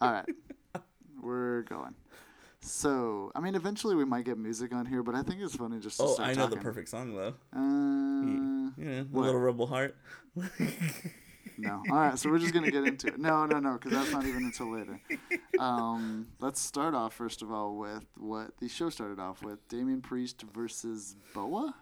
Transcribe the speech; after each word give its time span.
All 0.00 0.12
right, 0.12 0.24
we're 1.22 1.62
going. 1.62 1.94
So, 2.62 3.32
I 3.34 3.40
mean, 3.40 3.54
eventually 3.54 3.94
we 3.94 4.04
might 4.04 4.24
get 4.24 4.36
music 4.38 4.74
on 4.74 4.84
here, 4.86 5.02
but 5.02 5.14
I 5.14 5.22
think 5.22 5.40
it's 5.40 5.56
funny 5.56 5.78
just 5.80 5.96
to 5.98 6.04
Oh, 6.04 6.14
start 6.14 6.28
I 6.28 6.32
know 6.34 6.42
talking. 6.42 6.58
the 6.58 6.64
perfect 6.64 6.88
song 6.88 7.14
though. 7.14 7.34
Uh, 7.56 8.70
Yeah, 8.82 9.02
what? 9.10 9.24
little 9.26 9.40
rebel 9.40 9.66
heart. 9.66 9.96
No. 11.58 11.82
All 11.90 11.96
right, 11.96 12.18
so 12.18 12.30
we're 12.30 12.38
just 12.38 12.54
gonna 12.54 12.70
get 12.70 12.84
into 12.84 13.08
it. 13.08 13.18
No, 13.18 13.44
no, 13.44 13.58
no, 13.58 13.74
because 13.74 13.92
that's 13.92 14.12
not 14.12 14.24
even 14.24 14.44
until 14.44 14.72
later. 14.72 14.98
Um, 15.58 16.28
let's 16.38 16.58
start 16.60 16.94
off 16.94 17.12
first 17.12 17.42
of 17.42 17.52
all 17.52 17.76
with 17.76 18.06
what 18.16 18.56
the 18.58 18.68
show 18.68 18.88
started 18.88 19.18
off 19.18 19.42
with: 19.42 19.66
Damian 19.68 20.00
Priest 20.00 20.42
versus 20.54 21.16
Boa. 21.34 21.74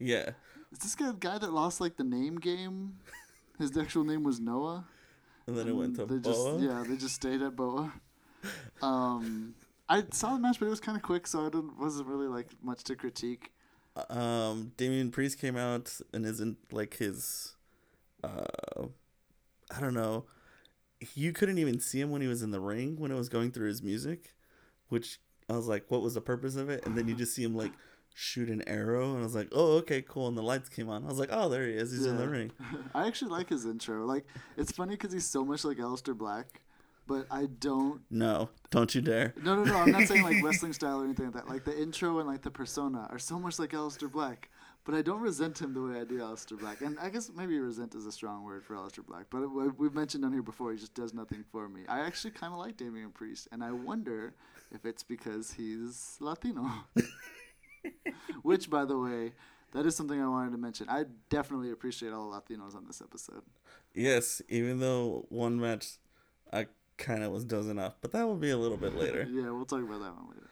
yeah, 0.00 0.30
Is 0.72 0.78
this 0.80 0.94
guy 0.96 1.06
the 1.06 1.12
guy 1.12 1.38
that 1.38 1.52
lost 1.52 1.80
like 1.80 1.96
the 1.96 2.02
name 2.04 2.36
game? 2.38 2.96
His 3.60 3.76
actual 3.76 4.02
name 4.04 4.24
was 4.24 4.40
Noah. 4.40 4.84
And 5.50 5.58
then 5.58 5.68
it 5.68 5.76
went 5.76 5.96
to 5.96 6.06
they 6.06 6.18
just 6.18 6.60
yeah, 6.60 6.84
they 6.86 6.96
just 6.96 7.14
stayed 7.16 7.42
at 7.42 7.56
Boa. 7.56 7.92
Um, 8.82 9.54
I 9.88 10.04
saw 10.12 10.34
the 10.34 10.38
match, 10.38 10.58
but 10.58 10.66
it 10.66 10.70
was 10.70 10.80
kind 10.80 10.96
of 10.96 11.02
quick, 11.02 11.26
so 11.26 11.40
I 11.40 11.50
didn't 11.50 11.78
wasn't 11.78 12.08
really 12.08 12.28
like 12.28 12.46
much 12.62 12.84
to 12.84 12.96
critique. 12.96 13.52
um 14.08 14.72
Damian 14.76 15.10
Priest 15.10 15.38
came 15.38 15.56
out 15.56 15.98
and 16.14 16.24
isn't 16.24 16.58
like 16.72 16.96
his 16.96 17.56
uh 18.22 18.86
I 19.76 19.80
don't 19.80 19.94
know. 19.94 20.24
You 21.14 21.32
couldn't 21.32 21.58
even 21.58 21.80
see 21.80 22.00
him 22.00 22.10
when 22.10 22.22
he 22.22 22.28
was 22.28 22.42
in 22.42 22.50
the 22.50 22.60
ring 22.60 22.96
when 22.98 23.10
it 23.10 23.16
was 23.16 23.28
going 23.28 23.50
through 23.52 23.68
his 23.68 23.82
music, 23.82 24.34
which 24.88 25.18
I 25.48 25.54
was 25.54 25.66
like, 25.66 25.84
what 25.88 26.02
was 26.02 26.14
the 26.14 26.20
purpose 26.20 26.56
of 26.56 26.68
it? 26.70 26.86
And 26.86 26.96
then 26.96 27.08
you 27.08 27.14
just 27.14 27.34
see 27.34 27.42
him 27.42 27.56
like 27.56 27.72
shoot 28.20 28.50
an 28.50 28.62
arrow 28.68 29.12
and 29.12 29.20
I 29.20 29.22
was 29.22 29.34
like, 29.34 29.48
Oh, 29.52 29.78
okay, 29.78 30.02
cool. 30.02 30.28
And 30.28 30.36
the 30.36 30.42
lights 30.42 30.68
came 30.68 30.90
on. 30.90 31.04
I 31.04 31.08
was 31.08 31.18
like, 31.18 31.30
Oh, 31.32 31.48
there 31.48 31.66
he 31.66 31.72
is, 31.72 31.90
he's 31.90 32.04
in 32.04 32.18
the 32.18 32.28
ring. 32.28 32.52
I 32.94 33.06
actually 33.06 33.30
like 33.30 33.48
his 33.48 33.64
intro. 33.64 34.04
Like 34.04 34.26
it's 34.56 34.72
funny 34.72 34.92
because 34.92 35.12
he's 35.12 35.26
so 35.26 35.44
much 35.44 35.64
like 35.64 35.78
Aleister 35.78 36.16
Black, 36.16 36.60
but 37.06 37.26
I 37.30 37.46
don't. 37.46 38.02
No, 38.10 38.50
don't 38.70 38.94
you 38.94 39.00
dare. 39.00 39.32
No, 39.42 39.56
no, 39.56 39.64
no. 39.64 39.76
I'm 39.76 39.90
not 39.90 40.06
saying 40.06 40.22
like 40.22 40.36
wrestling 40.44 40.74
style 40.74 41.00
or 41.00 41.04
anything 41.04 41.26
like 41.26 41.34
that. 41.34 41.48
Like 41.48 41.64
the 41.64 41.76
intro 41.76 42.18
and 42.18 42.28
like 42.28 42.42
the 42.42 42.50
persona 42.50 43.08
are 43.10 43.18
so 43.18 43.38
much 43.38 43.58
like 43.58 43.70
Aleister 43.70 44.10
Black, 44.12 44.50
but 44.84 44.94
I 44.94 45.00
don't 45.00 45.20
resent 45.20 45.60
him 45.60 45.72
the 45.72 45.80
way 45.80 45.98
I 45.98 46.04
do 46.04 46.18
Aleister 46.18 46.58
Black. 46.58 46.82
And 46.82 46.98
I 46.98 47.08
guess 47.08 47.30
maybe 47.34 47.58
resent 47.58 47.94
is 47.94 48.04
a 48.04 48.12
strong 48.12 48.44
word 48.44 48.64
for 48.64 48.74
Aleister 48.74 49.04
Black, 49.04 49.26
but 49.30 49.48
we've 49.78 49.94
mentioned 49.94 50.26
on 50.26 50.32
here 50.32 50.42
before 50.42 50.72
he 50.72 50.78
just 50.78 50.94
does 50.94 51.14
nothing 51.14 51.42
for 51.50 51.70
me. 51.70 51.82
I 51.88 52.00
actually 52.00 52.32
kind 52.32 52.52
of 52.52 52.58
like 52.58 52.76
Damian 52.76 53.12
Priest, 53.12 53.48
and 53.50 53.64
I 53.64 53.72
wonder 53.72 54.34
if 54.72 54.84
it's 54.84 55.02
because 55.02 55.52
he's 55.52 56.18
Latino. 56.20 56.70
Which, 58.42 58.70
by 58.70 58.84
the 58.84 58.98
way, 58.98 59.32
that 59.72 59.86
is 59.86 59.96
something 59.96 60.20
I 60.20 60.28
wanted 60.28 60.52
to 60.52 60.58
mention. 60.58 60.88
I 60.88 61.04
definitely 61.28 61.70
appreciate 61.70 62.12
all 62.12 62.30
the 62.30 62.40
Latinos 62.40 62.74
on 62.74 62.86
this 62.86 63.00
episode. 63.00 63.42
Yes, 63.94 64.42
even 64.48 64.80
though 64.80 65.26
one 65.28 65.60
match 65.60 65.98
I 66.52 66.66
kind 66.96 67.22
of 67.22 67.32
was 67.32 67.44
dozing 67.44 67.78
off, 67.78 67.94
but 68.00 68.12
that 68.12 68.26
will 68.26 68.36
be 68.36 68.50
a 68.50 68.58
little 68.58 68.76
bit 68.76 68.94
later. 68.96 69.26
yeah, 69.30 69.50
we'll 69.50 69.64
talk 69.64 69.82
about 69.82 70.00
that 70.00 70.14
one 70.14 70.28
later. 70.28 70.46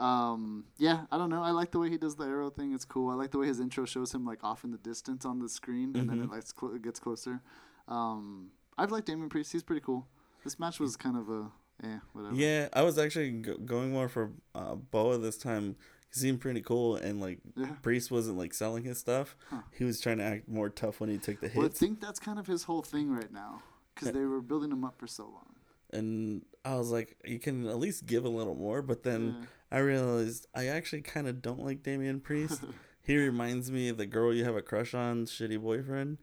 Um, 0.00 0.64
yeah, 0.78 1.02
I 1.12 1.18
don't 1.18 1.28
know. 1.28 1.42
I 1.42 1.50
like 1.50 1.72
the 1.72 1.78
way 1.78 1.90
he 1.90 1.98
does 1.98 2.16
the 2.16 2.24
arrow 2.24 2.48
thing. 2.48 2.72
It's 2.72 2.86
cool. 2.86 3.10
I 3.10 3.14
like 3.14 3.32
the 3.32 3.38
way 3.38 3.48
his 3.48 3.60
intro 3.60 3.84
shows 3.84 4.14
him 4.14 4.24
like 4.24 4.42
off 4.42 4.64
in 4.64 4.70
the 4.70 4.78
distance 4.78 5.26
on 5.26 5.40
the 5.40 5.48
screen, 5.48 5.94
and 5.94 6.08
then 6.08 6.22
it 6.22 6.30
like 6.30 6.44
cl- 6.58 6.78
gets 6.78 6.98
closer. 6.98 7.42
Um, 7.86 8.50
I've 8.78 8.90
liked 8.90 9.08
Damian 9.08 9.28
Priest. 9.28 9.52
He's 9.52 9.62
pretty 9.62 9.82
cool. 9.82 10.06
This 10.42 10.58
match 10.58 10.80
was 10.80 10.96
kind 10.96 11.18
of 11.18 11.28
a 11.28 11.50
eh, 11.84 11.98
whatever. 12.14 12.34
Yeah, 12.34 12.68
I 12.72 12.80
was 12.80 12.98
actually 12.98 13.30
go- 13.30 13.58
going 13.58 13.92
more 13.92 14.08
for 14.08 14.32
uh, 14.54 14.76
Boa 14.76 15.18
this 15.18 15.36
time. 15.36 15.76
He 16.12 16.18
seemed 16.20 16.40
pretty 16.40 16.60
cool, 16.60 16.96
and 16.96 17.20
like 17.20 17.38
Yeah. 17.56 17.66
Priest 17.82 18.10
wasn't 18.10 18.36
like 18.38 18.52
selling 18.54 18.84
his 18.84 18.98
stuff. 18.98 19.36
He 19.72 19.84
was 19.84 20.00
trying 20.00 20.18
to 20.18 20.24
act 20.24 20.48
more 20.48 20.68
tough 20.68 21.00
when 21.00 21.08
he 21.10 21.18
took 21.18 21.40
the 21.40 21.50
Well, 21.54 21.66
I 21.66 21.68
think 21.68 22.00
that's 22.00 22.18
kind 22.18 22.38
of 22.38 22.46
his 22.46 22.64
whole 22.64 22.82
thing 22.82 23.10
right 23.10 23.32
now 23.32 23.62
because 23.94 24.08
eh. 24.08 24.12
they 24.12 24.24
were 24.24 24.40
building 24.40 24.70
him 24.72 24.84
up 24.84 24.98
for 24.98 25.06
so 25.06 25.24
long. 25.24 25.54
and 25.92 26.42
I 26.64 26.74
was 26.76 26.90
like, 26.90 27.16
you 27.24 27.38
can 27.38 27.66
at 27.66 27.78
least 27.78 28.06
give 28.06 28.24
a 28.24 28.28
little 28.28 28.54
more. 28.54 28.82
But 28.82 29.02
then 29.04 29.36
Yeah. 29.40 29.46
I 29.72 29.78
realized 29.80 30.46
I 30.54 30.66
actually 30.66 31.02
kind 31.02 31.28
of 31.28 31.40
don't 31.42 31.64
like 31.64 31.82
Damian 31.82 32.20
Priest. 32.20 32.62
he 33.02 33.16
reminds 33.16 33.70
me 33.70 33.88
of 33.88 33.96
the 33.96 34.06
girl 34.06 34.34
you 34.34 34.44
have 34.44 34.56
a 34.56 34.62
crush 34.62 34.94
on, 34.94 35.26
shitty 35.26 35.60
boyfriend. 35.60 36.18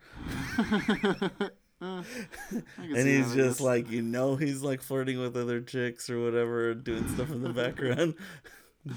And 1.79 2.03
he's 3.07 3.35
just 3.35 3.61
like 3.61 3.91
you 3.91 4.01
know 4.01 4.35
he's 4.35 4.63
like 4.63 4.81
flirting 4.81 5.19
with 5.19 5.37
other 5.37 5.61
chicks 5.61 6.09
or 6.09 6.19
whatever 6.23 6.73
doing 6.73 7.07
stuff 7.09 7.29
in 7.29 7.43
the 7.43 7.49
background 7.53 8.15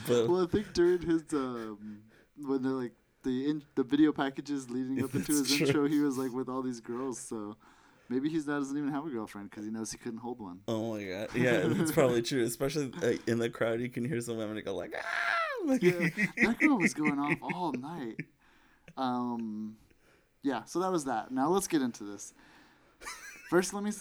but 0.07 0.29
Well, 0.29 0.45
I 0.45 0.47
think 0.47 0.73
during 0.73 1.03
his 1.03 1.23
um, 1.33 2.03
when 2.37 2.63
they're 2.63 2.73
like 2.73 2.93
the 3.23 3.51
in, 3.51 3.63
the 3.75 3.83
video 3.83 4.13
packages 4.13 4.71
leading 4.71 5.03
up 5.03 5.15
into 5.15 5.33
his 5.33 5.51
true. 5.51 5.67
intro, 5.67 5.89
he 5.89 6.01
was 6.01 6.17
like 6.19 6.33
with 6.33 6.49
all 6.49 6.63
these 6.63 6.81
girls. 6.81 7.19
So 7.19 7.57
maybe 8.09 8.29
he's 8.29 8.47
not 8.47 8.59
doesn't 8.59 8.77
even 8.77 8.91
have 8.91 9.07
a 9.07 9.11
girlfriend 9.11 9.51
because 9.51 9.65
he 9.65 9.71
knows 9.71 9.93
he 9.93 9.99
couldn't 9.99 10.19
hold 10.19 10.41
one. 10.41 10.61
oh 10.69 10.95
my 10.95 11.05
god 11.05 11.29
yeah 11.35 11.63
it's 11.65 11.93
probably 11.93 12.21
true 12.21 12.43
especially 12.43 12.91
uh, 13.05 13.13
in 13.29 13.39
the 13.39 13.49
crowd 13.49 13.81
you 13.81 13.89
can 13.89 14.05
hear 14.05 14.21
some 14.21 14.37
women 14.37 14.61
go 14.65 14.75
like 14.75 14.93
ah 14.99 15.31
like, 15.65 15.83
Yeah, 15.83 16.09
that 16.43 16.59
girl 16.59 16.79
was 16.79 16.95
going 16.95 17.19
off 17.19 17.37
all 17.55 17.73
night. 17.73 18.17
Um, 18.97 19.77
yeah. 20.43 20.65
So 20.65 20.81
that 20.81 20.91
was 20.91 21.05
that. 21.05 21.31
Now 21.31 21.49
let's 21.49 21.69
get 21.69 21.83
into 21.83 22.05
this. 22.05 22.35
First, 23.49 23.75
let 23.75 23.83
me 23.83 23.93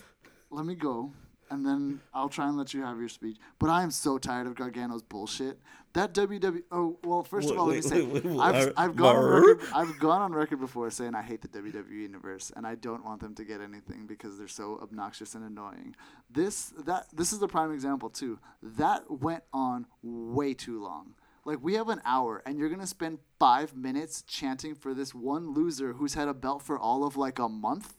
let 0.51 0.66
me 0.66 0.75
go, 0.75 1.11
and 1.49 1.65
then 1.65 2.01
I'll 2.13 2.29
try 2.29 2.47
and 2.47 2.57
let 2.57 2.73
you 2.73 2.83
have 2.83 2.99
your 2.99 3.09
speech. 3.09 3.37
But 3.57 3.69
I 3.69 3.83
am 3.83 3.91
so 3.91 4.17
tired 4.17 4.47
of 4.47 4.55
Gargano's 4.55 5.03
bullshit. 5.03 5.59
That 5.93 6.13
WWE. 6.13 6.63
Oh 6.71 6.97
well, 7.03 7.23
first 7.23 7.49
of 7.49 7.55
Wait, 7.55 7.59
all, 7.59 7.65
let 7.67 7.83
me 7.91 8.19
wait, 8.21 8.23
say 8.23 8.39
I've, 8.39 8.73
I've 8.77 8.95
gone 8.95 9.15
on 9.15 9.25
record. 9.25 9.59
I've 9.73 9.99
gone 9.99 10.21
on 10.21 10.31
record 10.33 10.59
before 10.59 10.89
saying 10.91 11.15
I 11.15 11.23
hate 11.23 11.41
the 11.41 11.47
WWE 11.47 11.89
universe 11.91 12.51
and 12.55 12.67
I 12.67 12.75
don't 12.75 13.03
want 13.03 13.21
them 13.21 13.33
to 13.35 13.43
get 13.43 13.59
anything 13.59 14.05
because 14.05 14.37
they're 14.37 14.47
so 14.47 14.79
obnoxious 14.83 15.33
and 15.33 15.43
annoying. 15.43 15.95
This 16.29 16.73
that 16.85 17.07
this 17.11 17.33
is 17.33 17.39
the 17.39 17.47
prime 17.47 17.73
example 17.73 18.09
too. 18.09 18.37
That 18.61 19.09
went 19.09 19.43
on 19.51 19.87
way 20.03 20.53
too 20.53 20.81
long. 20.81 21.16
Like 21.43 21.57
we 21.63 21.73
have 21.73 21.89
an 21.89 22.01
hour 22.05 22.43
and 22.45 22.59
you're 22.59 22.69
gonna 22.69 22.85
spend 22.85 23.17
five 23.39 23.75
minutes 23.75 24.21
chanting 24.21 24.75
for 24.75 24.93
this 24.93 25.16
one 25.16 25.55
loser 25.55 25.93
who's 25.93 26.13
had 26.13 26.27
a 26.27 26.33
belt 26.35 26.61
for 26.61 26.77
all 26.77 27.03
of 27.03 27.17
like 27.17 27.39
a 27.39 27.49
month. 27.49 27.95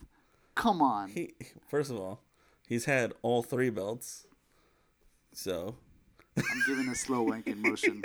Come 0.54 0.80
on. 0.80 1.08
he, 1.08 1.34
first 1.66 1.90
of 1.90 1.96
all 1.96 2.20
he's 2.70 2.84
had 2.86 3.12
all 3.20 3.42
three 3.42 3.68
belts 3.68 4.26
so 5.34 5.74
I'm 6.38 6.62
giving 6.66 6.88
a 6.88 6.94
slow 6.94 7.26
wanking 7.26 7.58
motion. 7.58 8.00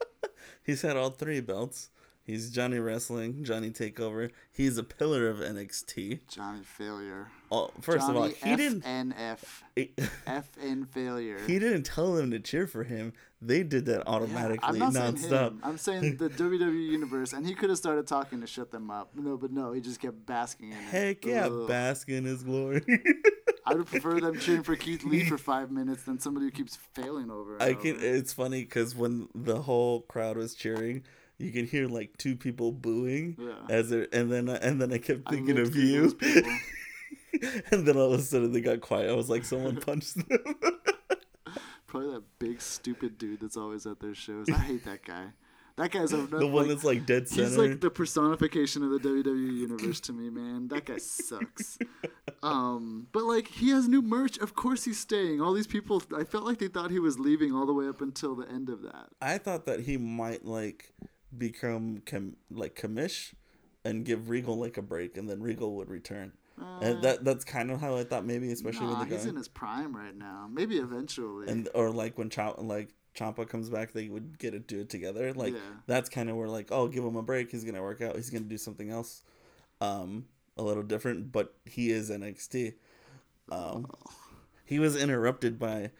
he's 0.64 0.82
had 0.82 0.96
all 0.96 1.10
three 1.10 1.40
belts 1.40 1.90
he's 2.24 2.50
johnny 2.50 2.78
wrestling 2.78 3.44
johnny 3.44 3.70
takeover 3.70 4.30
he's 4.50 4.78
a 4.78 4.82
pillar 4.82 5.28
of 5.28 5.38
nxt 5.38 6.20
Johnny 6.28 6.62
failure. 6.64 7.28
oh, 7.52 7.70
first 7.80 8.08
of 8.08 8.16
all 8.16 8.28
Johnny 8.28 8.34
he 8.42 8.56
didn't 8.56 8.84
he, 9.76 9.92
FN 10.26 10.88
failure. 10.88 11.38
he 11.46 11.58
didn't 11.58 11.82
tell 11.84 12.14
them 12.14 12.30
to 12.30 12.40
cheer 12.40 12.66
for 12.66 12.84
him 12.84 13.12
they 13.42 13.62
did 13.62 13.86
that 13.86 14.02
Yeah, 14.06 14.12
automatically 14.12 14.80
I'm 14.82 14.92
not 14.92 15.18
saying 15.18 15.32
him. 15.32 15.60
I'm 15.62 15.78
saying 15.78 16.16
the 16.18 16.28
WWE 16.28 16.88
universe, 16.90 17.32
and 17.32 17.46
he 17.46 17.54
could 17.54 17.70
have 17.70 17.78
started 17.78 18.06
talking 18.06 18.42
to 18.42 18.46
shut 18.46 18.70
them 18.70 18.90
up. 18.90 19.12
No, 19.16 19.38
but 19.38 19.50
no, 19.50 19.72
he 19.72 19.80
just 19.80 19.98
kept 19.98 20.26
basking 20.26 20.72
in 20.72 20.76
it. 20.76 20.82
Heck 20.82 21.24
yeah, 21.24 21.46
Ugh. 21.46 21.66
bask 21.66 22.10
in 22.10 22.26
his 22.26 22.42
glory. 22.42 22.84
I 23.66 23.74
would 23.74 23.86
prefer 23.86 24.20
them 24.20 24.38
cheering 24.38 24.62
for 24.62 24.76
Keith 24.76 25.04
Lee 25.04 25.24
for 25.24 25.38
five 25.52 25.70
minutes 25.70 26.04
than 26.04 26.18
somebody 26.18 26.46
who 26.46 26.52
keeps 26.52 26.76
failing 26.94 27.30
over. 27.30 27.60
I 27.62 27.74
can. 27.74 27.96
over. 27.96 28.04
It's 28.04 28.32
funny 28.32 28.62
because 28.64 28.94
when 28.94 29.28
the 29.34 29.62
whole 29.62 30.00
crowd 30.02 30.36
was 30.36 30.54
cheering, 30.54 31.04
you 31.38 31.52
can 31.52 31.66
hear 31.66 31.86
like 31.86 32.16
two 32.18 32.36
people 32.36 32.72
booing 32.72 33.36
Yeah. 33.38 33.52
as 33.68 33.92
it, 33.92 34.12
and 34.12 34.30
then 34.30 34.48
and 34.48 34.80
then 34.80 34.92
I 34.92 34.98
kept 34.98 35.28
thinking 35.28 35.56
lived 35.56 35.68
of 35.70 35.76
you, 35.76 36.16
and 37.70 37.86
then 37.86 37.96
all 37.96 38.12
of 38.12 38.20
a 38.20 38.22
sudden 38.22 38.52
they 38.52 38.60
got 38.60 38.80
quiet. 38.80 39.10
I 39.10 39.14
was 39.14 39.28
like, 39.30 39.44
someone 39.44 39.76
punched 39.80 40.16
them. 40.28 40.38
Probably 41.86 42.12
that 42.14 42.22
big 42.38 42.60
stupid 42.60 43.18
dude 43.18 43.40
that's 43.40 43.56
always 43.56 43.84
at 43.86 44.00
their 44.00 44.14
shows. 44.14 44.48
I 44.48 44.58
hate 44.58 44.84
that 44.84 45.04
guy. 45.04 45.26
That 45.80 45.90
guy's 45.92 46.12
a, 46.12 46.18
the 46.26 46.46
one 46.46 46.68
that's 46.68 46.84
like 46.84 47.06
dead 47.06 47.26
center. 47.28 47.44
He's 47.48 47.56
like 47.56 47.80
the 47.80 47.88
personification 47.90 48.82
of 48.84 48.90
the 48.90 48.98
WWE 48.98 49.56
universe 49.60 49.98
to 50.00 50.12
me, 50.12 50.28
man. 50.28 50.68
That 50.68 50.84
guy 50.84 50.98
sucks. 50.98 51.78
Um, 52.42 53.06
but 53.12 53.24
like 53.24 53.48
he 53.48 53.68
has 53.70 53.86
new 53.86 54.00
merch. 54.00 54.38
Of 54.38 54.54
course 54.54 54.84
he's 54.84 54.98
staying. 54.98 55.42
All 55.42 55.52
these 55.52 55.66
people, 55.66 56.02
I 56.16 56.24
felt 56.24 56.44
like 56.44 56.58
they 56.58 56.68
thought 56.68 56.90
he 56.90 56.98
was 56.98 57.18
leaving 57.18 57.52
all 57.54 57.66
the 57.66 57.74
way 57.74 57.86
up 57.86 58.00
until 58.00 58.34
the 58.34 58.48
end 58.48 58.70
of 58.70 58.80
that. 58.80 59.08
I 59.20 59.36
thought 59.36 59.66
that 59.66 59.80
he 59.80 59.98
might 59.98 60.46
like 60.46 60.92
become 61.36 62.02
com- 62.06 62.36
like 62.50 62.74
commish 62.74 63.34
and 63.84 64.06
give 64.06 64.30
Regal 64.30 64.56
like 64.58 64.78
a 64.78 64.82
break, 64.82 65.18
and 65.18 65.28
then 65.28 65.42
Regal 65.42 65.76
would 65.76 65.90
return. 65.90 66.32
and 66.80 67.02
that 67.02 67.24
that's 67.24 67.44
kind 67.44 67.70
of 67.70 67.80
how 67.82 67.96
I 67.96 68.04
thought 68.04 68.24
maybe, 68.24 68.50
especially 68.52 68.86
Uh, 68.86 68.90
Nah, 68.92 68.98
with 69.00 69.08
the 69.10 69.14
he's 69.16 69.24
guy. 69.24 69.30
in 69.30 69.36
his 69.36 69.48
prime 69.48 69.94
right 69.94 70.16
now. 70.16 70.48
Maybe 70.50 70.78
eventually. 70.78 71.46
and 71.48 71.68
or 71.74 71.90
like 71.90 72.16
when 72.16 72.30
Chomp 72.30 72.62
like 72.64 72.94
Ciampa 73.16 73.48
comes 73.48 73.68
back, 73.70 73.92
they 73.92 74.08
would 74.08 74.38
get 74.38 74.52
to 74.52 74.58
do 74.60 74.80
it 74.80 74.88
together. 74.88 75.32
Like 75.34 75.54
Yeah. 75.54 75.60
that's 75.86 76.08
kind 76.08 76.30
of 76.30 76.36
where 76.36 76.48
like, 76.48 76.68
oh, 76.70 76.88
give 76.88 77.04
him 77.04 77.16
a 77.16 77.22
break. 77.22 77.50
He's 77.50 77.64
gonna 77.64 77.82
work 77.82 78.00
out. 78.00 78.16
He's 78.16 78.30
gonna 78.30 78.44
do 78.44 78.58
something 78.58 78.90
else, 78.90 79.22
um, 79.80 80.26
a 80.56 80.62
little 80.62 80.82
different. 80.82 81.32
But 81.32 81.54
he 81.64 81.90
is 81.90 82.10
NXT. 82.10 82.74
Um, 83.50 83.90
he 84.64 84.78
was 84.78 84.94
interrupted 84.96 85.58
by 85.58 85.90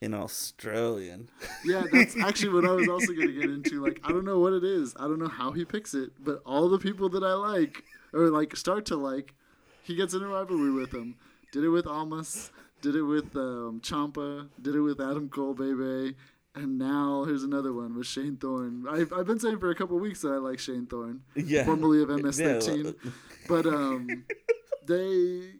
an 0.00 0.14
Australian. 0.14 1.28
yeah, 1.64 1.84
that's 1.92 2.16
actually 2.22 2.54
what 2.54 2.64
I 2.64 2.72
was 2.72 2.88
also 2.88 3.12
gonna 3.12 3.32
get 3.32 3.50
into. 3.50 3.84
Like, 3.84 4.00
I 4.04 4.08
don't 4.08 4.24
know 4.24 4.38
what 4.38 4.52
it 4.52 4.64
is. 4.64 4.94
I 4.98 5.02
don't 5.02 5.18
know 5.18 5.28
how 5.28 5.52
he 5.52 5.64
picks 5.64 5.92
it, 5.94 6.12
but 6.20 6.40
all 6.46 6.68
the 6.68 6.78
people 6.78 7.08
that 7.10 7.22
I 7.24 7.34
like 7.34 7.84
or 8.14 8.30
like 8.30 8.56
start 8.56 8.86
to 8.86 8.96
like, 8.96 9.34
he 9.82 9.94
gets 9.96 10.14
in 10.14 10.22
a 10.22 10.28
rivalry 10.28 10.70
with 10.72 10.92
them. 10.92 11.16
Did 11.52 11.64
it 11.64 11.68
with 11.70 11.86
Almas. 11.86 12.50
did 12.80 12.94
it 12.94 13.02
with 13.02 13.34
um, 13.36 13.80
Ciampa, 13.82 14.48
did 14.62 14.76
it 14.76 14.80
with 14.80 15.00
Adam 15.00 15.28
Cole, 15.28 15.52
baby, 15.54 16.14
and 16.58 16.78
now 16.78 17.24
here's 17.24 17.42
another 17.44 17.72
one 17.72 17.96
with 17.96 18.06
Shane 18.06 18.36
Thorne. 18.36 18.84
I've, 18.88 19.12
I've 19.12 19.26
been 19.26 19.38
saying 19.38 19.58
for 19.58 19.70
a 19.70 19.74
couple 19.74 19.98
weeks 19.98 20.20
that 20.22 20.28
I 20.32 20.36
like 20.36 20.58
Shane 20.58 20.86
Thorne, 20.86 21.22
Yeah. 21.34 21.64
formerly 21.64 22.02
of 22.02 22.08
MS13, 22.08 22.84
Yeah. 23.04 23.10
but 23.48 23.66
um, 23.66 24.24
they, 24.86 25.52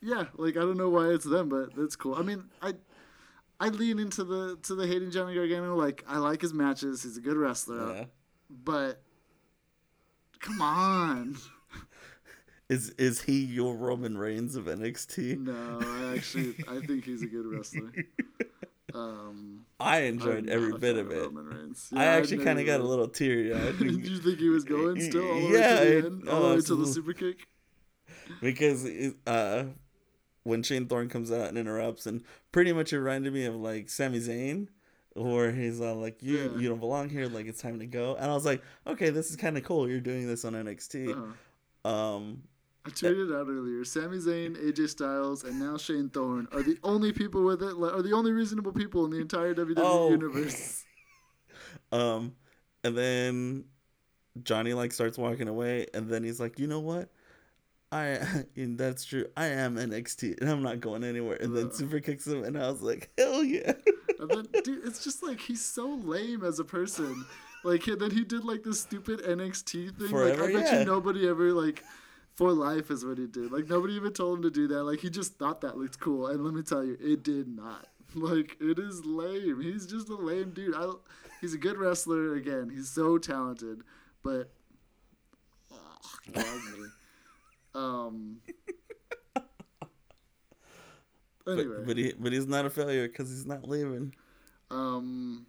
yeah, 0.00 0.24
like 0.36 0.56
I 0.56 0.60
don't 0.60 0.76
know 0.76 0.88
why 0.90 1.08
it's 1.08 1.24
them, 1.24 1.48
but 1.48 1.74
that's 1.76 1.96
cool. 1.96 2.14
I 2.14 2.22
mean, 2.22 2.44
I. 2.62 2.74
I 3.60 3.70
lean 3.70 3.98
into 3.98 4.22
the 4.22 4.56
to 4.62 4.76
the 4.76 4.86
hating 4.86 5.10
Johnny 5.10 5.34
Gargano. 5.34 5.74
Like 5.74 6.04
I 6.06 6.18
like 6.18 6.40
his 6.40 6.54
matches. 6.54 7.02
He's 7.02 7.16
a 7.16 7.20
good 7.20 7.36
wrestler, 7.36 7.92
Yeah. 7.92 8.04
but 8.48 9.02
come 10.38 10.60
on. 10.62 11.36
Is 12.68 12.90
is 12.90 13.22
he 13.22 13.40
your 13.44 13.74
Roman 13.74 14.16
Reigns 14.16 14.54
of 14.54 14.66
NXT? 14.66 15.40
No, 15.40 15.80
I 15.82 16.14
actually 16.14 16.54
I 16.68 16.78
think 16.86 17.04
he's 17.04 17.22
a 17.22 17.26
good 17.26 17.46
wrestler. 17.46 17.90
Um, 18.98 19.64
I 19.80 20.00
enjoyed 20.00 20.48
every 20.48 20.72
bit 20.78 20.96
of 20.96 21.10
it. 21.10 21.30
Reigns. 21.32 21.88
I 21.94 22.04
actually 22.04 22.44
kind 22.44 22.58
of 22.58 22.66
got 22.66 22.80
a 22.80 22.84
little 22.84 23.08
teary 23.08 23.54
eyed 23.54 23.78
Did 23.78 24.06
you 24.06 24.18
think 24.18 24.38
he 24.38 24.48
was 24.48 24.64
going 24.64 25.00
still 25.10 25.30
all 25.30 25.40
the 25.40 25.46
way 25.46 25.60
Yeah, 25.60 25.78
to 25.80 25.84
the 25.84 26.06
end, 26.06 26.28
all 26.28 26.48
the 26.48 26.54
way 26.56 26.60
to 26.62 26.74
the 26.74 26.86
super 26.86 27.12
kick? 27.12 27.46
because 28.40 28.86
uh, 29.26 29.64
when 30.42 30.62
Shane 30.62 30.86
Thorne 30.86 31.08
comes 31.08 31.30
out 31.32 31.48
and 31.48 31.58
interrupts, 31.58 32.06
and 32.06 32.22
pretty 32.52 32.72
much 32.72 32.92
it 32.92 32.98
reminded 33.00 33.32
me 33.32 33.44
of 33.44 33.54
like 33.56 33.88
Sami 33.88 34.18
Zayn, 34.18 34.68
where 35.14 35.52
he's 35.52 35.80
all 35.80 35.96
like, 35.96 36.22
"You 36.22 36.38
Yeah. 36.38 36.58
you 36.58 36.68
don't 36.68 36.80
belong 36.80 37.08
here. 37.08 37.26
Like 37.26 37.46
it's 37.46 37.60
time 37.62 37.78
to 37.80 37.86
go." 37.86 38.14
And 38.16 38.30
I 38.30 38.34
was 38.34 38.44
like, 38.44 38.62
"Okay, 38.86 39.10
this 39.10 39.30
is 39.30 39.36
kind 39.36 39.56
of 39.56 39.64
cool. 39.64 39.88
You're 39.88 40.00
doing 40.00 40.26
this 40.26 40.44
on 40.44 40.52
NXT." 40.54 41.12
Uh-huh. 41.12 41.90
Um, 41.90 42.42
I 42.86 42.90
tweeted 42.90 43.34
out 43.34 43.48
earlier. 43.48 43.84
Sami 43.84 44.16
Zayn, 44.18 44.56
AJ 44.56 44.88
Styles, 44.88 45.44
and 45.44 45.58
now 45.58 45.76
Shane 45.76 46.08
Thorne 46.08 46.48
are 46.52 46.62
the 46.62 46.78
only 46.82 47.12
people 47.12 47.44
with 47.44 47.62
it. 47.62 47.74
Are 47.76 48.02
the 48.02 48.12
only 48.14 48.32
reasonable 48.32 48.72
people 48.72 49.04
in 49.04 49.10
the 49.10 49.18
entire 49.18 49.54
WWE 49.54 49.74
Oh. 49.78 50.10
universe. 50.10 50.84
um, 51.92 52.34
and 52.84 52.96
then 52.96 53.64
Johnny 54.42 54.72
like 54.72 54.92
starts 54.92 55.18
walking 55.18 55.48
away, 55.48 55.86
and 55.92 56.08
then 56.08 56.22
he's 56.24 56.40
like, 56.40 56.58
"You 56.58 56.66
know 56.66 56.80
what?" 56.80 57.10
I 57.92 58.20
that's 58.56 59.04
true. 59.04 59.26
I 59.36 59.46
am 59.46 59.76
NXT, 59.76 60.40
and 60.40 60.48
I'm 60.50 60.62
not 60.62 60.80
going 60.80 61.04
anywhere. 61.04 61.36
And 61.40 61.54
then 61.56 61.66
Uh. 61.68 61.72
super 61.72 62.00
kicks 62.00 62.26
him, 62.26 62.44
and 62.44 62.56
I 62.56 62.70
was 62.70 62.80
like, 62.80 63.10
"Hell 63.18 63.44
yeah!" 63.44 63.72
And 64.18 64.30
then, 64.30 64.46
dude, 64.64 64.84
it's 64.86 65.04
just 65.04 65.22
like 65.22 65.40
he's 65.40 65.64
so 65.64 65.88
lame 65.88 66.42
as 66.44 66.58
a 66.58 66.64
person. 66.64 67.24
Like, 67.64 67.84
then 67.84 68.10
he 68.12 68.24
did 68.24 68.44
like 68.44 68.62
this 68.62 68.80
stupid 68.80 69.20
NXT 69.20 69.98
thing. 69.98 70.08
Forever, 70.08 70.44
like, 70.44 70.50
I 70.54 70.58
bet 70.60 70.72
yeah. 70.72 70.78
you 70.80 70.84
nobody 70.86 71.28
ever 71.28 71.52
like. 71.52 71.84
For 72.38 72.52
life 72.52 72.92
is 72.92 73.04
what 73.04 73.18
he 73.18 73.26
did. 73.26 73.50
Like 73.50 73.68
nobody 73.68 73.94
even 73.94 74.12
told 74.12 74.38
him 74.38 74.42
to 74.44 74.50
do 74.50 74.68
that. 74.68 74.84
Like 74.84 75.00
he 75.00 75.10
just 75.10 75.34
thought 75.40 75.60
that 75.62 75.76
looked 75.76 75.98
cool, 75.98 76.28
and 76.28 76.44
let 76.44 76.54
me 76.54 76.62
tell 76.62 76.84
you, 76.84 76.96
it 77.00 77.24
did 77.24 77.48
not. 77.48 77.88
Like 78.14 78.56
it 78.58 78.78
is 78.78 79.04
lame. 79.04 79.60
He's 79.60 79.84
just 79.84 80.08
a 80.08 80.14
lame 80.14 80.52
dude. 80.52 80.74
I, 80.74 80.92
he's 81.42 81.52
a 81.52 81.58
good 81.58 81.76
wrestler. 81.76 82.36
Again, 82.36 82.70
he's 82.74 82.88
so 82.88 83.18
talented, 83.18 83.82
but. 84.22 84.50
Um. 87.74 88.38
Anyway, 91.46 91.76
But, 91.76 91.86
but 91.86 91.96
he 91.98 92.12
but 92.18 92.32
he's 92.32 92.46
not 92.46 92.64
a 92.64 92.70
failure 92.70 93.08
because 93.08 93.28
he's 93.28 93.46
not 93.46 93.68
leaving. 93.68 94.14
Um. 94.70 95.46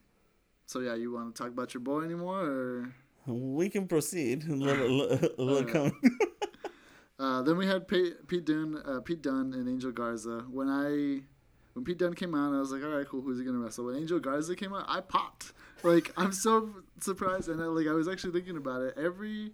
So 0.65 0.79
yeah, 0.81 0.95
you 0.95 1.13
want 1.13 1.33
to 1.33 1.41
talk 1.41 1.51
about 1.51 1.73
your 1.73 1.81
boy 1.81 2.01
anymore? 2.01 2.43
Or 2.43 3.33
We 3.33 3.69
can 3.69 3.87
proceed. 3.87 4.47
Let, 4.47 4.89
let, 4.89 5.39
let 5.39 5.67
come. 5.69 5.93
uh, 7.19 7.41
then 7.43 7.57
we 7.57 7.67
had 7.67 7.87
Pete, 7.87 8.27
Pete 8.27 8.45
Dunne, 8.45 8.81
uh, 8.85 9.01
Pete 9.01 9.21
Dunne 9.21 9.53
and 9.53 9.67
Angel 9.67 9.91
Garza. 9.91 10.45
When 10.49 10.69
I 10.69 11.21
when 11.73 11.85
Pete 11.85 11.97
Dunne 11.99 12.13
came 12.15 12.33
out, 12.33 12.53
I 12.55 12.59
was 12.59 12.71
like, 12.71 12.83
all 12.83 12.89
right, 12.89 13.07
cool. 13.07 13.21
Who's 13.21 13.37
he 13.39 13.45
gonna 13.45 13.59
wrestle? 13.59 13.85
When 13.85 13.95
Angel 13.95 14.19
Garza 14.19 14.55
came 14.55 14.73
out, 14.73 14.85
I 14.87 15.01
popped. 15.01 15.53
Like 15.83 16.11
I'm 16.17 16.31
so 16.31 16.69
surprised, 16.99 17.47
and 17.49 17.61
I, 17.61 17.65
like 17.65 17.87
I 17.87 17.93
was 17.93 18.07
actually 18.07 18.33
thinking 18.33 18.57
about 18.57 18.81
it. 18.81 18.95
Every 18.97 19.53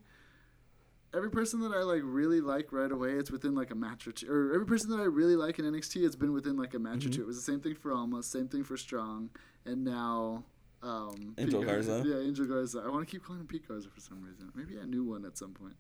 every 1.13 1.29
person 1.31 1.62
that 1.62 1.71
I 1.71 1.81
like 1.83 2.01
really 2.03 2.41
like 2.41 2.71
right 2.73 2.91
away, 2.91 3.12
it's 3.12 3.31
within 3.31 3.56
like 3.56 3.71
a 3.71 3.75
match 3.75 4.07
or 4.07 4.12
two. 4.12 4.29
Or 4.31 4.53
every 4.53 4.65
person 4.65 4.89
that 4.91 5.00
I 5.00 5.06
really 5.06 5.35
like 5.35 5.59
in 5.59 5.65
NXT, 5.65 6.06
it's 6.06 6.15
been 6.15 6.33
within 6.33 6.57
like 6.57 6.73
a 6.73 6.79
match 6.79 7.06
or 7.06 7.09
Mhm. 7.09 7.13
two. 7.15 7.21
It 7.21 7.27
was 7.27 7.38
the 7.38 7.51
same 7.51 7.62
thing 7.62 7.75
for 7.75 7.91
Alma, 7.94 8.21
same 8.23 8.47
thing 8.47 8.63
for 8.63 8.75
Strong, 8.77 9.29
and 9.65 9.83
now. 9.83 10.44
Um, 10.83 11.33
Angel 11.39 11.62
Pete 11.62 11.67
Garza. 11.69 12.03
Yeah, 12.06 12.17
Angel 12.17 12.45
Garza. 12.45 12.83
I 12.85 12.89
want 12.89 13.07
to 13.07 13.12
keep 13.12 13.23
calling 13.23 13.39
him 13.41 13.47
Pete 13.47 13.67
Garza 13.67 13.89
for 13.89 14.01
some 14.01 14.21
reason. 14.21 14.51
Maybe 14.53 14.77
I 14.79 14.85
knew 14.85 15.03
one 15.03 15.25
at 15.25 15.35
some 15.35 15.51
point. 15.51 15.75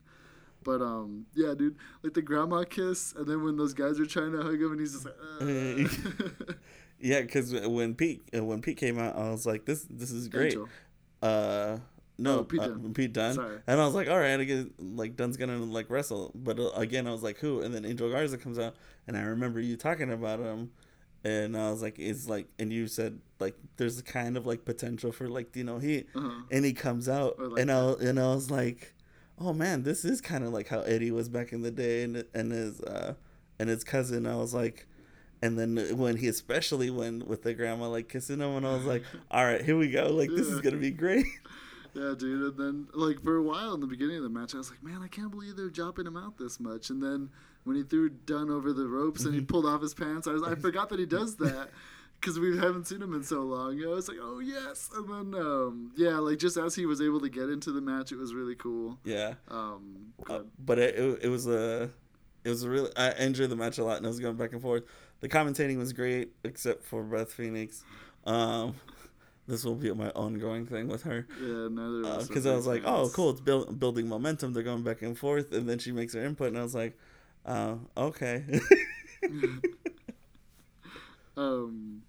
But 0.65 0.81
um, 0.81 1.25
yeah, 1.33 1.53
dude, 1.57 1.77
like 2.03 2.13
the 2.13 2.21
grandma 2.21 2.63
kiss, 2.65 3.13
and 3.15 3.25
then 3.25 3.41
when 3.43 3.55
those 3.55 3.73
guys 3.73 3.97
are 3.99 4.05
trying 4.05 4.33
to 4.33 4.41
hug 4.41 4.55
him, 4.61 4.71
and 4.71 4.79
he's 4.81 4.91
just 4.93 5.05
like, 5.05 5.15
uh. 5.39 6.53
yeah, 6.99 7.21
because 7.21 7.53
when 7.53 7.95
Pete 7.95 8.23
uh, 8.35 8.43
when 8.43 8.61
Pete 8.61 8.75
came 8.77 8.99
out, 8.99 9.15
I 9.15 9.29
was 9.29 9.45
like, 9.45 9.65
this 9.65 9.85
this 9.89 10.11
is 10.11 10.27
great. 10.27 10.53
Angel. 10.53 10.67
Uh, 11.21 11.77
no, 12.17 12.39
Oh, 12.39 12.43
Pete 12.43 12.61
uh. 12.61 12.71
Pete 12.93 13.13
Dunne. 13.13 13.33
Sorry. 13.35 13.59
And 13.67 13.79
I 13.79 13.85
was 13.85 13.93
like, 13.93 14.07
all 14.09 14.17
right, 14.19 14.39
I 14.39 14.43
guess 14.43 14.65
like 14.79 15.15
Dunne's 15.15 15.37
gonna 15.37 15.57
like 15.59 15.89
wrestle, 15.89 16.31
but 16.33 16.59
uh, 16.59 16.69
again, 16.71 17.07
I 17.07 17.11
was 17.11 17.23
like, 17.23 17.37
who? 17.37 17.61
And 17.61 17.73
then 17.73 17.85
Angel 17.85 18.09
Garza 18.09 18.37
comes 18.37 18.57
out, 18.57 18.75
and 19.07 19.15
I 19.17 19.21
remember 19.21 19.59
you 19.59 19.77
talking 19.77 20.11
about 20.11 20.39
him, 20.39 20.71
and 21.23 21.55
I 21.57 21.69
was 21.69 21.81
like, 21.83 21.99
it's 21.99 22.27
like, 22.27 22.47
and 22.57 22.71
you 22.73 22.87
said 22.87 23.19
like, 23.39 23.55
there's 23.77 23.99
a 23.99 24.03
kind 24.03 24.37
of 24.37 24.45
like 24.47 24.65
potential 24.65 25.11
for 25.11 25.27
like 25.27 25.55
you 25.55 25.63
know 25.63 25.77
he, 25.77 26.05
Uh-huh. 26.15 26.41
and 26.51 26.65
he 26.65 26.73
comes 26.73 27.07
out, 27.09 27.37
like 27.37 27.61
and 27.61 27.71
I 27.71 27.91
and 28.01 28.19
I 28.19 28.33
was 28.33 28.49
like, 28.49 28.93
oh 29.39 29.53
man, 29.53 29.83
this 29.83 30.05
is 30.05 30.21
kind 30.21 30.43
of 30.43 30.51
like 30.53 30.67
how 30.67 30.81
Eddie 30.81 31.11
was 31.11 31.29
back 31.29 31.51
in 31.53 31.61
the 31.61 31.71
day, 31.71 32.03
and 32.03 32.25
and 32.33 32.51
his 32.51 32.81
uh 32.81 33.13
and 33.59 33.69
his 33.69 33.83
cousin. 33.83 34.25
I 34.25 34.35
was 34.35 34.53
like. 34.53 34.87
And 35.41 35.59
then 35.59 35.97
when 35.97 36.15
he, 36.17 36.27
especially 36.29 36.89
when 36.89 37.19
with 37.27 37.43
the 37.43 37.53
grandma 37.53 37.89
like 37.89 38.07
kissing 38.09 38.39
him, 38.39 38.55
and 38.55 38.65
I 38.65 38.73
was 38.73 38.85
like, 38.85 39.03
"All 39.31 39.43
right, 39.45 39.61
here 39.61 39.77
we 39.77 39.91
go. 39.91 40.07
Like 40.07 40.29
this 40.29 40.47
is 40.47 40.61
gonna 40.61 40.77
be 40.77 40.91
great." 40.91 41.25
Yeah, 41.93 42.13
dude. 42.17 42.41
And 42.41 42.57
then, 42.57 42.87
like, 42.93 43.23
for 43.23 43.37
a 43.37 43.41
while 43.41 43.73
in 43.73 43.79
the 43.79 43.87
beginning 43.87 44.17
of 44.17 44.23
the 44.23 44.29
match, 44.29 44.53
I 44.53 44.57
was 44.57 44.69
like, 44.69 44.83
man, 44.83 45.01
I 45.01 45.07
can't 45.07 45.31
believe 45.31 45.55
they're 45.55 45.69
dropping 45.69 46.05
him 46.05 46.17
out 46.17 46.37
this 46.37 46.59
much. 46.59 46.89
And 46.89 47.01
then 47.01 47.29
when 47.63 47.77
he 47.77 47.83
threw 47.83 48.09
Dunne 48.09 48.49
over 48.49 48.73
the 48.73 48.85
ropes 48.85 49.23
and 49.23 49.33
he 49.33 49.39
Mm-hmm. 49.39 49.47
pulled 49.47 49.65
off 49.65 49.81
his 49.81 49.93
pants, 49.93 50.27
I 50.27 50.33
was 50.33 50.43
I 50.43 50.55
forgot 50.55 50.89
that 50.89 50.99
he 50.99 51.05
does 51.05 51.37
that 51.37 51.69
because 52.25 52.39
we 52.39 52.57
haven't 52.57 52.87
seen 52.87 53.03
him 53.03 53.13
in 53.13 53.21
so 53.23 53.41
long. 53.41 53.79
I 53.83 53.87
was 53.87 54.07
like, 54.07 54.17
oh, 54.19 54.39
yes. 54.39 54.89
And 54.95 55.07
then, 55.07 55.39
um, 55.39 55.91
yeah, 55.95 56.17
like, 56.17 56.39
just 56.39 56.57
as 56.57 56.73
he 56.73 56.87
was 56.87 56.99
able 56.99 57.19
to 57.19 57.29
get 57.29 57.49
into 57.49 57.71
the 57.71 57.81
match, 57.81 58.11
it 58.11 58.17
was 58.17 58.33
really 58.33 58.55
cool. 58.55 58.97
Yeah. 59.03 59.35
Um, 59.51 60.13
Uh, 60.27 60.39
but 60.57 60.79
it, 60.79 60.95
it, 60.95 61.19
it 61.25 61.29
was 61.29 61.45
a 61.45 61.91
it 62.43 62.49
was 62.49 62.63
a 62.63 62.69
really 62.69 62.89
I 62.97 63.11
enjoyed 63.11 63.49
the 63.51 63.55
match 63.55 63.77
a 63.77 63.83
lot 63.83 63.97
and 63.97 64.05
I 64.07 64.09
was 64.09 64.19
going 64.19 64.37
back 64.37 64.53
and 64.53 64.61
forth. 64.61 64.83
The 65.19 65.29
commentating 65.29 65.77
was 65.77 65.93
great 65.93 66.31
except 66.43 66.83
for 66.83 67.03
Beth 67.03 67.31
Phoenix. 67.31 67.83
Um, 68.25 68.73
this 69.47 69.63
will 69.63 69.75
be 69.75 69.91
my 69.93 70.09
ongoing 70.09 70.65
thing 70.65 70.87
with 70.87 71.03
her 71.03 71.27
yeah, 71.39 71.67
neither 71.69 72.25
because 72.25 72.47
Uh, 72.47 72.53
I 72.53 72.55
was 72.55 72.65
like, 72.65 72.81
oh, 72.85 73.11
cool, 73.13 73.29
it's 73.31 73.41
build, 73.41 73.79
building 73.79 74.07
momentum. 74.07 74.53
They're 74.53 74.63
going 74.63 74.83
back 74.83 75.03
and 75.03 75.15
forth, 75.15 75.51
and 75.51 75.69
then 75.69 75.77
she 75.77 75.91
makes 75.91 76.15
her 76.15 76.25
input, 76.25 76.47
and 76.47 76.57
I 76.57 76.63
was 76.63 76.73
like, 76.73 76.97
oh, 77.45 77.81
okay. 77.95 78.43
Um, 81.37 82.03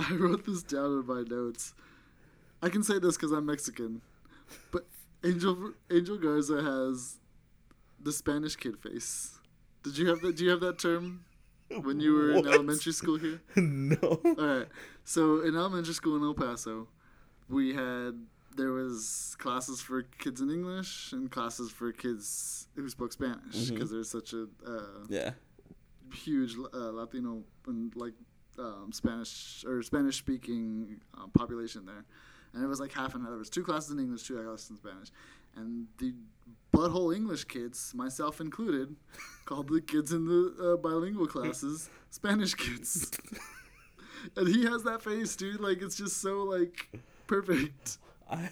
I 0.10 0.14
wrote 0.14 0.44
this 0.46 0.62
down 0.62 1.00
in 1.00 1.06
my 1.06 1.22
notes. 1.22 1.74
I 2.62 2.68
can 2.68 2.82
say 2.82 2.98
this 2.98 3.16
because 3.16 3.32
I'm 3.32 3.46
Mexican, 3.46 4.02
but 4.70 4.86
Angel 5.24 5.72
Angel 5.90 6.16
Garza 6.18 6.62
has 6.62 7.16
the 8.02 8.12
Spanish 8.12 8.56
kid 8.56 8.78
face. 8.78 9.38
Did 9.82 9.96
you 9.98 10.08
have 10.08 10.20
that? 10.20 10.36
Do 10.36 10.44
you 10.44 10.50
have 10.50 10.60
that 10.60 10.78
term 10.78 11.24
when 11.82 12.00
you 12.00 12.12
were 12.14 12.32
in 12.32 12.46
elementary 12.46 12.92
school 12.92 13.16
here? 13.18 13.40
no. 13.56 13.96
All 14.24 14.34
right. 14.58 14.68
So 15.04 15.40
in 15.42 15.54
elementary 15.56 15.94
school 15.94 16.16
in 16.16 16.22
El 16.22 16.34
Paso, 16.34 16.88
we 17.48 17.74
had 17.74 18.12
there 18.56 18.72
was 18.72 19.36
classes 19.38 19.80
for 19.80 20.02
kids 20.18 20.40
in 20.40 20.50
English 20.50 21.12
and 21.12 21.30
classes 21.30 21.70
for 21.70 21.92
kids 21.92 22.66
who 22.74 22.88
spoke 22.88 23.12
Spanish 23.12 23.70
because 23.70 23.90
there's 23.90 24.10
such 24.10 24.32
a 24.34 24.48
uh, 24.66 25.06
Yeah. 25.08 25.32
huge 26.12 26.56
uh, 26.74 26.90
Latino 26.90 27.42
and 27.66 27.94
like 27.96 28.14
um, 28.58 28.90
Spanish 28.92 29.64
or 29.66 29.82
Spanish 29.82 30.18
speaking 30.18 31.00
uh, 31.16 31.26
population 31.36 31.86
there, 31.86 32.04
and 32.54 32.62
it 32.62 32.66
was 32.66 32.80
like 32.80 32.92
half 32.92 33.14
and 33.14 33.22
half. 33.22 33.30
There 33.30 33.38
was 33.38 33.50
two 33.50 33.62
classes 33.62 33.90
in 33.90 33.98
English, 33.98 34.24
two 34.24 34.42
classes 34.42 34.70
in 34.70 34.76
Spanish, 34.76 35.08
and 35.56 35.86
the 35.98 36.14
butthole 36.72 37.14
English 37.14 37.44
kids, 37.44 37.92
myself 37.94 38.40
included, 38.40 38.96
called 39.44 39.68
the 39.68 39.80
kids 39.80 40.12
in 40.12 40.26
the 40.26 40.72
uh, 40.72 40.76
bilingual 40.76 41.26
classes 41.26 41.90
Spanish 42.10 42.54
kids. 42.54 43.10
and 44.36 44.48
he 44.48 44.64
has 44.64 44.82
that 44.84 45.02
face, 45.02 45.36
dude. 45.36 45.60
Like 45.60 45.82
it's 45.82 45.96
just 45.96 46.18
so 46.20 46.42
like 46.44 46.88
perfect. 47.26 47.98
I. 48.30 48.50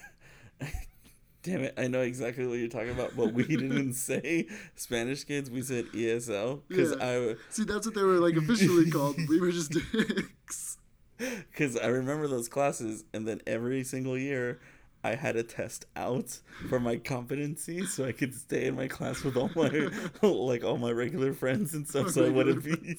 Damn 1.42 1.62
it! 1.62 1.74
I 1.78 1.86
know 1.86 2.00
exactly 2.00 2.46
what 2.46 2.58
you're 2.58 2.68
talking 2.68 2.90
about, 2.90 3.16
but 3.16 3.32
we 3.32 3.44
didn't 3.46 3.92
say 3.94 4.46
Spanish 4.74 5.24
kids. 5.24 5.50
We 5.50 5.62
said 5.62 5.86
ESL 5.86 6.62
because 6.68 6.96
Yeah. 6.98 7.04
I 7.30 7.36
See, 7.50 7.64
that's 7.64 7.86
what 7.86 7.94
they 7.94 8.02
were 8.02 8.18
like 8.18 8.36
officially 8.36 8.90
called. 8.90 9.16
We 9.28 9.40
were 9.40 9.52
just 9.52 9.70
dicks. 9.72 10.78
Because 11.18 11.76
I 11.76 11.86
remember 11.88 12.28
those 12.28 12.48
classes, 12.48 13.04
and 13.12 13.26
then 13.26 13.40
every 13.46 13.82
single 13.82 14.16
year, 14.16 14.60
I 15.02 15.14
had 15.16 15.34
a 15.36 15.42
test 15.42 15.86
out 15.96 16.38
for 16.68 16.78
my 16.78 16.96
competency, 16.96 17.84
so 17.86 18.04
I 18.04 18.12
could 18.12 18.34
stay 18.34 18.66
in 18.66 18.76
my 18.76 18.86
class 18.88 19.24
with 19.24 19.36
all 19.36 19.50
my 19.56 19.88
like 20.22 20.64
all 20.64 20.76
my 20.78 20.90
regular 20.92 21.32
friends 21.34 21.74
and 21.74 21.86
stuff, 21.88 22.10
so 22.10 22.24
I 22.26 22.28
wouldn't 22.30 22.64
be. 22.64 22.96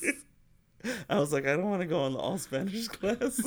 I 1.09 1.19
was 1.19 1.33
like, 1.33 1.45
I 1.45 1.57
don't 1.57 1.69
want 1.69 1.81
to 1.81 1.87
go 1.87 2.01
on 2.01 2.13
the 2.13 2.19
all 2.19 2.37
Spanish 2.37 2.87
class. 2.87 3.39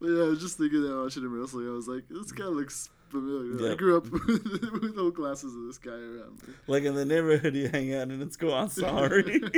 But 0.00 0.08
yeah, 0.08 0.24
I 0.24 0.28
was 0.28 0.40
just 0.40 0.58
thinking 0.58 0.82
that 0.82 0.96
watching 0.96 1.22
him 1.22 1.38
wrestling. 1.38 1.68
I 1.68 1.72
was 1.72 1.86
like, 1.86 2.04
this 2.10 2.32
guy 2.32 2.44
looks 2.44 2.90
familiar. 3.12 3.72
I 3.72 3.74
grew 3.76 3.96
up 3.96 4.04
with, 4.10 4.92
with 4.96 5.14
glasses 5.14 5.54
of 5.54 5.64
this 5.66 5.78
guy 5.78 5.92
around 5.92 6.42
me. 6.46 6.54
like 6.66 6.82
in 6.84 6.94
the 6.94 7.04
neighborhood 7.04 7.54
you 7.54 7.68
hang 7.68 7.94
out 7.94 8.10
in, 8.10 8.20
it's 8.22 8.36
go 8.36 8.52
on 8.52 8.68
sorry. 8.70 9.40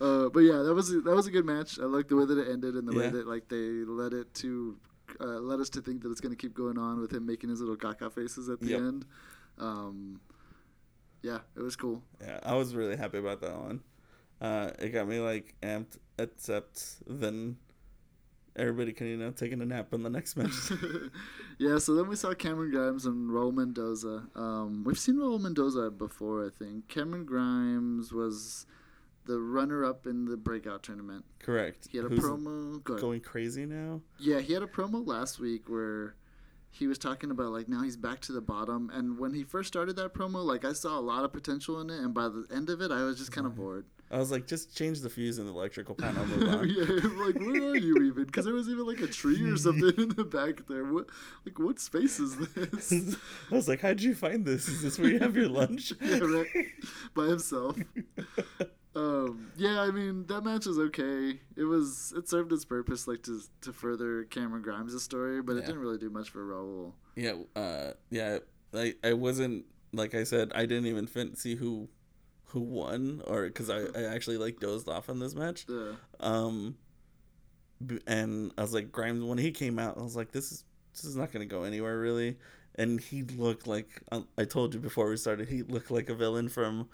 Uh, 0.00 0.28
but 0.28 0.40
yeah, 0.40 0.58
that 0.58 0.72
was 0.74 0.92
a, 0.94 1.00
that 1.00 1.12
was 1.16 1.26
a 1.26 1.30
good 1.30 1.44
match. 1.44 1.76
I 1.80 1.82
like 1.84 2.06
the 2.06 2.14
way 2.14 2.24
that 2.24 2.38
it 2.38 2.48
ended 2.52 2.74
and 2.76 2.86
the 2.86 2.96
way 2.96 3.08
that 3.10 3.26
like 3.26 3.48
they 3.48 3.56
led 3.84 4.12
it 4.12 4.32
to 4.34 4.76
uh, 5.20 5.24
led 5.40 5.58
us 5.58 5.68
to 5.70 5.80
think 5.80 6.02
that 6.02 6.10
it's 6.12 6.20
going 6.20 6.30
to 6.30 6.36
keep 6.40 6.54
going 6.54 6.78
on 6.78 7.00
with 7.00 7.12
him 7.12 7.26
making 7.26 7.50
his 7.50 7.58
little 7.60 7.76
caca 7.76 8.12
faces 8.12 8.48
at 8.48 8.60
the 8.60 8.68
Yep. 8.68 8.80
end. 8.80 9.04
Um, 9.58 10.20
yeah, 11.22 11.38
it 11.56 11.62
was 11.62 11.74
cool. 11.74 12.00
yeah, 12.20 12.38
I 12.44 12.54
was 12.54 12.76
really 12.76 12.96
happy 12.96 13.18
about 13.18 13.40
that 13.40 13.58
one. 13.58 13.80
Uh, 14.40 14.70
it 14.78 14.90
got 14.90 15.08
me 15.08 15.18
like 15.18 15.56
amped, 15.64 15.98
except 16.16 16.98
then 17.08 17.56
everybody 18.58 18.92
can 18.92 19.06
you 19.06 19.16
know 19.16 19.30
taking 19.30 19.60
a 19.60 19.66
nap 19.66 19.92
in 19.94 20.02
the 20.02 20.10
next 20.10 20.36
match. 20.36 20.52
yeah, 21.58 21.78
so 21.78 21.94
then 21.94 22.08
we 22.08 22.16
saw 22.16 22.34
Cameron 22.34 22.70
Grimes 22.70 23.06
and 23.06 23.30
Raul 23.30 23.54
Mendoza. 23.54 24.24
Um, 24.34 24.84
we've 24.84 24.98
seen 24.98 25.16
Raul 25.16 25.40
Mendoza 25.40 25.90
before, 25.90 26.46
I 26.46 26.50
think. 26.50 26.88
Cameron 26.88 27.24
Grimes 27.24 28.12
was 28.12 28.66
the 29.26 29.38
runner-up 29.38 30.06
in 30.06 30.24
the 30.24 30.36
breakout 30.36 30.82
tournament. 30.82 31.24
Correct. 31.38 31.88
He 31.90 31.98
had 31.98 32.06
a 32.06 32.08
Who's 32.08 32.20
promo. 32.20 32.82
Go 32.82 32.96
going 32.96 33.20
crazy 33.20 33.66
now. 33.66 34.00
Yeah, 34.18 34.40
he 34.40 34.54
had 34.54 34.62
a 34.62 34.66
promo 34.66 35.06
last 35.06 35.38
week 35.38 35.68
where 35.68 36.16
he 36.70 36.86
was 36.86 36.98
talking 36.98 37.30
about 37.30 37.52
like 37.52 37.68
now 37.68 37.82
he's 37.82 37.96
back 37.96 38.20
to 38.22 38.32
the 38.32 38.40
bottom. 38.40 38.90
And 38.92 39.18
when 39.18 39.34
he 39.34 39.44
first 39.44 39.68
started 39.68 39.96
that 39.96 40.14
promo, 40.14 40.44
like 40.44 40.64
I 40.64 40.72
saw 40.72 40.98
a 40.98 41.00
lot 41.00 41.24
of 41.24 41.32
potential 41.32 41.80
in 41.80 41.90
it, 41.90 41.98
and 42.00 42.14
by 42.14 42.28
the 42.28 42.46
end 42.50 42.70
of 42.70 42.80
it, 42.80 42.90
I 42.90 43.02
was 43.04 43.18
just 43.18 43.32
kind 43.32 43.46
of 43.46 43.54
bored. 43.54 43.86
I 44.10 44.18
was 44.18 44.30
like, 44.30 44.46
just 44.46 44.74
change 44.76 45.00
the 45.00 45.10
fuse 45.10 45.38
in 45.38 45.46
the 45.46 45.52
electrical 45.52 45.94
panel. 45.94 46.24
Yeah, 46.68 46.84
like 47.24 47.38
where 47.38 47.70
are 47.70 47.76
you 47.76 47.96
even? 48.04 48.24
Because 48.24 48.44
there 48.44 48.54
was 48.54 48.68
even 48.68 48.86
like 48.86 49.00
a 49.00 49.06
tree 49.06 49.42
or 49.42 49.56
something 49.56 49.92
in 49.96 50.08
the 50.10 50.24
back 50.24 50.66
there. 50.66 50.84
What, 50.84 51.06
like 51.44 51.58
what 51.58 51.78
space 51.78 52.18
is 52.18 52.36
this? 52.36 52.92
I 53.50 53.54
was 53.54 53.68
like, 53.68 53.80
how'd 53.80 54.00
you 54.00 54.14
find 54.14 54.44
this? 54.44 54.68
Is 54.68 54.82
this 54.82 54.98
where 54.98 55.10
you 55.10 55.18
have 55.18 55.36
your 55.36 55.48
lunch? 55.48 55.92
yeah, 56.00 56.18
right. 56.18 56.46
By 57.14 57.24
himself. 57.26 57.76
Um, 58.96 59.52
yeah, 59.56 59.80
I 59.82 59.90
mean 59.90 60.26
that 60.26 60.42
match 60.42 60.66
was 60.66 60.78
okay. 60.78 61.38
It 61.56 61.64
was 61.64 62.12
it 62.16 62.28
served 62.28 62.52
its 62.52 62.64
purpose, 62.64 63.06
like 63.06 63.22
to 63.24 63.40
to 63.62 63.72
further 63.72 64.24
Cameron 64.24 64.62
Grimes' 64.62 65.00
story, 65.02 65.42
but 65.42 65.56
it 65.56 65.66
didn't 65.66 65.80
really 65.80 65.98
do 65.98 66.10
much 66.10 66.30
for 66.30 66.44
Raul. 66.44 66.92
Yeah, 67.14 67.34
uh, 67.54 67.92
yeah. 68.10 68.38
I 68.74 68.94
I 69.04 69.12
wasn't 69.12 69.66
like 69.92 70.14
I 70.14 70.24
said. 70.24 70.50
I 70.54 70.66
didn't 70.66 70.86
even 70.86 71.06
fin- 71.06 71.36
see 71.36 71.54
who 71.54 71.88
who 72.48 72.60
won, 72.60 73.22
or 73.26 73.46
because 73.46 73.70
I, 73.70 73.84
I 73.94 74.14
actually 74.14 74.38
like 74.38 74.60
dozed 74.60 74.88
off 74.88 75.08
on 75.08 75.18
this 75.18 75.34
match. 75.34 75.66
Yeah. 75.68 75.92
Um, 76.20 76.76
and 78.06 78.52
I 78.58 78.62
was 78.62 78.74
like 78.74 78.90
Grimes 78.90 79.22
when 79.22 79.38
he 79.38 79.50
came 79.50 79.78
out. 79.78 79.98
I 79.98 80.02
was 80.02 80.16
like, 80.16 80.32
this 80.32 80.50
is 80.52 80.64
this 80.92 81.04
is 81.04 81.16
not 81.16 81.32
gonna 81.32 81.46
go 81.46 81.62
anywhere 81.64 81.98
really. 81.98 82.36
And 82.74 83.00
he 83.00 83.22
looked 83.22 83.66
like 83.66 84.02
uh, 84.12 84.22
I 84.36 84.44
told 84.44 84.74
you 84.74 84.80
before 84.80 85.08
we 85.08 85.16
started. 85.16 85.48
He 85.48 85.62
looked 85.62 85.90
like 85.90 86.08
a 86.08 86.14
villain 86.14 86.48
from 86.48 86.88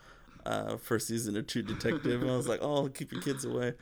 uh, 0.44 0.76
first 0.76 1.08
season 1.08 1.36
of 1.36 1.46
True 1.46 1.62
Detective. 1.62 2.22
and 2.22 2.30
I 2.30 2.36
was 2.36 2.48
like, 2.48 2.60
oh, 2.62 2.88
keep 2.88 3.12
your 3.12 3.22
kids 3.22 3.44
away. 3.44 3.74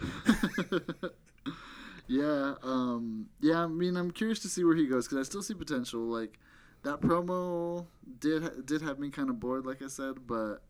yeah, 2.07 2.55
um, 2.63 3.27
yeah. 3.41 3.65
I 3.65 3.67
mean, 3.67 3.97
I'm 3.97 4.11
curious 4.11 4.41
to 4.41 4.49
see 4.49 4.63
where 4.65 4.77
he 4.77 4.87
goes 4.87 5.07
because 5.07 5.27
I 5.27 5.29
still 5.29 5.43
see 5.43 5.55
potential. 5.55 6.01
Like 6.01 6.39
that 6.83 7.01
promo 7.01 7.87
did 8.19 8.67
did 8.67 8.83
have 8.83 8.99
me 8.99 9.11
kind 9.11 9.31
of 9.31 9.41
bored, 9.41 9.65
like 9.65 9.81
I 9.83 9.89
said, 9.89 10.27
but 10.27 10.63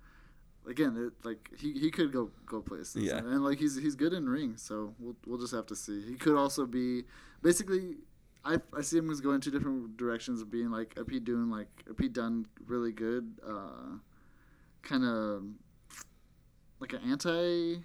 again, 0.68 0.96
it 0.96 1.24
like 1.26 1.50
he, 1.56 1.72
he 1.72 1.90
could 1.90 2.12
go 2.12 2.30
go 2.46 2.60
places. 2.60 3.02
Yeah. 3.02 3.18
and 3.18 3.44
like 3.44 3.58
he's 3.58 3.76
he's 3.76 3.94
good 3.94 4.12
in 4.12 4.28
ring, 4.28 4.56
so 4.56 4.94
we'll 4.98 5.16
we'll 5.26 5.38
just 5.38 5.52
have 5.54 5.66
to 5.66 5.76
see. 5.76 6.02
He 6.02 6.14
could 6.16 6.36
also 6.36 6.66
be 6.66 7.04
basically. 7.42 7.96
I, 8.44 8.56
I 8.76 8.82
see 8.82 8.98
him 8.98 9.08
as 9.08 9.20
going 9.20 9.40
two 9.40 9.52
different 9.52 9.96
directions 9.96 10.42
of 10.42 10.50
being 10.50 10.68
like 10.72 10.94
if 10.96 11.06
he 11.06 11.20
doing 11.20 11.48
like 11.48 11.68
if 11.88 11.96
he 11.96 12.08
done 12.08 12.46
really 12.66 12.90
good, 12.90 13.34
uh, 13.46 13.98
kind 14.82 15.04
of 15.04 15.44
like 16.80 16.92
an 16.92 17.00
anti 17.08 17.84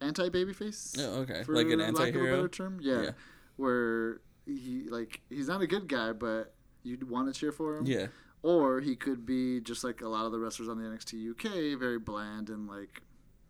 anti 0.00 0.28
babyface. 0.30 0.96
Oh, 0.98 1.20
okay. 1.20 1.42
for 1.44 1.54
Like 1.54 1.66
an 1.66 1.80
lack 1.80 1.80
a 1.80 1.88
anti-hero? 2.06 2.36
better 2.36 2.48
term. 2.48 2.78
Yeah, 2.80 3.02
Yeah. 3.02 3.10
where 3.56 4.22
he 4.46 4.84
like 4.88 5.20
he's 5.28 5.48
not 5.48 5.60
a 5.60 5.66
good 5.66 5.86
guy, 5.86 6.12
but 6.12 6.54
you'd 6.82 7.08
want 7.08 7.32
to 7.32 7.38
cheer 7.38 7.52
for 7.52 7.76
him. 7.76 7.84
Yeah, 7.86 8.06
Or 8.42 8.80
he 8.80 8.94
could 8.96 9.26
be 9.26 9.60
just 9.60 9.82
like 9.84 10.00
a 10.00 10.08
lot 10.08 10.24
of 10.26 10.32
the 10.32 10.38
wrestlers 10.38 10.68
on 10.68 10.78
the 10.78 10.84
NXT 10.88 11.30
UK, 11.32 11.78
very 11.78 11.98
bland 11.98 12.48
and 12.50 12.68
like, 12.68 13.02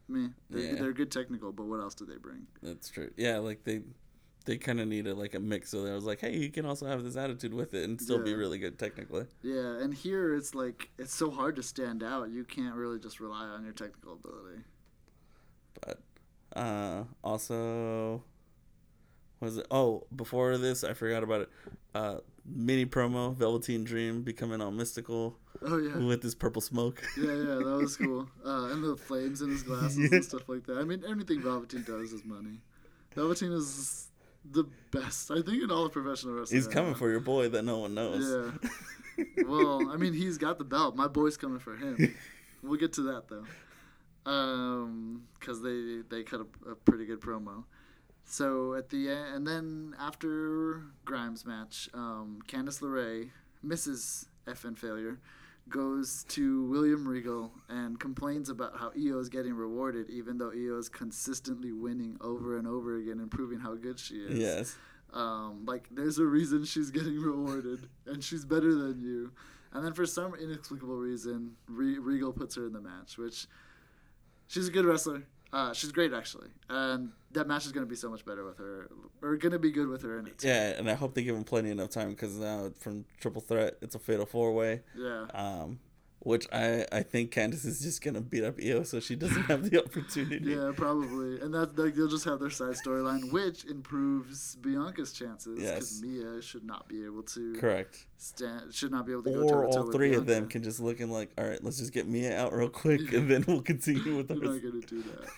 meh. 0.09 0.29
They're, 0.49 0.63
Yeah. 0.63 0.75
they're 0.81 0.93
good 0.93 1.11
technical, 1.13 1.53
but 1.53 1.67
what 1.67 1.81
else 1.81 1.95
do 1.95 2.07
they 2.07 2.17
bring? 2.17 2.47
that's 2.63 2.89
true. 2.89 3.11
Yeah, 3.17 3.39
like 3.39 3.65
they 3.65 3.83
they 4.47 4.57
kind 4.57 4.81
of 4.81 4.89
needed 4.89 5.15
like 5.19 5.35
a 5.35 5.41
mix. 5.41 5.69
So 5.71 5.85
I 5.87 5.93
was 5.93 6.05
like, 6.05 6.21
hey, 6.21 6.35
you 6.35 6.51
can 6.51 6.65
also 6.65 6.87
have 6.87 7.05
this 7.05 7.17
attitude 7.17 7.53
with 7.53 7.75
it 7.75 7.85
and 7.85 8.01
still 8.01 8.19
be 8.25 8.35
really 8.35 8.59
good 8.59 8.79
technically. 8.79 9.27
Yeah, 9.43 9.79
and 9.83 9.93
here 9.93 10.35
it's 10.35 10.55
like 10.55 10.89
it's 10.99 11.13
so 11.15 11.31
hard 11.31 11.55
to 11.57 11.63
stand 11.63 12.03
out. 12.03 12.31
You 12.31 12.45
can't 12.45 12.75
really 12.75 12.99
just 12.99 13.21
rely 13.21 13.45
on 13.45 13.63
your 13.65 13.75
technical 13.75 14.15
ability. 14.15 14.63
But 15.83 16.01
uh, 16.57 17.05
also, 17.23 18.25
was 19.41 19.59
it? 19.59 19.67
Oh, 19.71 20.07
before 20.17 20.57
this, 20.57 20.83
I 20.83 20.95
forgot 20.95 21.23
about 21.23 21.43
it. 21.43 21.51
Uh, 21.95 22.17
mini 22.51 22.87
promo, 22.87 23.35
Velveteen 23.37 23.85
Dream 23.85 24.23
becoming 24.23 24.61
all 24.61 24.71
mystical 24.71 25.37
Oh 25.63 25.77
yeah. 25.79 25.97
with 25.99 26.23
this 26.23 26.35
purple 26.35 26.63
smoke. 26.63 27.03
Yeah, 27.17 27.25
yeah, 27.33 27.55
that 27.57 27.79
was 27.81 27.97
cool. 28.05 28.29
Uh, 28.45 28.67
and 28.73 28.83
the 28.85 28.97
flames 28.97 29.43
in 29.43 29.51
his 29.51 29.63
glasses 29.63 29.99
Yeah. 29.99 30.09
and 30.17 30.25
stuff 30.25 30.49
like 30.49 30.65
that. 30.67 30.79
I 30.79 30.85
mean, 30.85 31.05
anything 31.09 31.41
Velveteen 31.43 31.83
does 31.85 32.13
is 32.13 32.25
money. 32.25 32.61
Velveteen 33.15 33.53
is 33.53 34.09
the 34.51 34.65
best, 34.93 35.31
I 35.31 35.43
think, 35.43 35.63
in 35.63 35.71
all 35.71 35.85
of 35.87 35.93
professional 35.93 36.35
wrestling. 36.35 36.57
He's 36.59 36.67
right 36.67 36.75
coming 36.75 36.93
now. 36.93 36.99
for 36.99 37.11
your 37.11 37.21
boy 37.21 37.49
that 37.51 37.63
no 37.65 37.79
one 37.79 37.95
knows. 37.95 38.53
Yeah. 39.19 39.25
well, 39.47 39.91
I 39.91 39.97
mean, 39.97 40.13
he's 40.15 40.39
got 40.39 40.59
the 40.59 40.65
belt. 40.65 40.95
My 40.97 41.09
boy's 41.09 41.37
coming 41.37 41.59
for 41.59 41.75
him. 41.77 42.15
We'll 42.63 42.79
get 42.79 42.93
to 42.95 43.03
that 43.03 43.25
though, 43.29 43.45
um, 44.31 45.25
because 45.39 45.63
they 45.63 46.01
they 46.09 46.23
cut 46.23 46.41
a, 46.41 46.71
a 46.71 46.75
pretty 46.75 47.05
good 47.07 47.21
promo. 47.21 47.65
So 48.31 48.75
at 48.75 48.91
the 48.91 49.09
end, 49.09 49.35
and 49.35 49.47
then 49.47 49.97
after 49.99 50.83
Grimes 51.07 51.47
match, 51.47 51.89
um, 51.95 52.41
Candice 52.47 52.83
LeRae, 52.83 53.31
Mrs. 53.67 54.27
FN 54.47 54.77
Failure, 54.77 55.19
goes 55.71 56.25
to 56.29 56.65
William 56.67 57.09
Regal 57.09 57.51
and 57.71 57.99
complains 57.99 58.51
about 58.51 58.79
how 58.79 58.89
Io 58.89 59.19
is 59.19 59.31
getting 59.31 59.55
rewarded, 59.55 60.11
even 60.11 60.37
though 60.37 60.51
Io 60.51 60.77
is 60.79 60.91
consistently 60.91 61.73
winning 61.73 62.19
over 62.21 62.59
and 62.59 62.67
over 62.69 62.99
again 62.99 63.19
and 63.19 63.31
proving 63.31 63.61
how 63.61 63.75
good 63.75 63.99
she 63.99 64.17
is. 64.17 64.39
Yes. 64.39 64.77
Um, 65.15 65.65
like 65.67 65.89
there's 65.91 66.19
a 66.19 66.27
reason 66.27 66.67
she's 66.67 66.91
getting 66.99 67.19
rewarded, 67.19 67.89
and 68.07 68.23
she's 68.23 68.45
better 68.45 68.75
than 68.75 69.01
you. 69.01 69.33
And 69.73 69.83
then 69.83 69.95
for 69.95 70.05
some 70.05 70.35
inexplicable 70.35 70.97
reason, 70.97 71.53
Re- 71.67 71.99
Regal 71.99 72.35
puts 72.35 72.57
her 72.57 72.67
in 72.67 72.75
the 72.75 72.81
match, 72.83 73.17
which 73.17 73.47
she's 74.49 74.69
a 74.69 74.71
good 74.71 74.85
wrestler. 74.85 75.23
Uh, 75.53 75.73
she's 75.73 75.93
great 75.93 76.13
actually, 76.13 76.49
and 76.69 77.11
that 77.33 77.47
match 77.47 77.65
is 77.65 77.73
gonna 77.73 77.87
be 77.87 77.97
so 77.97 78.11
much 78.11 78.25
better 78.25 78.45
with 78.45 78.59
her, 78.59 78.91
or 79.23 79.37
gonna 79.37 79.59
be 79.59 79.71
good 79.71 79.89
with 79.89 80.03
her 80.03 80.19
in 80.19 80.27
it. 80.27 80.45
Yeah, 80.45 80.75
and 80.79 80.91
I 80.91 80.95
hope 80.95 81.15
they 81.15 81.23
give 81.23 81.35
him 81.37 81.45
plenty 81.45 81.71
enough 81.71 81.91
time 81.91 82.11
because 82.11 82.37
now 82.39 82.71
from 82.79 83.07
Triple 83.19 83.41
Threat, 83.41 83.79
it's 83.81 83.95
a 83.95 83.99
fatal 83.99 84.27
four 84.27 84.53
way. 84.53 84.83
Yeah. 84.97 85.27
Um, 85.33 85.79
which 86.21 86.47
I 86.53 86.85
I 86.91 87.03
think 87.03 87.33
Candice 87.33 87.65
is 87.65 87.81
just 87.81 88.03
gonna 88.03 88.21
beat 88.21 88.45
up 88.45 88.59
Io 88.63 88.83
so 88.83 89.01
she 89.01 89.15
doesn't 89.17 89.45
have 89.45 89.69
the 89.71 89.83
opportunity. 89.85 90.51
Yeah, 90.53 90.73
probably, 90.75 91.41
and 91.41 91.55
that 91.55 91.79
like 91.79 91.95
they'll 91.95 92.09
just 92.09 92.25
have 92.25 92.41
their 92.41 92.51
side 92.51 92.75
storyline, 92.75 93.31
which 93.33 93.65
improves 93.65 94.57
Bianca's 94.57 95.13
chances 95.13 95.61
Yes. 95.61 96.01
Mia 96.03 96.43
should 96.43 96.65
not 96.65 96.89
be 96.89 97.05
able 97.05 97.23
to 97.23 97.55
Correct. 97.55 98.07
stand, 98.17 98.75
should 98.75 98.91
not 98.91 99.07
be 99.07 99.13
able 99.13 99.23
to 99.25 99.31
go 99.31 99.43
Or 99.43 99.67
all 99.67 99.91
three 99.93 100.15
of 100.15 100.27
them 100.27 100.49
can 100.49 100.63
just 100.63 100.81
look 100.81 101.01
and 101.01 101.13
like, 101.13 101.31
all 101.39 101.45
right, 101.45 101.63
let's 101.63 101.79
just 101.79 101.93
get 101.93 102.09
Mia 102.09 102.37
out 102.39 102.53
real 102.53 102.69
quick, 102.69 103.13
and 103.13 103.31
then 103.31 103.45
we'll 103.47 103.63
continue 103.63 104.17
with 104.17 104.31
You're 104.31 104.53
not 104.55 104.63
gonna 104.63 104.81
do 104.87 105.03
that. 105.03 105.29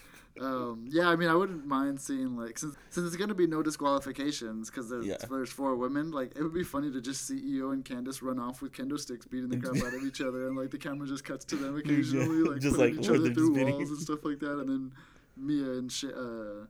Um, 0.41 0.87
yeah, 0.89 1.09
I 1.09 1.17
mean, 1.17 1.29
I 1.29 1.35
wouldn't 1.35 1.67
mind 1.67 2.01
seeing 2.01 2.37
like 2.37 2.59
since 2.59 2.75
since 2.91 3.07
it's 3.07 3.17
gonna 3.17 3.35
be 3.35 3.47
no 3.47 3.63
disqualifications 3.63 4.71
because 4.71 4.89
there's 4.89 5.07
Yeah. 5.07 5.17
there's 5.29 5.51
four 5.51 5.75
women. 5.77 6.11
Like 6.13 6.33
it 6.37 6.43
would 6.43 6.55
be 6.55 6.63
funny 6.63 6.91
to 6.93 7.01
just 7.01 7.27
see 7.27 7.59
Io 7.59 7.71
and 7.71 7.85
Candice 7.85 8.23
run 8.23 8.39
off 8.39 8.63
with 8.63 8.73
kendo 8.73 8.99
sticks, 8.99 9.27
beating 9.27 9.49
the 9.51 9.59
crap 9.59 9.77
out 9.83 9.95
of 9.95 10.05
each 10.05 10.21
other, 10.21 10.47
and 10.47 10.57
like 10.57 10.71
the 10.71 10.79
camera 10.79 11.07
just 11.07 11.25
cuts 11.25 11.45
to 11.47 11.57
them 11.57 11.77
occasionally, 11.77 12.43
like 12.49 12.61
just 12.61 12.77
putting 12.77 12.97
like 12.97 13.05
each 13.05 13.11
other 13.11 13.35
through 13.35 13.55
beating- 13.55 13.75
walls 13.75 13.91
and 13.91 13.99
stuff 13.99 14.25
like 14.25 14.39
that, 14.39 14.59
and 14.61 14.69
then 14.69 14.93
Mia 15.37 15.73
and 15.73 15.91
Sh- 15.91 16.05
uh, 16.05 16.67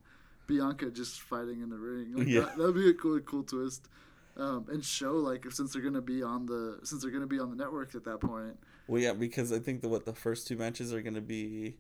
Bianca 0.47 0.91
just 0.91 1.21
fighting 1.21 1.61
in 1.61 1.69
the 1.71 1.79
ring. 1.79 2.15
Like, 2.17 2.27
Yeah. 2.29 2.41
that 2.57 2.59
would 2.59 2.75
be 2.75 2.89
a 2.91 2.95
cool 2.95 3.21
cool 3.21 3.43
twist. 3.45 3.89
Um, 4.37 4.67
and 4.69 4.83
show 4.83 5.13
like 5.17 5.45
if, 5.45 5.55
since 5.55 5.73
they're 5.73 5.83
gonna 5.83 6.01
be 6.01 6.23
on 6.23 6.47
the 6.47 6.81
since 6.83 7.03
they're 7.03 7.11
gonna 7.11 7.27
be 7.27 7.39
on 7.39 7.51
the 7.51 7.57
network 7.57 7.95
at 7.95 8.05
that 8.05 8.21
point. 8.21 8.57
Well, 8.89 9.01
yeah, 9.01 9.13
because 9.13 9.53
I 9.53 9.59
think 9.59 9.83
that 9.83 9.89
what 9.91 10.07
the 10.07 10.15
first 10.15 10.49
two 10.49 10.57
matches 10.57 10.93
are 10.95 11.03
gonna 11.03 11.21
be, 11.21 11.77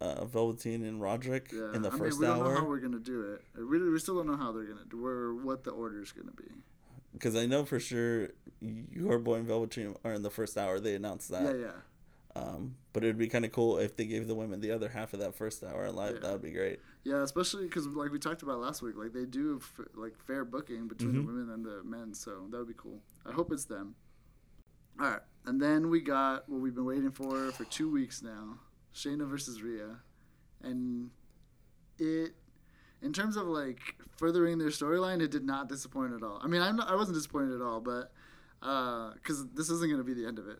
uh, 0.00 0.24
Velveteen 0.24 0.84
and 0.84 1.00
Roderick 1.00 1.50
Yeah, 1.52 1.72
in 1.74 1.82
the 1.82 1.88
I 1.90 1.98
first 1.98 2.20
mean, 2.20 2.30
we 2.30 2.36
don't 2.36 2.44
know 2.44 2.50
how 2.54 2.60
hour. 2.62 2.68
we're 2.68 2.78
gonna 2.80 2.98
do 2.98 3.32
it. 3.34 3.42
We, 3.60 3.90
we 3.90 3.98
still 3.98 4.16
don't 4.16 4.26
know 4.26 4.36
how 4.36 4.52
they're 4.52 4.64
gonna 4.64 4.84
do 4.88 5.04
or 5.04 5.34
what 5.34 5.64
the 5.64 5.70
order 5.70 6.00
is 6.02 6.12
gonna 6.12 6.32
be. 6.32 6.44
Because 7.12 7.36
I 7.36 7.46
know 7.46 7.64
for 7.64 7.78
sure 7.80 8.30
your 8.60 9.18
boy 9.18 9.36
and 9.36 9.46
Velveteen 9.46 9.94
are 10.04 10.12
in 10.14 10.22
the 10.22 10.30
first 10.30 10.56
hour. 10.58 10.80
They 10.80 10.94
announced 10.94 11.30
that. 11.30 11.42
Yeah, 11.56 11.60
yeah. 11.66 11.72
Um, 12.36 12.74
but 12.92 13.04
it 13.04 13.06
would 13.06 13.18
be 13.18 13.28
kind 13.28 13.44
of 13.44 13.52
cool 13.52 13.78
if 13.78 13.96
they 13.96 14.06
gave 14.06 14.26
the 14.26 14.34
women 14.34 14.60
the 14.60 14.72
other 14.72 14.88
half 14.88 15.12
of 15.14 15.20
that 15.20 15.36
first 15.36 15.62
hour 15.62 15.88
live. 15.92 16.14
Yeah. 16.14 16.20
That 16.22 16.32
would 16.32 16.42
be 16.42 16.50
great. 16.50 16.80
Yeah, 17.04 17.22
especially 17.22 17.64
because 17.66 17.86
like 17.86 18.10
we 18.10 18.18
talked 18.18 18.42
about 18.42 18.58
last 18.58 18.82
week, 18.82 18.96
like 18.96 19.12
they 19.12 19.24
do 19.26 19.60
f- 19.62 19.86
like 19.94 20.18
fair 20.26 20.44
booking 20.44 20.88
between 20.88 21.12
Mhm. 21.12 21.14
the 21.14 21.22
women 21.22 21.50
and 21.50 21.64
the 21.64 21.84
men, 21.84 22.12
so 22.14 22.46
that 22.50 22.58
would 22.58 22.66
be 22.68 22.74
cool. 22.76 23.00
I 23.24 23.30
hope 23.32 23.52
it's 23.52 23.66
them. 23.66 23.94
All 24.98 25.10
right, 25.10 25.20
and 25.44 25.60
then 25.60 25.90
we 25.90 26.00
got 26.00 26.48
what 26.48 26.60
we've 26.60 26.74
been 26.74 26.84
waiting 26.84 27.10
for 27.12 27.52
for 27.52 27.64
two 27.66 27.90
weeks 27.90 28.22
now: 28.22 28.58
Shayna 28.94 29.26
versus 29.28 29.62
Rhea, 29.62 29.96
and 30.62 31.10
it, 31.98 32.32
in 33.02 33.12
terms 33.12 33.36
of 33.36 33.46
like 33.46 33.80
furthering 34.16 34.58
their 34.58 34.68
storyline, 34.68 35.20
it 35.20 35.30
did 35.30 35.44
not 35.44 35.68
disappoint 35.68 36.12
at 36.14 36.22
all. 36.22 36.40
I 36.42 36.46
mean, 36.46 36.62
I'm 36.62 36.76
not, 36.76 36.88
I 36.90 36.94
wasn't 36.94 37.16
disappointed 37.16 37.54
at 37.54 37.60
all, 37.62 37.80
but 37.80 38.12
because 38.60 39.46
this 39.54 39.68
isn't 39.70 39.88
going 39.88 39.98
to 39.98 40.04
be 40.04 40.14
the 40.14 40.26
end 40.26 40.38
of 40.38 40.48
it. 40.48 40.58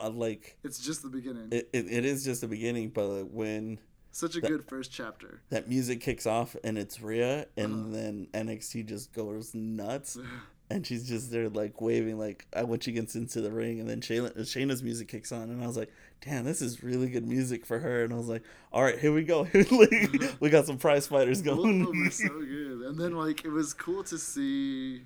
Uh, 0.00 0.10
like 0.10 0.56
It's 0.64 0.78
just 0.78 1.02
the 1.02 1.08
beginning. 1.08 1.48
it, 1.50 1.68
it, 1.72 1.86
it 1.90 2.04
is 2.04 2.22
just 2.24 2.42
the 2.42 2.48
beginning, 2.48 2.90
but 2.90 3.06
like, 3.06 3.30
when 3.32 3.78
Such 4.12 4.36
a 4.36 4.40
that- 4.40 4.48
good 4.48 4.64
first 4.68 4.92
chapter. 4.92 5.40
that 5.50 5.68
music 5.68 6.00
kicks 6.00 6.26
off 6.26 6.54
and 6.62 6.76
it's 6.76 7.00
Rhea, 7.00 7.46
and 7.56 7.72
Uh-huh. 7.74 7.92
then 7.92 8.28
NXT 8.34 8.86
just 8.86 9.12
goes 9.14 9.54
nuts, 9.54 10.18
and 10.70 10.86
she's 10.86 11.08
just 11.08 11.30
there 11.30 11.48
like 11.48 11.80
waving 11.80 12.18
like 12.18 12.46
uh, 12.52 12.66
when 12.66 12.80
she 12.80 12.92
gets 12.92 13.14
into 13.14 13.40
the 13.40 13.50
ring, 13.50 13.80
and 13.80 13.88
then 13.88 14.00
Shayna, 14.02 14.36
Shayna's 14.40 14.82
music 14.82 15.08
kicks 15.08 15.32
on, 15.32 15.48
and 15.50 15.62
I 15.64 15.66
was 15.66 15.76
like, 15.78 15.90
damn, 16.20 16.44
this 16.44 16.60
is 16.60 16.82
really 16.82 17.08
good 17.08 17.26
music 17.26 17.64
for 17.66 17.78
her, 17.78 18.04
and 18.04 18.12
I 18.12 18.16
was 18.16 18.28
like, 18.28 18.42
all 18.72 18.82
right, 18.82 18.98
here 18.98 19.12
we 19.12 19.22
go, 19.24 19.46
we 20.40 20.50
got 20.50 20.66
some 20.66 20.78
prize 20.78 21.06
fighters 21.06 21.42
Both 21.42 21.52
of 21.52 21.64
going. 21.64 21.84
them 21.84 22.06
are 22.06 22.10
so 22.10 22.28
good. 22.40 22.80
And 22.82 22.98
then 22.98 23.12
like 23.16 23.44
it 23.44 23.50
was 23.50 23.72
cool 23.74 24.02
to 24.04 24.18
see 24.18 25.02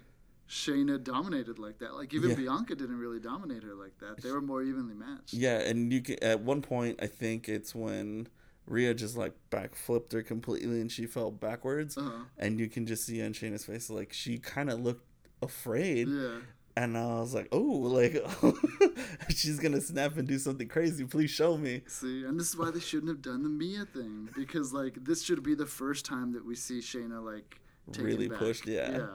Shayna 0.49 1.03
dominated 1.03 1.59
like 1.59 1.79
that. 1.79 1.95
Like 1.95 2.13
even 2.15 2.31
Yeah. 2.31 2.37
Bianca 2.37 2.75
didn't 2.75 2.99
really 2.99 3.21
dominate 3.21 3.63
her 3.63 3.75
like 3.75 3.99
that. 4.01 4.23
They 4.23 4.31
were 4.31 4.41
more 4.43 4.63
evenly 4.63 4.95
matched. 4.95 5.33
yeah, 5.35 5.59
and 5.61 5.93
you 5.93 6.01
can 6.03 6.23
at 6.23 6.41
one 6.41 6.63
point 6.63 6.99
I 7.03 7.07
think 7.07 7.49
it's 7.49 7.75
when. 7.75 8.29
Rhea 8.69 8.95
just 8.95 9.17
like 9.17 9.33
back 9.51 9.75
flipped 9.75 10.13
her 10.13 10.23
completely 10.23 10.81
and 10.81 10.91
she 10.91 11.05
fell 11.07 11.33
backwards 11.33 11.99
Uh-huh. 11.99 12.27
and 12.39 12.61
you 12.61 12.69
can 12.69 12.87
just 12.87 13.05
see 13.05 13.21
on 13.21 13.33
Shayna's 13.33 13.65
face 13.65 13.91
like 13.91 14.13
she 14.13 14.39
kind 14.39 14.71
of 14.71 14.79
looked 14.79 15.05
afraid 15.43 16.07
Yeah. 16.07 16.39
And 16.75 16.97
I 16.97 17.21
was 17.21 17.35
like, 17.35 17.49
oh, 17.53 17.59
like 17.61 18.17
she's 19.29 19.59
gonna 19.61 19.81
snap 19.81 20.17
and 20.17 20.27
do 20.27 20.39
something 20.39 20.69
crazy. 20.69 21.05
Please 21.05 21.31
show 21.31 21.59
me. 21.59 21.83
See, 21.87 22.25
and 22.25 22.41
this 22.41 22.49
is 22.49 22.57
why 22.57 22.71
they 22.71 22.81
shouldn't 22.81 23.09
have 23.11 23.21
done 23.21 23.43
the 23.43 23.51
Mia 23.51 23.85
thing 23.85 24.31
because 24.35 24.73
like 24.73 25.05
this 25.05 25.23
should 25.23 25.43
be 25.43 25.55
the 25.55 25.67
first 25.67 26.07
time 26.07 26.33
that 26.33 26.45
we 26.47 26.55
see 26.55 26.79
Shayna 26.81 27.23
like 27.23 27.61
Really 27.99 28.29
back. 28.29 28.39
pushed, 28.39 28.67
yeah. 28.67 28.91
Yeah. 28.91 29.07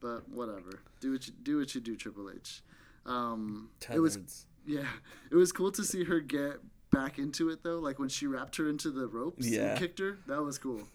But 0.00 0.28
whatever. 0.30 0.80
Do 1.00 1.12
what 1.12 1.26
you 1.26 1.32
do 1.42 1.58
what 1.58 1.74
you 1.74 1.80
do, 1.82 1.94
Triple 1.96 2.30
H. 2.34 2.62
Um, 3.04 3.68
it 3.92 3.98
was 4.00 4.46
Yeah, 4.64 4.86
it 5.30 5.34
was 5.36 5.52
cool 5.52 5.70
to 5.72 5.84
see 5.84 6.04
her 6.04 6.20
get 6.20 6.58
back 6.90 7.18
into 7.18 7.50
it 7.50 7.62
though. 7.62 7.80
Like 7.80 7.98
when 7.98 8.08
she 8.08 8.26
wrapped 8.26 8.56
her 8.56 8.68
into 8.68 8.90
the 8.90 9.06
ropes 9.08 9.46
Yeah. 9.46 9.70
and 9.72 9.78
kicked 9.78 9.98
her, 9.98 10.20
that 10.26 10.40
was 10.42 10.56
cool. 10.56 10.88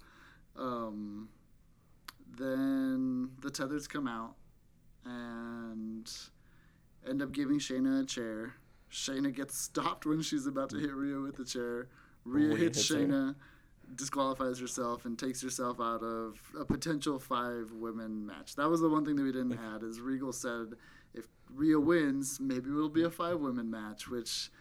Um, 0.55 1.29
then 2.37 3.29
the 3.41 3.49
tethers 3.51 3.87
come 3.87 4.07
out 4.07 4.35
and 5.05 5.32
end 7.07 7.21
up 7.21 7.31
giving 7.31 7.59
Shayna 7.59 8.03
a 8.03 8.05
chair. 8.05 8.53
Shayna 8.91 9.33
gets 9.33 9.57
stopped 9.57 10.05
when 10.05 10.21
she's 10.21 10.45
about 10.47 10.69
to 10.71 10.77
hit 10.77 10.93
Rhea 10.93 11.19
with 11.19 11.35
the 11.35 11.45
chair. 11.45 11.87
Rhea 12.25 12.55
hits 12.55 12.77
hits 12.77 12.89
her. 12.89 12.95
Shayna, 13.07 13.35
disqualifies 13.95 14.59
herself, 14.59 15.05
and 15.05 15.17
takes 15.19 15.41
herself 15.41 15.79
out 15.79 16.01
of 16.03 16.39
a 16.57 16.63
potential 16.65 17.19
five 17.19 17.71
women 17.73 18.25
match. 18.25 18.55
That 18.55 18.69
was 18.69 18.81
the 18.81 18.89
one 18.89 19.05
thing 19.05 19.15
that 19.17 19.23
we 19.23 19.31
didn't 19.31 19.59
add. 19.73 19.83
Is 19.83 19.99
Regal 19.99 20.31
said 20.31 20.73
if 21.13 21.27
Rhea 21.53 21.79
wins, 21.79 22.39
maybe 22.39 22.69
it'll 22.69 22.89
be 22.89 23.03
a 23.03 23.09
five 23.09 23.39
women 23.39 23.69
match, 23.69 24.07
which 24.07 24.51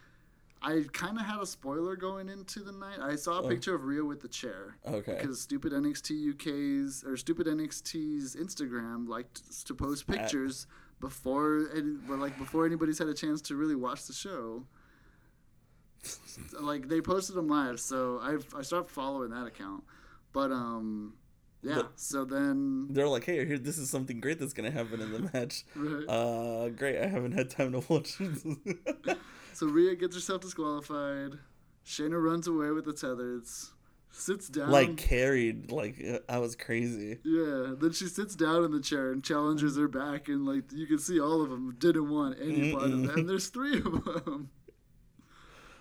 I 0.61 0.85
kind 0.93 1.19
of 1.19 1.25
had 1.25 1.41
a 1.41 1.47
spoiler 1.47 1.97
going 1.97 2.29
into 2.29 2.61
the 2.61 2.73
night. 2.73 2.99
I 3.01 3.17
saw 3.17 3.39
a 3.41 3.43
Oh. 3.43 3.49
picture 3.49 3.75
of 3.75 3.85
Rhea 3.85 4.05
with 4.05 4.21
the 4.21 4.29
chair 4.29 4.77
Okay. 4.87 5.19
because 5.21 5.41
stupid 5.41 5.73
NXT 5.73 6.31
UK's 6.31 7.03
or 7.05 7.17
stupid 7.17 7.47
NXT's 7.49 8.37
Instagram 8.37 9.09
liked 9.09 9.67
to 9.67 9.75
post 9.75 10.07
pictures 10.07 10.67
before 11.03 11.69
any, 11.77 11.97
well, 12.09 12.17
like 12.17 12.39
before 12.39 12.65
anybody's 12.65 12.99
had 12.99 13.09
a 13.09 13.15
chance 13.15 13.43
to 13.43 13.57
really 13.57 13.75
watch 13.75 14.07
the 14.07 14.15
show. 14.15 14.65
like 16.61 16.89
they 16.89 17.01
posted 17.03 17.37
them 17.37 17.49
live, 17.49 17.79
so 17.79 18.19
I 18.23 18.39
I 18.59 18.63
started 18.63 18.89
following 18.91 19.31
that 19.31 19.47
account. 19.47 19.85
But 20.33 20.51
um, 20.51 21.15
yeah. 21.63 21.75
But- 21.77 21.93
so 22.01 22.25
then 22.25 22.89
They're 22.91 23.07
like, 23.09 23.25
hey, 23.25 23.45
here, 23.45 23.59
this 23.59 23.77
is 23.79 23.91
something 23.91 24.19
great 24.21 24.39
that's 24.39 24.53
gonna 24.55 24.71
happen 24.71 25.01
in 25.01 25.13
the 25.13 25.31
match. 25.35 25.65
right. 25.77 26.05
Uh, 26.09 26.69
great. 26.71 26.99
I 26.99 27.07
haven't 27.07 27.33
had 27.33 27.51
time 27.51 27.73
to 27.73 27.83
watch. 27.93 28.17
So 29.55 29.67
Rhea 29.67 29.95
gets 29.97 30.15
herself 30.17 30.41
disqualified. 30.41 31.33
Shayna 31.85 32.19
runs 32.25 32.47
away 32.47 32.71
with 32.71 32.87
the 32.87 32.95
tethers, 32.95 33.73
sits 34.13 34.49
down. 34.49 34.71
like 34.71 34.97
carried. 34.97 35.73
Like 35.73 35.97
I 36.29 36.39
was 36.39 36.55
crazy. 36.55 37.19
yeah, 37.25 37.75
then 37.79 37.93
she 37.93 38.07
sits 38.07 38.37
down 38.37 38.65
in 38.65 38.71
the 38.71 38.81
chair 38.81 39.11
and 39.11 39.25
challenges 39.25 39.77
her 39.77 39.89
back, 39.89 40.29
and 40.29 40.47
like 40.47 40.71
you 40.73 40.87
can 40.87 40.99
see 40.99 41.19
all 41.21 41.43
of 41.43 41.51
them 41.51 41.75
didn't 41.79 42.09
want 42.09 42.39
any 42.41 42.73
part 42.73 42.85
of 42.85 43.03
that. 43.03 43.17
And 43.19 43.29
there's 43.29 43.49
three 43.49 43.79
of 43.79 44.05
them. 44.25 44.51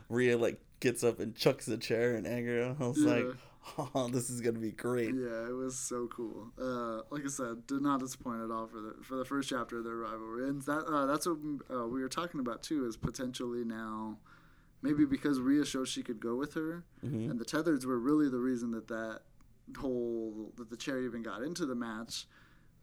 Rhea 0.10 0.38
like 0.38 0.60
gets 0.80 1.04
up 1.04 1.20
and 1.20 1.36
chucks 1.36 1.66
the 1.66 1.78
chair 1.78 2.16
in 2.16 2.26
anger. 2.26 2.76
I 2.80 2.88
was 2.88 2.98
Yeah. 2.98 3.14
like, 3.14 3.26
oh, 3.96 4.08
this 4.10 4.30
is 4.30 4.42
gonna 4.42 4.60
be 4.60 4.72
great. 4.72 5.14
Yeah, 5.14 5.48
it 5.48 5.56
was 5.56 5.78
so 5.78 6.08
cool. 6.08 6.52
Uh, 6.60 7.02
like 7.12 7.24
I 7.26 7.30
said, 7.30 7.68
did 7.68 7.82
not 7.82 8.00
disappoint 8.00 8.42
at 8.42 8.52
all 8.52 8.68
for 8.68 8.82
the 8.82 8.96
for 9.04 9.16
the 9.16 9.26
first 9.26 9.50
chapter 9.50 9.78
of 9.78 9.84
their 9.84 9.96
rivalry, 9.98 10.50
and 10.50 10.62
that 10.64 10.86
uh, 10.86 11.06
that's 11.06 11.26
what 11.28 11.38
uh, 11.74 11.88
we 11.88 12.02
were 12.02 12.10
talking 12.10 12.40
about 12.40 12.64
too. 12.64 12.86
Is 12.88 12.98
potentially 12.98 13.64
now, 13.64 14.18
maybe 14.82 15.06
because 15.06 15.40
Rhea 15.40 15.66
showed 15.66 15.88
she 15.88 16.04
could 16.04 16.20
go 16.20 16.36
with 16.36 16.54
her, 16.56 16.84
hmm 17.02 17.30
and 17.30 17.40
the 17.40 17.46
tethers 17.46 17.86
were 17.86 18.00
really 18.00 18.30
the 18.30 18.40
reason 18.40 18.72
that 18.72 18.88
that 18.88 19.22
whole 19.78 20.52
that 20.58 20.70
the 20.70 20.78
chair 20.78 21.00
even 21.02 21.22
got 21.24 21.42
into 21.44 21.66
the 21.66 21.76
match. 21.76 22.28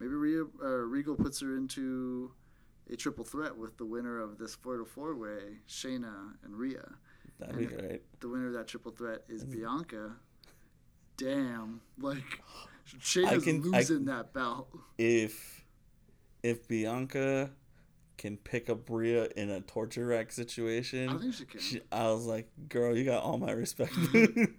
Maybe 0.00 0.14
Rhea, 0.14 0.44
uh, 0.62 0.66
Regal 0.68 1.16
puts 1.16 1.40
her 1.40 1.56
into 1.56 2.32
a 2.90 2.96
triple 2.96 3.24
threat 3.24 3.56
with 3.56 3.76
the 3.78 3.84
winner 3.84 4.18
of 4.20 4.38
this 4.38 4.54
four 4.54 4.76
to 4.78 4.84
four 4.84 5.14
way, 5.16 5.58
Shayna 5.68 6.34
and 6.44 6.56
Rhea. 6.56 6.88
That'd 7.38 7.58
be 7.58 7.66
great. 7.66 8.02
The 8.20 8.28
winner 8.28 8.46
of 8.46 8.52
that 8.54 8.68
triple 8.68 8.92
threat 8.92 9.24
is 9.28 9.44
Mm. 9.44 9.52
Bianca. 9.52 10.16
Damn, 11.16 11.80
like 11.98 12.40
Shayna's 13.00 13.44
can- 13.44 13.60
I- 13.74 13.78
losing 13.78 14.04
that 14.06 14.32
belt. 14.32 14.68
If 14.98 15.64
if 16.42 16.68
Bianca 16.68 17.50
can 18.18 18.36
pick 18.36 18.68
up 18.68 18.90
Rhea 18.90 19.28
in 19.36 19.48
a 19.48 19.60
torture 19.62 20.06
rack 20.06 20.30
situation, 20.32 21.08
I 21.08 21.16
think 21.18 21.32
she 21.34 21.44
can. 21.46 21.60
She, 21.60 21.80
I 21.90 22.04
was 22.10 22.26
like, 22.26 22.48
girl, 22.68 22.94
you 22.96 23.04
got 23.04 23.22
all 23.22 23.38
my 23.38 23.52
respect. 23.52 23.94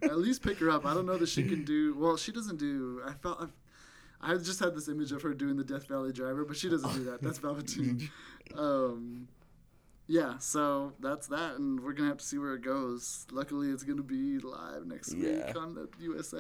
At 0.01 0.17
least 0.17 0.41
pick 0.41 0.57
her 0.59 0.69
up. 0.71 0.85
I 0.85 0.93
don't 0.95 1.05
know 1.05 1.17
that 1.17 1.29
she 1.29 1.43
can 1.43 1.63
do. 1.65 1.93
Well, 1.97 2.17
she 2.17 2.31
doesn't 2.31 2.57
do. 2.57 3.01
I 3.05 3.13
felt. 3.13 3.41
I've, 3.41 3.51
I 4.21 4.35
just 4.37 4.59
had 4.59 4.75
this 4.75 4.89
image 4.89 5.11
of 5.11 5.21
her 5.21 5.33
doing 5.33 5.55
the 5.55 5.63
Death 5.63 5.87
Valley 5.87 6.11
Driver, 6.11 6.43
but 6.43 6.57
she 6.57 6.67
doesn't 6.69 6.91
do 6.93 7.03
that. 7.05 7.21
That's 7.21 7.37
Velveteen. 7.37 8.09
Um, 8.57 9.27
yeah, 10.07 10.39
so 10.39 10.93
that's 10.99 11.27
that, 11.27 11.57
and 11.57 11.79
we're 11.81 11.93
gonna 11.93 12.09
have 12.09 12.17
to 12.17 12.25
see 12.25 12.39
where 12.39 12.55
it 12.55 12.63
goes. 12.63 13.27
Luckily, 13.31 13.69
it's 13.69 13.83
gonna 13.83 14.01
be 14.01 14.39
live 14.39 14.87
next 14.87 15.13
Yeah. 15.13 15.45
week 15.47 15.55
on 15.55 15.75
the 15.75 15.87
USA. 15.99 16.39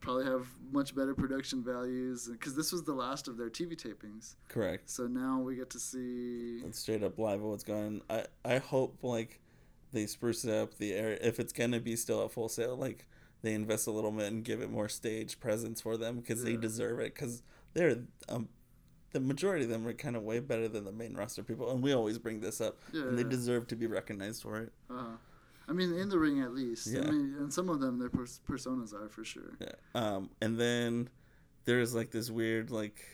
Probably 0.00 0.24
have 0.24 0.46
much 0.70 0.94
better 0.94 1.14
production 1.14 1.62
values 1.62 2.28
because 2.30 2.54
this 2.54 2.72
was 2.72 2.84
the 2.84 2.92
last 2.92 3.28
of 3.28 3.36
their 3.36 3.50
TV 3.50 3.76
tapings. 3.76 4.34
Correct. 4.48 4.88
So 4.88 5.06
now 5.06 5.40
we 5.40 5.56
get 5.56 5.70
to 5.70 5.78
see. 5.78 6.60
It's 6.64 6.78
straight 6.78 7.02
up 7.02 7.18
live 7.18 7.40
what's 7.40 7.64
going. 7.64 8.02
I 8.08 8.24
I 8.44 8.58
hope 8.58 8.98
like 9.02 9.40
they 9.92 10.06
spruce 10.06 10.44
it 10.44 10.54
up 10.54 10.74
the 10.78 10.92
air 10.92 11.18
if 11.20 11.40
it's 11.40 11.52
gonna 11.52 11.80
be 11.80 11.96
still 11.96 12.24
at 12.24 12.32
Full 12.32 12.48
Sail. 12.48 12.76
Like 12.76 13.06
they 13.42 13.54
invest 13.54 13.86
a 13.86 13.90
little 13.90 14.12
bit 14.12 14.32
and 14.32 14.44
give 14.44 14.60
it 14.60 14.70
more 14.70 14.88
stage 14.88 15.40
presence 15.40 15.80
for 15.80 15.96
them 15.96 16.16
because 16.16 16.42
they 16.42 16.56
deserve 16.56 17.00
it. 17.00 17.14
Because 17.14 17.42
they're 17.74 17.98
um, 18.28 18.48
the 19.12 19.20
majority 19.20 19.64
of 19.64 19.70
them 19.70 19.86
are 19.86 19.92
kind 19.92 20.16
of 20.16 20.22
way 20.22 20.38
better 20.38 20.68
than 20.68 20.84
the 20.84 20.92
main 20.92 21.14
roster 21.14 21.42
people, 21.42 21.70
and 21.70 21.82
we 21.82 21.92
always 21.92 22.18
bring 22.18 22.40
this 22.40 22.60
up. 22.60 22.78
Yeah, 22.92 23.02
and 23.02 23.18
they 23.18 23.22
yeah. 23.22 23.28
deserve 23.28 23.66
to 23.68 23.76
be 23.76 23.86
recognized 23.86 24.42
for 24.42 24.58
it. 24.58 24.72
Uh, 24.90 25.16
I 25.68 25.72
mean, 25.72 25.92
in 25.92 26.08
the 26.08 26.18
ring 26.18 26.40
at 26.40 26.52
least. 26.52 26.86
Yeah. 26.86 27.00
I 27.00 27.10
mean, 27.10 27.34
and 27.38 27.52
some 27.52 27.68
of 27.68 27.80
them 27.80 27.98
their 27.98 28.08
pers- 28.08 28.40
personas 28.48 28.94
are 28.94 29.08
for 29.08 29.24
sure. 29.24 29.56
Yeah. 29.60 29.72
Um, 29.94 30.30
and 30.40 30.58
then 30.58 31.10
there's 31.64 31.94
like 31.94 32.10
this 32.10 32.30
weird 32.30 32.70
like 32.70 33.04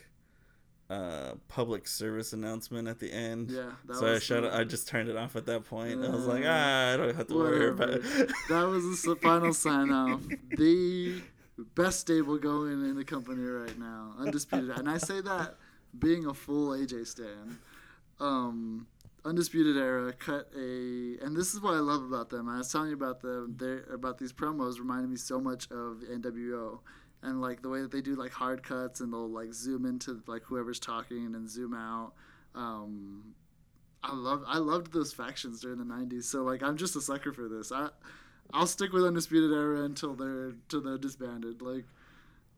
uh 0.90 1.32
public 1.48 1.88
service 1.88 2.32
announcement 2.32 2.86
at 2.86 3.00
the 3.00 3.10
end. 3.12 3.50
Yeah, 3.50 3.70
that 3.86 3.96
so 3.96 4.14
I 4.14 4.18
shut. 4.18 4.44
I 4.44 4.64
just 4.64 4.86
turned 4.86 5.08
it 5.08 5.16
off 5.16 5.34
at 5.34 5.46
that 5.46 5.64
point. 5.64 6.04
I 6.04 6.10
was 6.10 6.26
like, 6.26 6.44
Uh, 6.44 6.48
ah, 6.50 6.92
I 6.92 6.96
don't 6.96 7.16
have 7.16 7.26
to 7.28 7.34
worry 7.34 7.68
about 7.68 7.90
it. 7.90 8.02
that 8.48 8.68
was 8.68 9.02
the 9.02 9.16
final 9.16 9.52
sign 9.52 9.90
off. 9.90 10.20
The 10.50 11.22
best 11.74 12.00
stable 12.00 12.38
going 12.38 12.72
in 12.72 12.96
the 12.96 13.04
company 13.04 13.42
right 13.44 13.78
now, 13.78 14.14
undisputed. 14.18 14.70
And 14.70 14.88
I 14.88 14.98
say 14.98 15.20
that 15.20 15.56
being 15.98 16.26
a 16.26 16.34
full 16.34 16.70
AJ 16.70 17.06
stan. 17.06 17.58
Um, 18.20 18.86
undisputed 19.24 19.76
era 19.76 20.12
cut 20.12 20.48
a, 20.56 21.16
and 21.22 21.36
this 21.36 21.54
is 21.54 21.60
what 21.60 21.74
I 21.74 21.78
love 21.78 22.02
about 22.02 22.30
them. 22.30 22.48
I 22.48 22.58
was 22.58 22.70
telling 22.70 22.88
you 22.88 22.94
about 22.94 23.20
them. 23.20 23.56
They 23.58 23.78
about 23.92 24.18
these 24.18 24.32
promos 24.32 24.78
reminded 24.78 25.10
me 25.10 25.16
so 25.16 25.40
much 25.40 25.64
of 25.70 26.02
NWO. 26.10 26.80
And 27.22 27.40
like 27.40 27.62
the 27.62 27.70
way 27.70 27.80
that 27.80 27.90
they 27.90 28.02
do 28.02 28.16
like 28.16 28.32
hard 28.32 28.62
cuts 28.62 29.00
and 29.00 29.10
they'll 29.10 29.30
like 29.30 29.54
zoom 29.54 29.86
into 29.86 30.22
like 30.26 30.42
whoever's 30.42 30.78
talking 30.78 31.34
and 31.34 31.48
zoom 31.48 31.72
out. 31.72 32.12
Um, 32.54 33.34
I 34.02 34.14
love 34.14 34.44
I 34.46 34.58
loved 34.58 34.92
those 34.92 35.14
factions 35.14 35.60
during 35.62 35.78
the 35.78 35.84
'90s. 35.84 36.24
So 36.24 36.42
like 36.42 36.62
I'm 36.62 36.76
just 36.76 36.96
a 36.96 37.00
sucker 37.00 37.32
for 37.32 37.48
this. 37.48 37.72
I 37.72 37.88
I'll 38.52 38.66
stick 38.66 38.92
with 38.92 39.04
Undisputed 39.04 39.52
Era 39.52 39.84
until 39.84 40.14
they're 40.14 40.48
until 40.48 40.82
they're 40.82 40.98
disbanded. 40.98 41.62
Like 41.62 41.86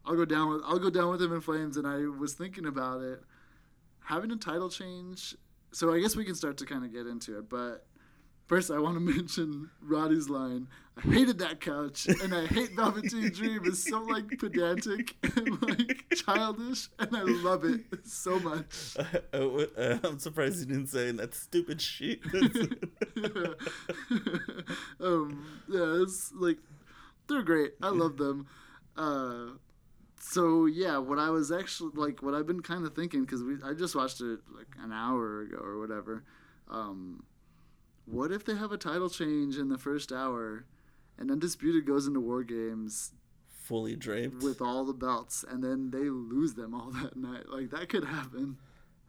I'll 0.04 0.16
go 0.16 0.24
down 0.24 0.48
with 0.48 0.62
I'll 0.64 0.80
go 0.80 0.90
down 0.90 1.10
with 1.10 1.20
them 1.20 1.32
in 1.32 1.40
flames. 1.40 1.76
And 1.76 1.86
I 1.86 1.98
was 2.18 2.34
thinking 2.34 2.66
about 2.66 3.02
it, 3.02 3.22
having 4.00 4.32
a 4.32 4.36
title 4.36 4.68
change. 4.68 5.36
So 5.76 5.92
I 5.92 6.00
guess 6.00 6.16
we 6.16 6.24
can 6.24 6.34
start 6.34 6.56
to 6.56 6.64
kind 6.64 6.86
of 6.86 6.90
get 6.90 7.06
into 7.06 7.36
it, 7.36 7.50
but 7.50 7.84
First, 8.46 8.70
I 8.70 8.78
want 8.78 8.94
to 8.94 9.00
mention 9.14 9.70
Roddy's 9.82 10.28
line. 10.28 10.68
I 10.96 11.00
hated 11.00 11.38
that 11.38 11.60
couch, 11.60 12.06
and 12.06 12.32
I 12.32 12.46
hate 12.46 12.76
Velveteen 12.76 13.30
Dream. 13.30 13.62
It's 13.64 13.82
so 13.82 13.98
like 13.98 14.38
pedantic 14.38 15.16
and 15.36 15.60
like 15.62 16.06
childish, 16.14 16.88
and 17.00 17.14
I 17.14 17.22
love 17.22 17.64
it 17.64 17.80
so 18.04 18.38
much. 18.38 18.96
Uh, 19.34 19.64
uh, 19.76 19.98
I'm 20.04 20.18
surprised 20.18 20.60
you 20.60 20.66
didn't 20.66 20.86
say 20.86 21.10
that 21.10 21.34
stupid 21.34 21.82
shit. 21.82 22.20
yeah. 23.16 23.52
um, 25.00 25.44
yeah, 25.68 26.02
it's 26.02 26.32
like 26.32 26.58
they're 27.26 27.42
great. 27.42 27.74
I 27.82 27.88
love 27.88 28.16
them. 28.16 28.46
Uh, 28.96 29.58
so 30.28 30.66
yeah, 30.66 30.98
what 30.98 31.18
I 31.18 31.30
was 31.30 31.52
actually 31.52 31.92
like, 31.94 32.20
what 32.20 32.34
I've 32.34 32.46
been 32.46 32.60
kind 32.60 32.84
of 32.84 32.94
thinking 32.94 33.22
because 33.22 33.44
we 33.44 33.56
I 33.64 33.74
just 33.74 33.94
watched 33.94 34.20
it 34.20 34.40
like 34.54 34.66
an 34.82 34.92
hour 34.92 35.42
ago 35.42 35.58
or 35.58 35.78
whatever. 35.78 36.24
Um, 36.68 37.22
what 38.06 38.32
if 38.32 38.44
they 38.44 38.56
have 38.56 38.72
a 38.72 38.76
title 38.76 39.08
change 39.08 39.56
in 39.56 39.68
the 39.68 39.78
first 39.78 40.10
hour 40.10 40.64
and 41.16 41.30
Undisputed 41.30 41.86
goes 41.86 42.08
into 42.08 42.20
War 42.20 42.42
Games 42.42 43.12
fully 43.48 43.94
draped 43.94 44.42
with 44.42 44.60
all 44.60 44.84
the 44.84 44.92
belts 44.92 45.44
and 45.48 45.62
then 45.62 45.90
they 45.90 46.10
lose 46.10 46.54
them 46.54 46.74
all 46.74 46.90
that 47.02 47.16
night? 47.16 47.48
Like, 47.48 47.70
that 47.70 47.88
could 47.88 48.04
happen. 48.04 48.56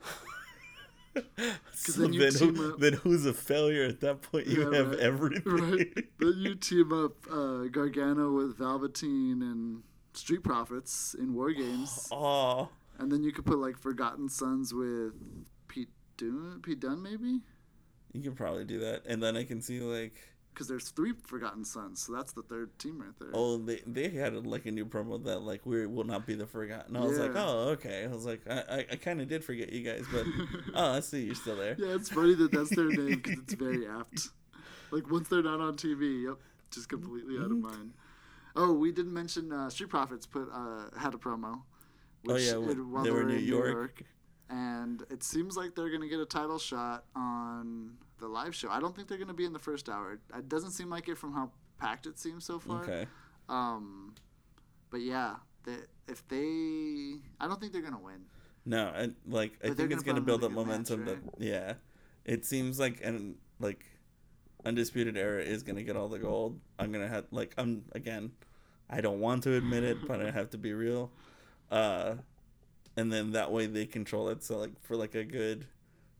so 1.73 2.01
then, 2.03 2.11
then, 2.11 2.33
who, 2.35 2.77
then, 2.77 2.93
who's 2.93 3.25
a 3.25 3.33
failure 3.33 3.85
at 3.85 4.01
that 4.01 4.21
point? 4.21 4.45
You 4.45 4.71
yeah, 4.71 4.77
have 4.77 4.91
right, 4.91 4.99
everything. 5.01 5.51
Right. 5.51 6.19
Then 6.19 6.33
you 6.37 6.53
team 6.53 6.93
up 6.93 7.15
uh, 7.31 7.63
Gargano 7.71 8.31
with 8.33 8.57
Velveteen 8.57 9.41
and 9.41 9.81
Street 10.17 10.43
Profits 10.43 11.15
in 11.17 11.33
War 11.33 11.51
Games. 11.51 12.07
Oh. 12.11 12.69
And 12.99 13.11
then 13.11 13.23
you 13.23 13.31
could 13.31 13.45
put 13.45 13.59
like 13.59 13.77
Forgotten 13.77 14.29
Sons 14.29 14.73
with 14.73 15.13
Pete 15.67 15.89
Dunne, 16.17 16.59
Pete 16.63 16.79
Dunne 16.79 17.01
maybe. 17.01 17.41
You 18.13 18.21
can 18.21 18.33
probably 18.33 18.65
do 18.65 18.79
that, 18.79 19.03
and 19.05 19.21
then 19.21 19.37
I 19.37 19.43
can 19.43 19.61
see 19.61 19.79
like 19.79 20.15
because 20.53 20.67
there's 20.67 20.89
three 20.89 21.13
Forgotten 21.27 21.63
Sons, 21.63 22.01
so 22.01 22.13
that's 22.13 22.31
the 22.33 22.41
third 22.41 22.79
team 22.79 22.99
right 22.99 23.13
there. 23.19 23.29
Oh, 23.33 23.57
they 23.57 23.81
they 23.85 24.09
had 24.09 24.47
like 24.47 24.65
a 24.65 24.71
new 24.71 24.87
promo 24.87 25.23
that 25.25 25.43
like 25.43 25.65
we 25.67 25.85
will 25.85 26.03
not 26.03 26.25
be 26.25 26.33
the 26.33 26.47
Forgotten. 26.47 26.95
I 26.97 27.01
was 27.01 27.19
like, 27.19 27.35
oh 27.35 27.69
okay. 27.73 28.05
I 28.05 28.07
was 28.07 28.25
like, 28.25 28.41
I 28.49 28.63
I, 28.67 28.77
I 28.93 28.95
kind 28.95 29.21
of 29.21 29.27
did 29.27 29.43
forget 29.43 29.71
you 29.71 29.83
guys, 29.83 30.05
but 30.11 30.25
oh, 30.73 30.93
I 30.93 30.99
see 31.01 31.25
you're 31.25 31.35
still 31.35 31.57
there. 31.57 31.75
Yeah, 31.77 31.93
it's 31.93 32.09
funny 32.09 32.33
that 32.33 32.51
that's 32.51 32.75
their 32.75 32.89
name 32.89 33.19
because 33.21 33.37
it's 33.39 33.53
very 33.53 33.85
apt. 33.99 34.29
Like 34.89 35.11
once 35.11 35.29
they're 35.29 35.43
not 35.43 35.59
on 35.59 35.75
TV, 35.75 36.23
yep, 36.23 36.37
just 36.71 36.89
completely 36.89 37.37
out 37.37 37.51
of 37.51 37.57
mind. 37.57 37.93
Oh, 38.57 38.73
we 38.73 38.91
didn't 38.91 39.13
mention 39.13 39.53
uh, 39.53 39.69
Street 39.69 39.89
Profits 39.89 40.25
put 40.25 40.49
uh, 40.53 40.89
had 40.97 41.13
a 41.13 41.17
promo. 41.17 41.61
oh 42.27 42.35
yeah, 42.35 42.57
it, 42.57 43.03
they 43.03 43.11
were 43.11 43.21
in 43.21 43.27
New 43.27 43.35
York. 43.35 43.67
New 43.67 43.71
York 43.71 44.03
and 44.49 45.03
it 45.09 45.23
seems 45.23 45.57
like 45.57 45.75
they're 45.75 45.89
going 45.89 46.01
to 46.01 46.07
get 46.07 46.19
a 46.19 46.25
title 46.25 46.59
shot 46.59 47.05
on 47.15 47.91
the 48.19 48.27
live 48.27 48.55
show. 48.55 48.69
I 48.69 48.79
don't 48.79 48.95
think 48.95 49.07
they're 49.07 49.17
going 49.17 49.27
to 49.27 49.33
be 49.33 49.45
in 49.45 49.53
the 49.53 49.59
first 49.59 49.89
hour. 49.89 50.19
It 50.35 50.49
doesn't 50.49 50.71
seem 50.71 50.89
like 50.89 51.07
it 51.09 51.17
from 51.17 51.33
how 51.33 51.51
packed 51.79 52.05
it 52.05 52.17
seems 52.17 52.45
so 52.45 52.59
far. 52.59 52.83
Okay. 52.83 53.07
Um, 53.49 54.15
but 54.89 55.01
yeah, 55.01 55.35
they, 55.65 55.75
if 56.07 56.25
they, 56.27 57.15
I 57.39 57.47
don't 57.47 57.59
think 57.59 57.73
they're 57.73 57.81
going 57.81 57.93
to 57.93 57.99
win. 57.99 58.25
No, 58.65 58.91
and 58.93 59.15
like 59.25 59.59
but 59.61 59.71
I 59.71 59.73
think 59.73 59.91
it's 59.91 60.03
going 60.03 60.15
to 60.15 60.21
build 60.21 60.43
up 60.43 60.51
momentum. 60.51 61.05
Match, 61.05 61.13
right? 61.13 61.39
that 61.39 61.43
yeah, 61.43 61.73
it 62.25 62.45
seems 62.45 62.79
like 62.79 62.99
and 63.01 63.35
like 63.61 63.85
undisputed 64.65 65.15
era 65.15 65.41
is 65.41 65.63
going 65.63 65.77
to 65.77 65.83
get 65.83 65.95
all 65.95 66.09
the 66.09 66.19
gold. 66.19 66.59
I'm 66.77 66.91
gonna 66.91 67.07
have 67.07 67.27
like 67.31 67.53
I'm 67.57 67.85
again. 67.93 68.31
I 68.89 69.01
don't 69.01 69.19
want 69.19 69.43
to 69.43 69.55
admit 69.55 69.83
it, 69.83 70.07
but 70.07 70.21
I 70.21 70.31
have 70.31 70.49
to 70.51 70.57
be 70.57 70.73
real. 70.73 71.11
Uh, 71.69 72.15
and 72.95 73.11
then 73.11 73.31
that 73.31 73.51
way 73.51 73.67
they 73.67 73.85
control 73.85 74.29
it. 74.29 74.43
So 74.43 74.57
like 74.57 74.81
for 74.81 74.95
like 74.95 75.15
a 75.15 75.23
good, 75.23 75.67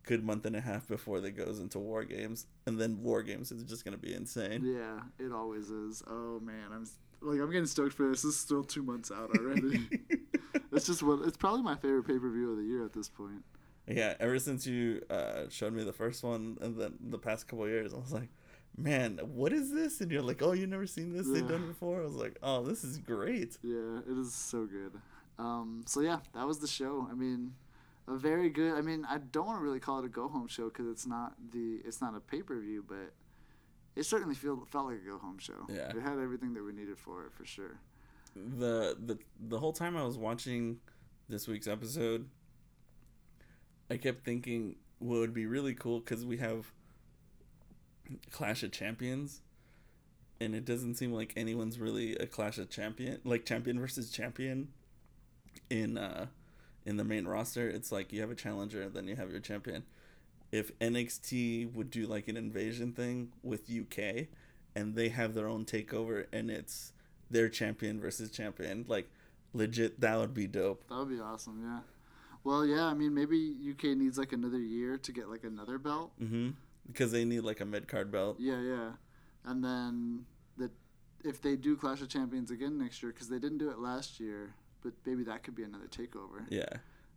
good 0.04 0.24
month 0.24 0.46
and 0.46 0.56
a 0.56 0.62
half 0.62 0.88
before 0.88 1.20
they 1.20 1.32
goes 1.32 1.60
into 1.60 1.80
war 1.80 2.04
games, 2.04 2.46
and 2.66 2.80
then 2.80 3.02
war 3.02 3.24
games 3.24 3.52
is 3.52 3.64
just 3.64 3.86
gonna 3.86 3.98
be 3.98 4.14
insane. 4.14 4.64
Yeah, 4.64 5.26
it 5.26 5.32
always 5.32 5.70
is. 5.70 6.04
Oh 6.08 6.40
man, 6.40 6.72
I'm 6.74 6.86
like 7.22 7.40
I'm 7.40 7.52
getting 7.52 7.66
stoked 7.66 7.94
for 7.94 8.10
this. 8.10 8.22
This 8.22 8.34
is 8.34 8.40
still 8.40 8.64
two 8.64 8.84
months 8.84 9.12
out 9.12 9.32
already. 9.38 9.88
it's 10.72 10.86
just 10.86 11.04
what 11.04 11.26
it's 11.28 11.38
probably 11.38 11.64
my 11.64 11.76
favorite 11.76 12.04
pay 12.04 12.20
per 12.20 12.30
view 12.30 12.52
of 12.52 12.58
the 12.58 12.64
year 12.64 12.86
at 12.86 12.94
this 12.94 13.10
point. 13.10 13.44
Yeah, 13.88 14.16
ever 14.20 14.38
since 14.38 14.68
you 14.68 15.02
uh, 15.10 15.44
showed 15.50 15.74
me 15.74 15.84
the 15.86 15.94
first 15.94 16.22
one, 16.22 16.58
and 16.60 16.78
then 16.78 16.96
the 17.00 17.18
past 17.18 17.48
couple 17.48 17.68
years, 17.70 17.94
I 17.94 17.98
was 17.98 18.12
like, 18.12 18.28
man, 18.78 19.20
what 19.24 19.52
is 19.52 19.74
this? 19.74 20.00
And 20.02 20.12
you're 20.12 20.22
like, 20.22 20.42
oh, 20.42 20.54
you 20.54 20.68
never 20.68 20.86
seen 20.86 21.12
this? 21.12 21.28
Yeah. 21.28 21.34
They've 21.34 21.48
done 21.48 21.68
before. 21.68 22.02
I 22.02 22.06
was 22.06 22.16
like, 22.16 22.38
oh, 22.44 22.64
this 22.64 22.84
is 22.84 22.98
great. 22.98 23.58
Yeah, 23.64 24.00
it 24.08 24.18
is 24.18 24.34
so 24.34 24.66
good. 24.66 24.94
Um, 25.40 25.84
so 25.86 26.02
yeah, 26.02 26.20
that 26.34 26.46
was 26.46 26.60
the 26.60 26.68
show. 26.68 27.08
I 27.12 27.16
mean, 27.16 27.54
a 28.08 28.16
very 28.16 28.50
good. 28.50 28.74
I 28.74 28.82
mean, 28.82 29.06
I 29.10 29.18
don't 29.18 29.46
want 29.46 29.60
to 29.60 29.64
really 29.64 29.80
call 29.80 30.00
it 30.00 30.06
a 30.06 30.10
go 30.10 30.28
home 30.28 30.48
show 30.48 30.66
because 30.66 30.88
it's 30.88 31.06
not 31.06 31.34
the 31.52 31.82
it's 31.86 32.02
not 32.02 32.16
a 32.16 32.20
pay 32.20 32.42
per 32.42 32.60
view, 32.60 32.84
but 32.88 33.14
it 33.96 34.04
certainly 34.04 34.36
feel, 34.36 34.66
felt 34.70 34.88
like 34.88 35.00
a 35.04 35.10
go 35.10 35.18
home 35.18 35.38
show. 35.40 35.66
Yeah, 35.70 35.90
it 35.90 36.02
had 36.02 36.20
everything 36.20 36.54
that 36.54 36.64
we 36.64 36.72
needed 36.72 36.98
for 36.98 37.26
it 37.26 37.34
for 37.34 37.46
sure. 37.46 37.80
The 38.36 38.96
the 39.00 39.18
the 39.40 39.60
whole 39.60 39.74
time 39.74 39.98
I 39.98 40.04
was 40.04 40.18
watching 40.18 40.80
this 41.30 41.48
week's 41.48 41.68
episode, 41.68 42.30
I 43.90 43.98
kept 43.98 44.24
thinking 44.24 44.78
what 45.00 45.20
would 45.20 45.34
be 45.34 45.46
really 45.46 45.74
cool 45.76 46.00
because 46.00 46.26
we 46.26 46.38
have 46.38 46.72
Clash 48.32 48.64
of 48.64 48.72
Champions, 48.72 49.42
and 50.40 50.56
it 50.56 50.66
doesn't 50.66 50.96
seem 50.96 51.12
like 51.12 51.34
anyone's 51.36 51.80
really 51.80 52.16
a 52.16 52.28
Clash 52.28 52.58
of 52.58 52.70
Champion 52.70 53.20
like 53.24 53.46
champion 53.46 53.80
versus 53.80 54.12
champion 54.12 54.70
in 55.70 55.98
uh 55.98 56.28
in 56.88 56.96
the 56.96 57.04
main 57.04 57.28
roster, 57.28 57.70
it's 57.70 57.92
like 57.92 58.14
you 58.14 58.22
have 58.22 58.32
a 58.32 58.36
challenger, 58.36 58.88
then 58.88 59.10
you 59.10 59.18
have 59.18 59.30
your 59.30 59.42
champion. 59.42 59.84
If 60.54 60.78
NXT 60.80 61.74
would 61.74 61.92
do 61.92 62.08
like 62.08 62.30
an 62.30 62.38
invasion 62.38 62.94
thing 62.94 63.34
with 63.44 63.70
UK, 63.70 64.28
and 64.74 64.96
they 64.96 65.10
have 65.10 65.34
their 65.34 65.48
own 65.48 65.66
takeover, 65.66 66.28
and 66.32 66.50
it's 66.50 66.94
their 67.30 67.50
champion 67.50 68.00
versus 68.00 68.32
champion, 68.32 68.86
like 68.88 69.10
legit, 69.54 70.00
that 70.00 70.18
would 70.18 70.34
be 70.34 70.48
dope. 70.48 70.88
That 70.88 71.00
would 71.00 71.10
be 71.10 71.20
awesome. 71.20 71.62
Yeah. 71.62 71.80
Well, 72.46 72.66
yeah. 72.66 72.86
I 72.86 72.94
mean, 72.94 73.14
maybe 73.14 73.58
UK 73.70 73.98
needs 73.98 74.18
like 74.18 74.32
another 74.32 74.60
year 74.60 74.98
to 74.98 75.12
get 75.12 75.28
like 75.28 75.44
another 75.44 75.78
belt. 75.78 76.14
Mm-hmm. 76.24 76.52
Because 76.88 77.12
they 77.12 77.26
need 77.26 77.42
like 77.42 77.60
a 77.60 77.66
mid 77.66 77.88
card 77.88 78.12
belt. 78.12 78.38
Yeah, 78.40 78.62
yeah. 78.62 78.90
And 79.46 79.64
then 79.64 80.26
the 80.58 80.72
if 81.24 81.42
they 81.42 81.56
do 81.56 81.76
Clash 81.76 82.02
of 82.02 82.10
Champions 82.10 82.52
again 82.52 82.78
next 82.78 83.04
year, 83.04 83.12
because 83.12 83.30
they 83.30 83.40
didn't 83.40 83.58
do 83.58 83.70
it 83.70 83.80
last 83.80 84.20
year, 84.20 84.54
but 84.84 84.94
maybe 85.06 85.24
that 85.24 85.44
could 85.44 85.56
be 85.56 85.64
another 85.64 85.88
takeover. 85.88 86.46
Yeah. 86.50 86.66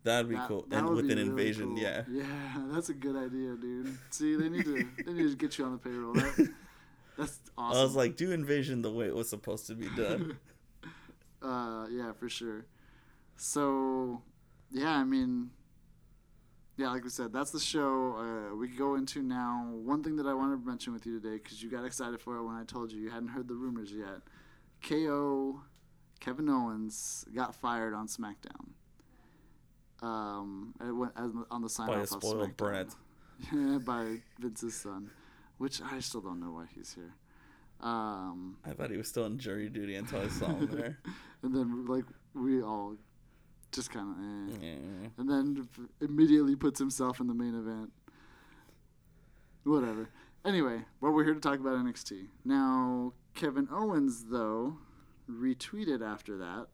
That'd 0.02 0.30
be 0.30 0.36
that, 0.36 0.48
cool. 0.48 0.64
That 0.68 0.78
and 0.78 0.88
with 0.88 1.00
an 1.00 1.08
really 1.08 1.22
invasion, 1.22 1.74
cool. 1.74 1.78
yeah. 1.78 2.04
Yeah, 2.10 2.24
that's 2.70 2.88
a 2.88 2.94
good 2.94 3.16
idea, 3.16 3.54
dude. 3.54 3.98
See, 4.10 4.34
they 4.34 4.48
need 4.48 4.64
to 4.64 4.86
they 5.06 5.12
need 5.12 5.30
to 5.30 5.36
get 5.36 5.58
you 5.58 5.66
on 5.66 5.72
the 5.72 5.78
payroll. 5.78 6.14
That, 6.14 6.52
that's 7.18 7.38
awesome. 7.58 7.78
I 7.78 7.82
was 7.82 7.94
like, 7.94 8.16
do 8.16 8.32
invasion 8.32 8.82
the 8.82 8.90
way 8.90 9.06
it 9.06 9.14
was 9.14 9.28
supposed 9.28 9.66
to 9.66 9.74
be 9.74 9.88
done. 9.94 10.38
uh, 11.42 11.86
yeah, 11.90 12.12
for 12.12 12.28
sure. 12.28 12.64
So, 13.36 14.22
yeah, 14.70 14.90
I 14.92 15.04
mean, 15.04 15.50
yeah, 16.80 16.88
like 16.88 17.04
we 17.04 17.10
said, 17.10 17.30
that's 17.30 17.50
the 17.50 17.60
show. 17.60 18.16
Uh, 18.16 18.56
we 18.56 18.68
go 18.68 18.94
into 18.94 19.22
now. 19.22 19.68
One 19.70 20.02
thing 20.02 20.16
that 20.16 20.26
I 20.26 20.32
wanted 20.32 20.62
to 20.62 20.66
mention 20.66 20.94
with 20.94 21.04
you 21.04 21.20
today, 21.20 21.36
because 21.36 21.62
you 21.62 21.70
got 21.70 21.84
excited 21.84 22.18
for 22.20 22.36
it 22.36 22.42
when 22.42 22.56
I 22.56 22.64
told 22.64 22.90
you 22.90 23.00
you 23.00 23.10
hadn't 23.10 23.28
heard 23.28 23.48
the 23.48 23.54
rumors 23.54 23.92
yet. 23.92 24.22
KO 24.82 25.60
Kevin 26.20 26.48
Owens 26.48 27.26
got 27.34 27.54
fired 27.54 27.92
on 27.92 28.06
SmackDown. 28.06 28.70
Um, 30.02 30.74
it 30.80 30.92
went 30.92 31.12
as, 31.16 31.30
on 31.50 31.60
the 31.60 31.68
sign 31.68 31.88
by 31.88 32.00
off 32.00 32.12
of 32.12 32.22
SmackDown. 32.22 32.56
Brett. 32.56 32.86
yeah, 33.52 33.78
by 33.84 34.16
Vince's 34.38 34.74
son, 34.74 35.10
which 35.58 35.82
I 35.82 36.00
still 36.00 36.22
don't 36.22 36.40
know 36.40 36.52
why 36.52 36.64
he's 36.74 36.94
here. 36.94 37.12
Um, 37.82 38.56
I 38.64 38.70
thought 38.70 38.90
he 38.90 38.96
was 38.96 39.08
still 39.08 39.24
on 39.24 39.38
jury 39.38 39.68
duty 39.68 39.96
until 39.96 40.20
I 40.20 40.28
saw 40.28 40.46
him 40.46 40.66
there. 40.70 40.98
and 41.42 41.54
then, 41.54 41.84
like, 41.84 42.04
we 42.34 42.62
all 42.62 42.96
just 43.72 43.90
kind 43.90 44.10
of, 44.10 44.62
eh. 44.62 44.66
yeah. 44.66 45.08
and 45.18 45.28
then 45.30 45.68
immediately 46.00 46.56
puts 46.56 46.78
himself 46.78 47.20
in 47.20 47.26
the 47.26 47.34
main 47.34 47.54
event. 47.54 47.92
Whatever. 49.64 50.08
Anyway, 50.44 50.84
well, 51.00 51.12
we're 51.12 51.24
here 51.24 51.34
to 51.34 51.40
talk 51.40 51.60
about 51.60 51.76
NXT. 51.76 52.28
Now, 52.44 53.12
Kevin 53.34 53.68
Owens, 53.70 54.24
though, 54.30 54.78
retweeted 55.30 56.02
after 56.02 56.36
that 56.38 56.66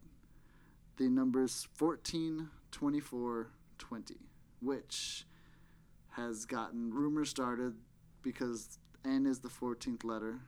the 0.97 1.09
numbers 1.09 1.69
14, 1.75 2.49
24, 2.71 3.49
20, 3.79 4.15
which 4.61 5.27
has 6.13 6.47
gotten 6.47 6.93
rumors 6.93 7.29
started 7.29 7.75
because 8.23 8.79
N 9.05 9.27
is 9.27 9.41
the 9.41 9.49
14th 9.49 10.05
letter, 10.05 10.41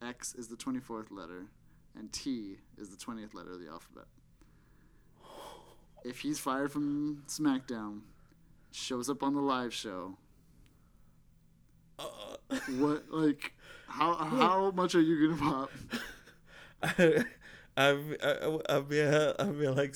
X 0.00 0.34
is 0.34 0.48
the 0.48 0.56
24th 0.56 1.10
letter, 1.10 1.48
and 1.96 2.12
T 2.12 2.56
is 2.78 2.88
the 2.88 2.96
20th 2.96 3.34
letter 3.34 3.52
of 3.52 3.60
the 3.60 3.68
alphabet. 3.68 4.06
If 6.04 6.20
he's 6.20 6.38
fired 6.38 6.70
from 6.72 7.22
SmackDown, 7.26 8.00
shows 8.72 9.08
up 9.10 9.22
on 9.22 9.34
the 9.34 9.40
live 9.40 9.74
show, 9.74 10.16
Uh, 11.98 12.06
What 12.78 13.04
like 13.10 13.52
how 13.86 14.14
how 14.40 14.70
much 14.70 14.94
are 14.94 15.00
you 15.00 15.28
gonna 15.28 15.40
pop? 15.50 15.70
I, 16.82 17.24
I, 17.76 17.90
I, 18.22 18.58
I'll 18.68 18.82
be, 18.82 19.00
uh, 19.00 19.32
I'll 19.38 19.52
be 19.52 19.68
like, 19.68 19.94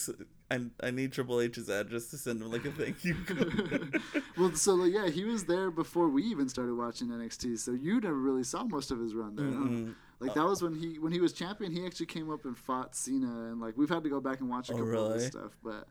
I, 0.51 0.61
I 0.83 0.91
need 0.91 1.13
Triple 1.13 1.41
H's 1.41 1.69
address 1.69 2.07
to 2.11 2.19
send 2.19 2.41
him 2.43 2.51
like 2.51 2.65
a 2.65 2.71
thank 2.73 3.05
you. 3.05 3.17
well, 4.37 4.55
so 4.55 4.75
like, 4.75 4.93
yeah, 4.93 5.09
he 5.09 5.25
was 5.25 5.45
there 5.45 5.71
before 5.71 6.09
we 6.09 6.23
even 6.25 6.49
started 6.49 6.75
watching 6.77 7.09
NXT. 7.09 7.59
So 7.59 7.73
you 7.73 8.01
never 8.01 8.17
really 8.17 8.45
saw 8.45 8.65
most 8.65 8.91
of 8.91 8.99
his 9.01 9.15
run 9.15 9.37
there. 9.37 9.47
huh? 9.47 9.93
Like 10.23 10.35
that 10.35 10.45
was 10.45 10.63
when 10.63 10.75
he 10.75 10.99
when 10.99 11.13
he 11.13 11.21
was 11.21 11.33
champion. 11.33 11.73
He 11.73 11.85
actually 11.85 12.07
came 12.07 12.31
up 12.31 12.45
and 12.45 12.57
fought 12.57 12.95
Cena, 12.95 13.51
and 13.51 13.61
like 13.61 13.77
we've 13.77 13.89
had 13.89 14.05
to 14.05 14.11
go 14.11 14.21
back 14.21 14.41
and 14.41 14.49
watch 14.49 14.71
a 14.71 14.75
Oh, 14.75 14.79
couple 14.79 15.07
of 15.07 15.15
his 15.15 15.27
stuff. 15.27 15.57
But 15.63 15.89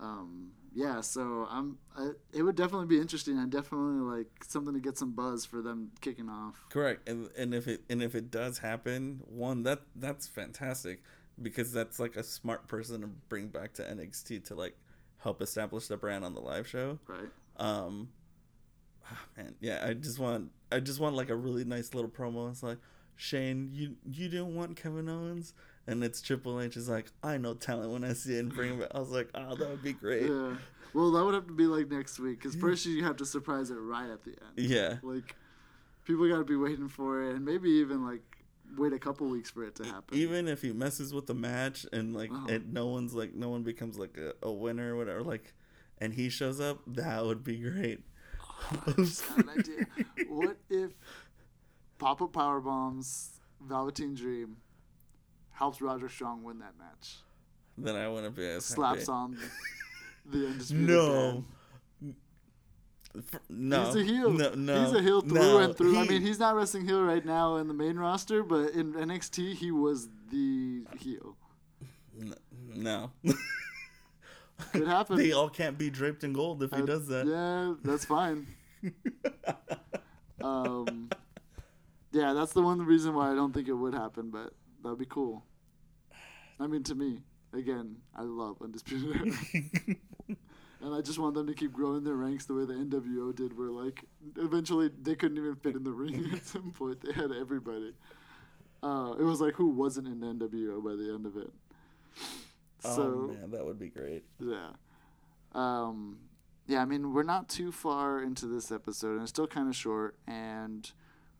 um, 0.00 0.52
yeah, 0.74 1.00
so 1.00 1.46
I'm 1.50 1.78
I, 1.96 2.10
it 2.32 2.42
would 2.42 2.56
definitely 2.56 2.86
be 2.86 2.98
interesting 2.98 3.38
and 3.38 3.50
definitely 3.50 4.00
like 4.18 4.28
something 4.46 4.74
to 4.74 4.80
get 4.80 4.96
some 4.98 5.12
buzz 5.12 5.44
for 5.44 5.62
them 5.62 5.90
kicking 6.00 6.28
off. 6.28 6.64
Correct, 6.70 7.08
and 7.08 7.28
and 7.36 7.54
if 7.54 7.66
it 7.68 7.82
and 7.90 8.02
if 8.02 8.14
it 8.14 8.30
does 8.30 8.58
happen, 8.58 9.20
one 9.26 9.62
that 9.64 9.80
that's 9.96 10.26
fantastic 10.26 11.02
because 11.40 11.72
that's 11.72 11.98
like 11.98 12.14
a 12.16 12.22
smart 12.22 12.68
person 12.68 13.00
to 13.00 13.06
bring 13.06 13.48
back 13.48 13.72
to 13.74 13.82
NXT 13.82 14.44
to 14.44 14.54
like 14.54 14.76
help 15.18 15.40
establish 15.42 15.86
the 15.88 15.96
brand 15.96 16.24
on 16.24 16.34
the 16.34 16.40
live 16.40 16.66
show. 16.68 16.98
Right. 17.06 17.30
Um, 17.56 18.10
ah, 19.10 19.18
man, 19.36 19.54
yeah, 19.60 19.84
I 19.86 19.94
just 19.94 20.18
want 20.18 20.50
I 20.70 20.80
just 20.80 21.00
want 21.00 21.16
like 21.16 21.30
a 21.30 21.36
really 21.36 21.64
nice 21.64 21.94
little 21.94 22.10
promo. 22.10 22.50
It's 22.50 22.62
like 22.62 22.78
Shane, 23.16 23.70
you 23.72 23.96
you 24.04 24.28
didn't 24.28 24.54
want 24.54 24.76
Kevin 24.76 25.08
Owens, 25.08 25.54
and 25.86 26.02
it's 26.02 26.20
Triple 26.20 26.60
H 26.60 26.76
is 26.76 26.88
like 26.88 27.06
I 27.22 27.36
know 27.36 27.54
talent 27.54 27.90
when 27.92 28.04
I 28.04 28.12
see 28.12 28.36
it 28.36 28.40
and 28.40 28.54
bring 28.54 28.78
back. 28.78 28.88
I 28.94 28.98
was 28.98 29.10
like, 29.10 29.28
oh, 29.34 29.54
that 29.54 29.68
would 29.68 29.82
be 29.82 29.92
great. 29.92 30.22
Yeah. 30.22 30.54
Well, 30.94 31.10
that 31.12 31.24
would 31.24 31.34
have 31.34 31.46
to 31.46 31.54
be 31.54 31.66
like 31.66 31.90
next 31.90 32.18
week 32.18 32.38
because 32.38 32.54
first 32.54 32.84
you 32.84 33.02
have 33.04 33.16
to 33.16 33.26
surprise 33.26 33.70
it 33.70 33.74
right 33.76 34.10
at 34.10 34.24
the 34.24 34.30
end. 34.30 34.56
Yeah. 34.56 34.96
Like 35.02 35.34
people 36.04 36.28
got 36.28 36.38
to 36.38 36.44
be 36.44 36.56
waiting 36.56 36.88
for 36.88 37.22
it, 37.22 37.36
and 37.36 37.44
maybe 37.44 37.70
even 37.70 38.04
like 38.04 38.22
wait 38.76 38.92
a 38.92 38.98
couple 38.98 39.28
weeks 39.28 39.50
for 39.50 39.64
it 39.64 39.74
to 39.76 39.84
happen. 39.84 40.16
even 40.16 40.48
if 40.48 40.62
he 40.62 40.72
messes 40.72 41.12
with 41.12 41.26
the 41.26 41.34
match 41.34 41.84
and 41.92 42.14
like 42.14 42.30
uh-huh. 42.30 42.46
Oh. 42.48 42.52
and 42.54 42.72
no 42.72 42.86
one's 42.86 43.12
like 43.14 43.34
no 43.34 43.50
one 43.50 43.62
becomes 43.62 43.98
like 43.98 44.16
a, 44.16 44.32
a 44.46 44.50
winner 44.50 44.94
or 44.94 44.96
whatever 44.96 45.22
like 45.22 45.52
and 45.98 46.14
he 46.14 46.30
shows 46.30 46.58
up 46.58 46.78
that 46.86 47.24
would 47.24 47.44
be 47.44 47.58
great 47.58 48.00
oh, 48.42 48.82
I 48.86 48.92
just 48.92 49.24
an 49.36 49.50
idea. 49.50 49.86
What 50.28 50.56
if 50.70 50.92
Papa 52.02 52.26
Power 52.26 52.60
Bombs 52.60 53.30
Velveteen 53.60 54.14
Dream 54.14 54.56
helps 55.52 55.80
Roderick 55.80 56.10
Strong 56.10 56.42
win 56.42 56.58
that 56.58 56.74
match? 56.78 57.18
then 57.78 57.96
i 57.96 58.06
wouldn't 58.06 58.36
be 58.36 58.46
as 58.46 58.64
Slaps 58.66 59.08
on 59.08 59.38
the 60.26 60.46
undisputed 60.46 60.88
no. 60.88 61.44
No 63.48 63.84
He's 63.86 63.94
a 63.96 64.02
heel. 64.04 64.30
no 64.30 64.54
no 64.54 64.84
he's 64.84 64.94
a 64.94 65.02
heel 65.02 65.20
through 65.20 65.34
no, 65.38 65.58
and 65.58 65.76
through. 65.76 65.98
I 65.98 66.06
mean, 66.06 66.22
he's 66.22 66.38
not 66.38 66.54
wrestling 66.56 66.86
heel 66.86 67.02
right 67.02 67.24
now 67.24 67.56
in 67.56 67.68
the 67.68 67.74
main 67.74 67.96
roster, 67.98 68.42
but 68.42 68.70
in 68.70 68.94
NXT, 68.94 69.54
he 69.54 69.70
was 69.70 70.08
the 70.30 70.84
heel. 70.98 71.36
no 72.74 73.10
Could 74.72 74.86
happen. 74.96 75.16
they 75.18 75.32
all 75.32 75.48
can't 75.50 75.76
be 75.78 75.88
draped 75.90 76.24
in 76.24 76.32
gold 76.32 76.62
if 76.62 76.70
he 76.72 76.82
Uh, 76.82 76.86
does 76.86 77.06
that 77.08 77.26
Yeah, 77.26 77.74
that's 77.84 78.04
fine. 78.06 78.46
um, 80.42 81.10
yeah, 82.12 82.32
that's 82.32 82.52
the 82.52 82.62
one 82.62 82.78
reason 82.82 83.14
why 83.14 83.32
I 83.32 83.34
don't 83.34 83.52
think 83.52 83.68
it 83.68 83.74
would 83.74 83.94
happen, 83.94 84.30
but 84.30 84.52
that'd 84.82 84.98
be 84.98 85.06
cool. 85.06 85.44
I 86.60 86.66
mean, 86.66 86.82
to 86.84 86.94
me, 86.94 87.20
again, 87.52 87.96
I 88.14 88.22
love 88.22 88.56
Undisputed 88.62 89.16
Era. 89.16 89.96
and 90.82 90.94
I 90.94 91.00
just 91.00 91.18
want 91.18 91.34
them 91.34 91.46
to 91.46 91.54
keep 91.54 91.72
growing 91.72 92.04
their 92.04 92.14
ranks 92.14 92.44
the 92.44 92.54
way 92.54 92.64
the 92.64 92.74
NWO 92.74 93.34
did, 93.34 93.56
where, 93.56 93.70
like, 93.70 94.04
eventually 94.36 94.90
they 95.00 95.14
couldn't 95.14 95.38
even 95.38 95.56
fit 95.56 95.74
in 95.74 95.84
the 95.84 95.92
ring 95.92 96.30
at 96.34 96.46
some 96.46 96.72
point. 96.72 97.00
They 97.00 97.12
had 97.12 97.32
everybody. 97.32 97.94
Uh, 98.82 99.14
it 99.18 99.22
was 99.22 99.40
like 99.40 99.54
who 99.54 99.68
wasn't 99.68 100.08
in 100.08 100.20
NWO 100.20 100.82
by 100.82 100.96
the 100.96 101.12
end 101.14 101.24
of 101.24 101.36
it. 101.36 101.50
So, 102.80 103.30
oh 103.30 103.34
man 103.40 103.52
that 103.52 103.64
would 103.64 103.78
be 103.78 103.88
great 103.88 104.24
yeah. 104.40 104.70
Um, 105.52 106.18
yeah, 106.66 106.80
I 106.80 106.84
mean, 106.84 107.12
we're 107.12 107.22
not 107.22 107.48
too 107.48 107.70
far 107.70 108.22
into 108.22 108.46
this 108.46 108.72
episode, 108.72 109.12
and 109.12 109.22
it's 109.22 109.30
still 109.30 109.46
kind 109.46 109.68
of 109.68 109.76
short. 109.76 110.16
And 110.26 110.90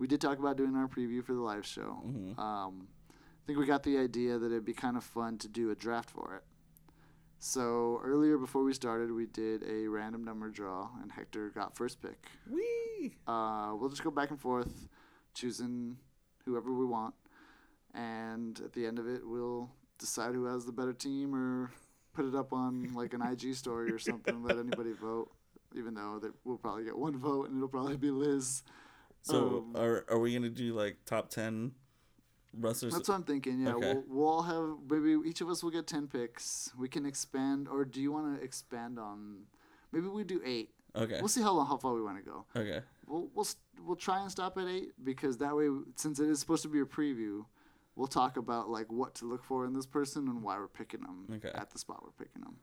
we 0.03 0.09
did 0.09 0.21
talk 0.21 0.41
about 0.41 0.57
doing 0.57 0.75
our 0.75 0.89
preview 0.89 1.23
for 1.25 1.33
the 1.33 1.41
live 1.41 1.65
show. 1.65 2.03
Mhm. 2.05 2.37
Um, 2.37 2.89
I 3.09 3.47
think 3.47 3.57
we 3.57 3.67
got 3.67 3.85
the 3.85 3.99
idea 3.99 4.37
that 4.37 4.47
it'd 4.47 4.65
be 4.65 4.73
kind 4.75 4.97
of 4.97 5.05
fun 5.05 5.39
to 5.39 5.49
do 5.49 5.71
a 5.71 5.77
draft 5.77 6.11
for 6.11 6.35
it. 6.35 6.45
So 7.39 8.01
earlier, 8.03 8.37
before 8.37 8.65
we 8.65 8.73
started, 8.73 9.13
we 9.13 9.27
did 9.27 9.63
a 9.63 9.87
random 9.87 10.25
number 10.25 10.49
draw, 10.51 10.91
and 11.01 11.13
Hector 11.13 11.51
got 11.51 11.77
first 11.77 12.03
pick. 12.03 12.27
Whee! 12.51 13.15
Uh, 13.29 13.75
we'll 13.79 13.91
just 13.91 14.03
go 14.03 14.11
back 14.11 14.31
and 14.31 14.41
forth, 14.41 14.89
choosing 15.35 15.99
whoever 16.47 16.73
we 16.73 16.85
want, 16.85 17.15
and 17.95 18.59
at 18.61 18.73
the 18.73 18.85
end 18.87 18.99
of 18.99 19.07
it, 19.07 19.23
we'll 19.25 19.71
decide 19.99 20.35
who 20.35 20.47
has 20.47 20.65
the 20.67 20.73
better 20.73 20.93
team, 20.93 21.33
or 21.33 21.71
put 22.13 22.25
it 22.25 22.35
up 22.35 22.53
on 22.53 22.93
like 22.95 23.15
an 23.15 23.23
IG 23.23 23.55
story 23.55 23.93
or 23.93 24.01
something. 24.01 24.43
let 24.43 24.59
anybody 24.59 24.93
vote, 25.01 25.31
even 25.77 25.95
though 25.95 26.19
that 26.21 26.33
we'll 26.45 26.59
probably 26.59 26.83
get 26.85 26.99
one 26.99 27.17
vote, 27.17 27.49
and 27.49 27.57
it'll 27.57 27.69
probably 27.69 27.97
be 27.97 28.11
Liz. 28.11 28.65
So 29.23 29.65
Um, 29.75 29.77
are, 29.77 30.05
are 30.09 30.19
we 30.19 30.35
gonna 30.35 30.51
do 30.51 30.75
like 30.75 30.99
top 31.07 31.29
10 31.31 31.73
wrestlers 32.55 32.93
That's 32.93 33.09
what 33.09 33.15
I'm 33.15 33.25
thinking. 33.25 33.61
Yeah, 33.63 33.75
Okay. 33.75 33.95
we'll, 33.95 34.05
we'll 34.09 34.29
all 34.29 34.43
have 34.43 34.79
maybe 34.91 35.17
each 35.29 35.41
of 35.41 35.49
us 35.49 35.63
will 35.63 35.71
get 35.71 35.87
ten 35.87 36.07
picks. 36.07 36.71
We 36.79 36.89
can 36.89 37.07
expand, 37.07 37.67
or 37.69 37.85
do 37.87 38.01
you 38.01 38.13
want 38.13 38.37
to 38.39 38.45
expand 38.45 38.99
on? 38.99 39.45
Maybe 39.91 40.09
we 40.09 40.25
do 40.25 40.41
eight. 40.45 40.71
okay 40.95 41.19
We'll 41.21 41.29
see 41.29 41.41
how 41.43 41.53
long, 41.53 41.67
how 41.67 41.79
far 41.79 41.95
we 41.95 42.03
want 42.03 42.19
to 42.19 42.23
go. 42.31 42.45
okay 42.55 42.81
We'll 43.07 43.29
we'll 43.35 43.47
we'll 43.85 43.97
try 43.97 44.21
and 44.21 44.31
stop 44.31 44.59
at 44.59 44.67
eight 44.69 44.91
because 45.03 45.39
that 45.39 45.57
way, 45.57 45.69
since 45.97 46.21
it 46.21 46.29
is 46.29 46.41
supposed 46.41 46.63
to 46.65 46.69
be 46.69 46.81
a 46.81 46.85
preview, 46.85 47.45
we'll 47.97 48.07
talk 48.07 48.37
about 48.37 48.69
like 48.69 48.91
what 48.93 49.15
to 49.17 49.25
look 49.25 49.43
for 49.45 49.65
in 49.65 49.73
this 49.73 49.87
person 49.87 50.29
and 50.29 50.43
why 50.43 50.59
we're 50.59 50.69
picking 50.69 51.01
them 51.01 51.27
Okay. 51.37 51.51
at 51.55 51.71
the 51.71 51.79
spot 51.79 52.03
we're 52.03 52.25
picking 52.25 52.43
them. 52.43 52.57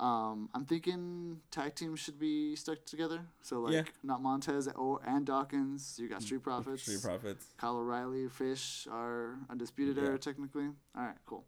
Um, 0.00 0.48
I'm 0.54 0.64
thinking 0.64 1.40
tag 1.50 1.74
teams 1.74 2.00
should 2.00 2.18
be 2.18 2.56
stuck 2.56 2.84
together. 2.86 3.20
So 3.42 3.60
like 3.60 3.72
Yeah. 3.74 3.82
not 4.02 4.22
Montez 4.22 4.66
or 4.68 5.00
and 5.06 5.26
Dawkins. 5.26 5.98
You 6.00 6.08
got 6.08 6.22
Street 6.22 6.42
Profits. 6.50 6.82
Street 6.82 7.02
Profits 7.02 7.44
Kyle 7.58 7.76
O'Reilly, 7.76 8.28
Fish 8.28 8.88
are 8.90 9.36
undisputed 9.50 9.96
Yeah. 9.98 10.04
era 10.04 10.18
technically. 10.18 10.68
All 10.96 11.02
right, 11.02 11.16
cool. 11.26 11.44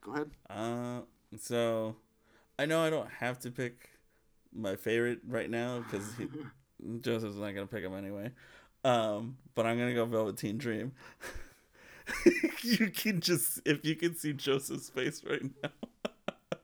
Go 0.00 0.14
ahead. 0.14 0.30
Uh, 0.50 1.02
so 1.38 1.94
I 2.58 2.66
know 2.66 2.82
I 2.82 2.90
don't 2.90 3.08
have 3.20 3.38
to 3.40 3.50
pick 3.52 3.90
my 4.52 4.74
favorite 4.74 5.20
right 5.28 5.48
now 5.48 5.78
because 5.80 6.10
Joseph's 7.02 7.36
not 7.36 7.54
gonna 7.54 7.66
pick 7.68 7.84
him 7.84 7.94
anyway. 7.94 8.32
Um, 8.82 9.36
but 9.54 9.64
I'm 9.64 9.78
gonna 9.78 9.94
go 9.94 10.06
Velveteen 10.06 10.58
Dream. 10.58 10.92
you 12.62 12.90
can 12.90 13.20
just 13.20 13.60
if 13.64 13.84
you 13.84 13.94
can 13.94 14.16
see 14.16 14.32
Joseph's 14.32 14.88
face 14.88 15.22
right 15.24 15.42
now. 15.62 15.70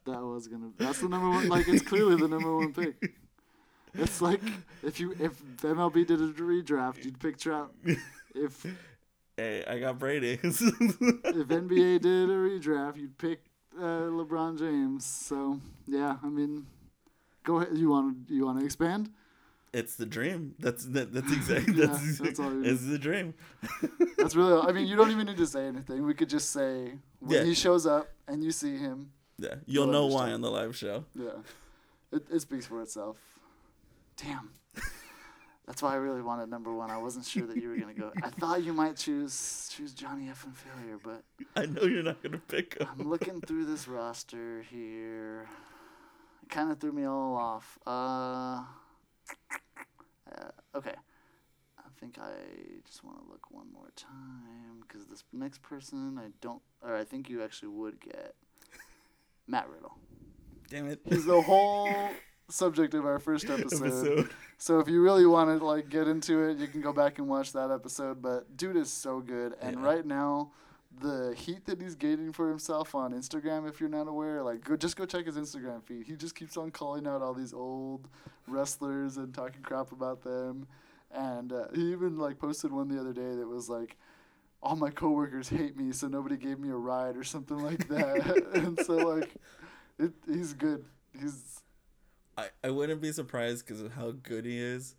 That 0.06 0.20
was 0.22 0.48
gonna. 0.48 0.70
That's 0.78 1.00
the 1.00 1.08
number 1.08 1.28
one. 1.30 1.48
Like 1.48 1.66
it's 1.68 1.82
clearly 1.82 2.16
the 2.16 2.28
number 2.28 2.54
one 2.56 2.72
pick. 2.72 3.14
It's 3.94 4.20
like 4.20 4.40
if 4.82 5.00
you 5.00 5.12
if 5.18 5.42
MLB 5.58 6.06
did 6.06 6.20
a 6.20 6.28
redraft, 6.32 7.04
you'd 7.04 7.18
pick 7.20 7.38
Trout. 7.38 7.72
If 8.34 8.66
Hey, 9.36 9.64
I 9.66 9.78
got 9.80 9.98
Brady. 9.98 10.34
if 10.42 10.50
NBA 10.60 12.00
did 12.02 12.30
a 12.30 12.34
redraft, 12.34 12.96
you'd 12.98 13.18
pick 13.18 13.40
uh, 13.76 14.06
LeBron 14.10 14.58
James. 14.58 15.04
So 15.04 15.60
yeah, 15.86 16.16
I 16.22 16.28
mean, 16.28 16.66
go 17.44 17.56
ahead. 17.60 17.76
You 17.76 17.90
want 17.90 18.28
to 18.28 18.34
you 18.34 18.44
want 18.46 18.58
to 18.60 18.64
expand? 18.64 19.10
it's 19.72 19.96
the 19.96 20.06
dream. 20.06 20.54
That's 20.60 20.84
that, 20.86 21.12
that's 21.12 21.32
exactly 21.38 21.74
Yeah, 21.74 21.86
that's, 21.86 22.18
that's 22.18 22.38
all 22.38 22.64
it's 22.64 22.86
the 22.86 22.98
dream. 22.98 23.34
That's 24.16 24.36
really. 24.36 24.60
I 24.60 24.70
mean, 24.70 24.86
you 24.86 24.94
don't 24.96 25.10
even 25.10 25.26
need 25.26 25.36
to 25.38 25.46
say 25.46 25.66
anything. 25.66 26.04
We 26.06 26.14
could 26.14 26.28
just 26.28 26.50
say 26.52 26.92
when 27.20 27.30
Yeah. 27.38 27.44
he 27.44 27.54
shows 27.54 27.86
up 27.86 28.08
and 28.28 28.44
you 28.44 28.52
see 28.52 28.76
him. 28.76 29.10
Yeah, 29.38 29.56
you'll 29.66 29.84
You'll 29.84 29.92
know 29.92 30.06
why 30.06 30.32
on 30.32 30.40
the 30.40 30.50
live 30.50 30.76
show. 30.76 31.04
Yeah, 31.14 31.30
it 32.12 32.24
it 32.30 32.40
speaks 32.40 32.66
for 32.66 32.80
itself. 32.82 33.18
Damn. 34.16 34.50
That's 35.66 35.80
why 35.82 35.92
I 35.92 35.96
really 35.96 36.20
wanted 36.20 36.50
number 36.50 36.72
one. 36.74 36.90
I 36.90 36.98
wasn't 36.98 37.24
sure 37.24 37.46
that 37.46 37.56
you 37.56 37.70
were 37.70 37.76
gonna 37.76 37.94
go. 37.94 38.12
I 38.22 38.28
thought 38.28 38.62
you 38.62 38.72
might 38.72 38.96
choose 38.96 39.70
choose 39.74 39.94
Johnny 39.94 40.28
F 40.28 40.44
and 40.44 40.54
Failure, 40.56 40.98
but 41.02 41.24
I 41.56 41.66
know 41.66 41.82
you're 41.82 42.02
not 42.02 42.22
gonna 42.22 42.38
pick 42.38 42.78
him. 42.78 42.86
I'm 42.98 43.08
looking 43.08 43.40
through 43.46 43.64
this 43.64 43.88
roster 43.88 44.62
here. 44.70 45.48
It 46.42 46.50
kind 46.50 46.70
of 46.70 46.78
threw 46.78 46.92
me 46.92 47.04
all 47.04 47.34
off. 47.36 47.78
Uh, 47.86 48.62
uh, 50.30 50.50
okay. 50.76 50.94
I 51.78 51.88
think 51.98 52.18
I 52.20 52.32
just 52.86 53.02
want 53.02 53.16
to 53.24 53.30
look 53.30 53.50
one 53.50 53.72
more 53.72 53.90
time 53.96 54.82
because 54.86 55.06
this 55.06 55.24
next 55.32 55.62
person 55.62 56.18
I 56.18 56.28
don't, 56.42 56.60
or 56.82 56.94
I 56.94 57.04
think 57.04 57.30
you 57.30 57.42
actually 57.42 57.68
would 57.68 58.00
get 58.00 58.34
Matt 59.46 59.68
Riddle. 59.68 59.96
Damn 60.70 60.88
it. 60.88 61.00
He's 61.04 61.24
the 61.26 61.40
whole 61.42 61.88
subject 62.48 62.94
of 62.94 63.04
our 63.04 63.18
first 63.18 63.48
episode. 63.50 63.84
Episode. 63.86 64.30
So 64.58 64.78
if 64.80 64.88
you 64.88 65.02
really 65.02 65.26
want 65.26 65.58
to 65.58 65.64
like 65.64 65.88
get 65.88 66.08
into 66.08 66.42
it, 66.48 66.58
you 66.58 66.66
can 66.66 66.80
go 66.80 66.92
back 66.92 67.18
and 67.18 67.28
watch 67.28 67.52
that 67.52 67.70
episode. 67.70 68.22
But 68.22 68.56
dude 68.56 68.76
is 68.76 68.90
so 68.90 69.20
good, 69.20 69.54
and 69.60 69.76
Yeah. 69.80 69.84
right 69.86 70.06
now, 70.06 70.52
the 71.00 71.34
heat 71.36 71.66
that 71.66 71.80
he's 71.82 71.94
gaining 71.96 72.32
for 72.32 72.48
himself 72.48 72.94
on 72.94 73.12
Instagram, 73.12 73.68
if 73.68 73.80
you're 73.80 73.88
not 73.90 74.08
aware, 74.08 74.42
like 74.42 74.64
go 74.64 74.76
just 74.76 74.96
go 74.96 75.04
check 75.04 75.26
his 75.26 75.36
Instagram 75.36 75.82
feed. 75.84 76.06
He 76.06 76.16
just 76.16 76.34
keeps 76.34 76.56
on 76.56 76.70
calling 76.70 77.06
out 77.06 77.20
all 77.20 77.34
these 77.34 77.52
old 77.52 78.08
wrestlers 78.46 79.16
and 79.16 79.34
talking 79.34 79.62
crap 79.62 79.92
about 79.92 80.22
them. 80.22 80.66
and 81.12 81.52
uh, 81.52 81.66
he 81.74 81.92
even 81.92 82.18
like 82.18 82.38
posted 82.38 82.72
one 82.72 82.88
the 82.88 82.98
other 83.00 83.12
day 83.12 83.34
that 83.36 83.46
was 83.46 83.68
like, 83.68 83.96
"All 84.64 84.76
my 84.76 84.90
coworkers 84.90 85.48
hate 85.48 85.76
me, 85.76 85.92
so 85.92 86.08
nobody 86.08 86.36
gave 86.36 86.58
me 86.58 86.70
a 86.70 86.74
ride" 86.76 87.16
or 87.16 87.22
something 87.24 87.58
like 87.58 87.86
that. 87.88 88.50
and 88.54 88.78
so 88.84 88.94
like, 88.96 89.34
it, 89.98 90.12
he's 90.26 90.52
good. 90.54 90.84
He's 91.20 91.60
I, 92.36 92.48
I 92.64 92.70
wouldn't 92.70 93.00
be 93.00 93.12
surprised 93.12 93.64
because 93.64 93.80
of 93.80 93.92
how 93.92 94.10
good 94.10 94.44
he 94.44 94.58
is 94.58 94.96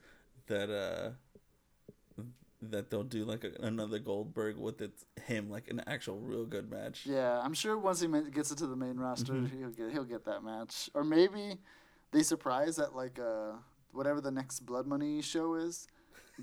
that 0.47 0.69
uh 0.69 1.09
that 2.61 2.89
they'll 2.89 3.03
do 3.03 3.25
like 3.25 3.43
a, 3.43 3.51
another 3.65 3.99
Goldberg 3.99 4.57
with 4.57 4.81
it 4.81 4.91
him 5.25 5.49
like 5.49 5.69
an 5.69 5.81
actual 5.85 6.17
real 6.19 6.45
good 6.45 6.71
match. 6.71 7.05
yeah. 7.05 7.39
I'm 7.41 7.53
sure 7.53 7.77
once 7.77 7.99
he 8.01 8.07
ma- 8.07 8.21
gets 8.21 8.49
into 8.51 8.65
the 8.67 8.75
main 8.75 8.97
roster, 8.97 9.33
Mhm. 9.33 9.51
he'll 9.59 9.69
get 9.71 9.91
he'll 9.91 10.03
get 10.05 10.25
that 10.25 10.43
match, 10.43 10.89
or 10.93 11.03
maybe 11.03 11.57
they 12.11 12.23
surprise 12.23 12.79
at 12.79 12.95
like 12.95 13.19
uh 13.19 13.53
whatever 13.91 14.19
the 14.21 14.31
next 14.31 14.61
Blood 14.61 14.87
Money 14.87 15.21
show 15.21 15.55
is. 15.55 15.87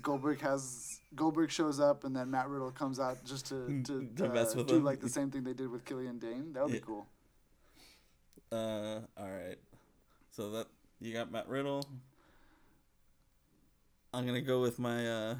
Goldberg 0.01 0.41
has 0.41 0.99
Goldberg 1.15 1.51
shows 1.51 1.79
up 1.79 2.03
and 2.03 2.15
then 2.15 2.31
Matt 2.31 2.49
Riddle 2.49 2.71
comes 2.71 2.99
out 2.99 3.23
just 3.23 3.45
to 3.47 3.67
to, 3.85 4.09
To 4.17 4.25
uh, 4.33 4.53
do 4.63 4.75
him. 4.77 4.83
like 4.83 4.99
the 4.99 5.09
same 5.09 5.29
thing 5.29 5.43
they 5.43 5.53
did 5.53 5.69
with 5.69 5.85
Killian 5.85 6.17
Dain. 6.19 6.53
That 6.53 6.63
would 6.63 6.73
Yeah. 6.73 6.79
be 6.79 6.85
cool. 6.85 7.07
Uh, 8.51 9.01
all 9.17 9.29
right. 9.29 9.57
So 10.31 10.51
that 10.51 10.67
you 10.99 11.13
got 11.13 11.31
Matt 11.31 11.47
Riddle. 11.47 11.85
I'm 14.13 14.25
gonna 14.25 14.41
go 14.41 14.61
with 14.61 14.77
my 14.79 15.07
uh, 15.07 15.35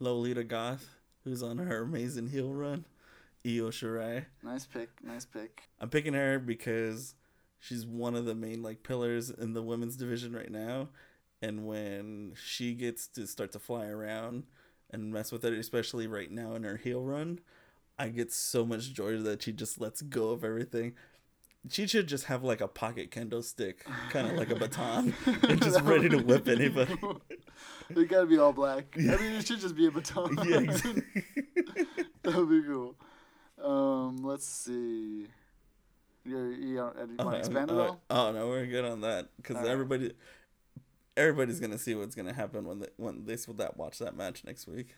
Lolita 0.00 0.44
Goth, 0.44 0.88
who's 1.24 1.42
on 1.42 1.58
her 1.58 1.82
amazing 1.82 2.28
heel 2.28 2.52
run, 2.52 2.84
Io 3.44 3.70
Shirai. 3.70 4.24
Nice 4.42 4.64
pick. 4.66 4.88
Nice 5.02 5.24
pick. 5.26 5.62
I'm 5.80 5.90
picking 5.90 6.14
her 6.14 6.38
because 6.38 7.14
she's 7.58 7.84
one 7.86 8.14
of 8.14 8.24
the 8.24 8.34
main 8.34 8.62
like 8.62 8.82
pillars 8.82 9.28
in 9.30 9.52
the 9.52 9.62
women's 9.62 9.96
division 9.96 10.34
right 10.34 10.50
now, 10.50 10.88
and 11.42 11.66
when 11.66 12.32
she 12.42 12.74
gets 12.74 13.06
to 13.08 13.26
start 13.26 13.52
to 13.52 13.58
fly 13.58 13.86
around 13.86 14.44
and 14.90 15.12
mess 15.12 15.32
with 15.32 15.44
it, 15.44 15.52
especially 15.52 16.06
right 16.06 16.30
now 16.30 16.54
in 16.54 16.62
her 16.64 16.76
heel 16.76 17.02
run, 17.02 17.40
I 17.98 18.08
get 18.08 18.32
so 18.32 18.64
much 18.64 18.92
joy 18.92 19.18
that 19.18 19.42
she 19.42 19.52
just 19.52 19.80
lets 19.80 20.02
go 20.02 20.30
of 20.30 20.44
everything. 20.44 20.94
She 21.68 21.86
should 21.88 22.06
just 22.06 22.24
have 22.26 22.44
like 22.44 22.60
a 22.60 22.68
pocket 22.68 23.10
kendo 23.10 23.42
stick, 23.42 23.84
kind 24.10 24.28
of 24.28 24.34
like 24.34 24.50
a 24.50 24.54
baton, 24.62 25.14
and 25.42 25.60
just 25.60 25.80
ready 25.82 26.08
to 26.08 26.18
whip 26.18 26.48
anybody. 26.48 26.96
It 27.88 28.08
gotta 28.08 28.26
be 28.26 28.36
all 28.36 28.52
black. 28.52 28.94
Yeah. 28.98 29.14
I 29.14 29.16
mean, 29.18 29.32
it 29.32 29.46
should 29.46 29.60
just 29.60 29.76
be 29.76 29.86
a 29.86 29.90
baton. 29.90 30.36
yeah, 30.44 30.58
exactly. 30.58 31.02
that 32.22 32.34
would 32.34 32.50
be 32.50 32.62
cool. 32.62 32.96
Um, 33.62 34.18
let's 34.24 34.44
see. 34.46 35.26
You, 36.24 36.38
you, 36.48 36.76
want 36.78 37.18
to 37.18 37.24
Uh, 37.24 37.30
expand 37.30 37.70
at 37.70 37.76
uh. 37.76 37.94
Oh 38.10 38.32
no, 38.32 38.48
we're 38.48 38.66
good 38.66 38.84
on 38.84 39.02
that 39.02 39.28
because 39.36 39.64
everybody, 39.66 40.12
everybody's 41.16 41.60
gonna 41.60 41.78
see 41.78 41.94
what's 41.94 42.14
gonna 42.14 42.32
happen 42.32 42.64
when 42.66 42.80
they 42.80 42.88
when 42.96 43.24
they 43.24 43.34
s- 43.34 43.46
that 43.46 43.76
watch 43.76 43.98
that 43.98 44.16
match 44.16 44.44
next 44.44 44.66
week. 44.66 44.94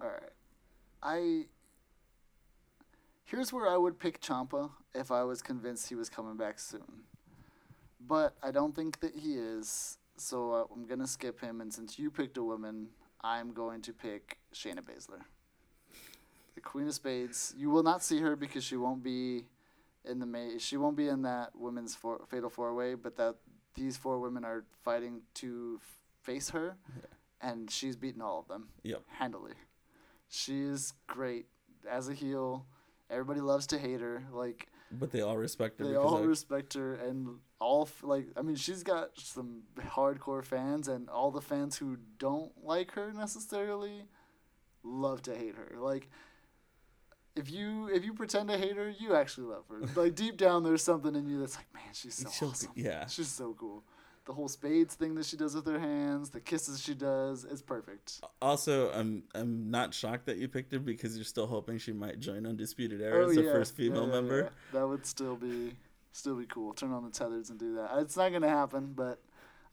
All 0.00 0.08
right. 0.08 0.32
I. 1.02 1.46
Here's 3.24 3.52
where 3.52 3.68
I 3.68 3.76
would 3.76 3.98
pick 4.00 4.20
Ciampa 4.20 4.70
if 4.94 5.10
I 5.12 5.22
was 5.22 5.40
convinced 5.40 5.88
he 5.88 5.94
was 5.94 6.08
coming 6.08 6.36
back 6.36 6.58
soon. 6.58 7.04
But 8.00 8.34
I 8.42 8.50
don't 8.50 8.74
think 8.74 8.98
that 9.00 9.14
he 9.14 9.34
is, 9.34 9.98
so 10.16 10.68
I'm 10.74 10.86
gonna 10.86 11.06
skip 11.06 11.40
him. 11.40 11.60
And 11.60 11.72
since 11.72 11.98
you 11.98 12.10
picked 12.10 12.36
a 12.38 12.42
woman, 12.42 12.88
I'm 13.20 13.52
going 13.52 13.82
to 13.82 13.92
pick 13.92 14.38
Shayna 14.52 14.80
Baszler, 14.80 15.20
the 16.54 16.60
Queen 16.60 16.88
of 16.88 16.94
Spades. 16.94 17.54
You 17.56 17.70
will 17.70 17.82
not 17.84 18.02
see 18.02 18.18
her 18.20 18.34
because 18.34 18.64
she 18.64 18.76
won't 18.76 19.02
be 19.02 19.44
in 20.04 20.18
the 20.18 20.26
May. 20.26 20.58
She 20.58 20.76
won't 20.76 20.96
be 20.96 21.06
in 21.08 21.22
that 21.22 21.50
women's 21.54 21.94
four, 21.94 22.22
fatal 22.28 22.50
four 22.50 22.74
way. 22.74 22.94
But 22.94 23.16
that 23.18 23.36
these 23.74 23.96
four 23.96 24.18
women 24.18 24.44
are 24.44 24.64
fighting 24.84 25.22
to 25.34 25.78
f- 25.80 25.98
face 26.22 26.50
her, 26.50 26.76
and 27.40 27.70
she's 27.70 27.96
beaten 27.96 28.20
all 28.20 28.38
of 28.40 28.48
them 28.48 28.68
Yep. 28.82 29.02
handily. 29.08 29.54
She's 30.28 30.92
great 31.06 31.46
as 31.88 32.08
a 32.08 32.14
heel. 32.14 32.66
Everybody 33.08 33.40
loves 33.40 33.66
to 33.68 33.78
hate 33.78 34.00
her. 34.00 34.22
Like 34.32 34.68
But 34.92 35.10
they 35.10 35.20
all 35.22 35.36
respect 35.36 35.78
her. 35.80 35.86
they 35.86 35.96
all 35.96 36.22
respect 36.22 36.74
her, 36.74 36.94
and 36.94 37.40
all 37.58 37.82
f- 37.82 38.02
like 38.04 38.26
I 38.36 38.42
mean, 38.42 38.56
she's 38.56 38.82
got 38.82 39.18
some 39.18 39.62
hardcore 39.78 40.44
fans, 40.44 40.88
and 40.88 41.08
all 41.08 41.30
the 41.30 41.40
fans 41.40 41.78
who 41.78 41.96
don't 42.18 42.52
like 42.64 42.92
her 42.92 43.12
necessarily 43.12 44.06
love 44.82 45.22
to 45.22 45.34
hate 45.36 45.56
her. 45.56 45.76
Like 45.78 46.08
if 47.40 47.50
you 47.50 47.88
if 47.92 48.04
you 48.04 48.12
pretend 48.14 48.48
to 48.48 48.58
hate 48.58 48.76
her, 48.76 48.88
you 48.98 49.14
actually 49.14 49.46
love 49.48 49.64
her. 49.70 49.80
like 50.00 50.14
deep 50.14 50.36
down, 50.36 50.62
there's 50.62 50.82
something 50.82 51.14
in 51.16 51.28
you 51.28 51.40
that's 51.40 51.56
like, 51.56 51.72
man, 51.74 51.82
she's 51.92 52.14
so 52.14 52.28
She'll 52.30 52.48
be- 52.48 52.52
awesome. 52.52 52.72
yeah. 52.76 53.06
she's 53.06 53.28
so 53.28 53.54
cool. 53.58 53.82
The 54.26 54.34
whole 54.34 54.48
spades 54.48 54.94
thing 54.94 55.14
that 55.16 55.24
she 55.26 55.36
does 55.36 55.54
with 55.56 55.66
her 55.66 55.78
hands, 55.80 56.30
the 56.30 56.40
kisses 56.40 56.80
she 56.80 56.94
does, 56.94 57.44
it's 57.50 57.62
perfect. 57.62 58.20
Also, 58.40 58.92
I'm 58.92 59.24
I'm 59.34 59.70
not 59.70 59.92
shocked 59.94 60.26
that 60.26 60.36
you 60.36 60.46
picked 60.46 60.72
her 60.72 60.78
because 60.78 61.16
you're 61.16 61.24
still 61.24 61.46
hoping 61.46 61.78
she 61.78 61.92
might 61.92 62.20
join 62.20 62.46
Undisputed 62.46 63.00
Era 63.00 63.28
as 63.28 63.34
the 63.34 63.42
first 63.44 63.74
female 63.74 64.02
Oh, 64.02 64.06
Yeah, 64.06 64.06
yeah, 64.08 64.20
member. 64.20 64.38
yeah. 64.42 64.78
That 64.78 64.86
would 64.86 65.06
still 65.06 65.36
be 65.36 65.72
still 66.12 66.36
be 66.36 66.46
cool. 66.46 66.74
Turn 66.74 66.92
on 66.92 67.02
the 67.04 67.10
tethers 67.10 67.50
and 67.50 67.58
do 67.58 67.74
that. 67.76 67.90
It's 67.98 68.16
not 68.16 68.30
gonna 68.32 68.48
happen, 68.48 68.92
but 68.94 69.20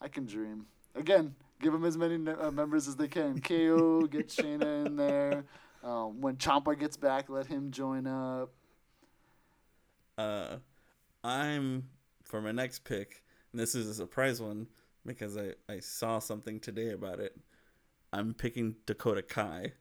I 0.01 0.08
can 0.08 0.25
dream. 0.25 0.65
Again, 0.95 1.36
give 1.62 1.73
them 1.73 1.84
as 1.86 1.97
many 1.97 2.15
uh, 2.32 2.49
members 2.49 2.88
as 2.88 2.95
they 2.95 3.08
can. 3.10 3.39
KO, 3.41 4.08
get 4.08 4.30
Shayna 4.30 4.86
in 4.88 4.95
there. 4.95 5.43
Um, 5.84 6.22
when 6.22 6.38
Ciampa 6.38 6.78
gets 6.78 6.98
back, 6.98 7.30
let 7.30 7.48
him 7.48 7.72
join 7.72 8.08
up. 8.08 8.52
Uh, 10.18 10.58
I'm 11.24 11.90
for 12.24 12.42
my 12.42 12.52
next 12.52 12.84
pick. 12.84 13.24
And 13.52 13.62
this 13.62 13.76
is 13.76 13.88
a 13.88 13.94
surprise 13.94 14.42
one 14.42 14.68
because 15.06 15.38
I 15.38 15.54
I 15.70 15.80
saw 15.80 16.20
something 16.20 16.60
today 16.60 16.92
about 16.92 17.20
it. 17.20 17.36
I'm 18.13 18.34
picking 18.34 18.76
Dakota 18.86 19.22
Kai. 19.22 19.74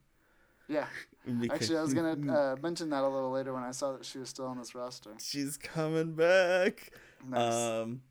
Yeah, 0.69 0.87
because 1.41 1.63
actually, 1.63 1.79
I 1.79 1.83
was 1.83 1.95
gonna 1.95 2.33
uh, 2.33 2.57
mention 2.63 2.91
that 2.91 3.03
a 3.03 3.09
little 3.09 3.31
later 3.31 3.53
when 3.53 3.63
I 3.63 3.71
saw 3.71 3.93
that 3.93 4.05
she 4.05 4.19
was 4.19 4.29
still 4.29 4.47
on 4.47 4.59
this 4.59 4.75
roster. 4.75 5.11
she's 5.19 5.57
coming 5.57 6.15
back. 6.15 6.93
Nice. 7.29 7.55
Um, 7.55 8.03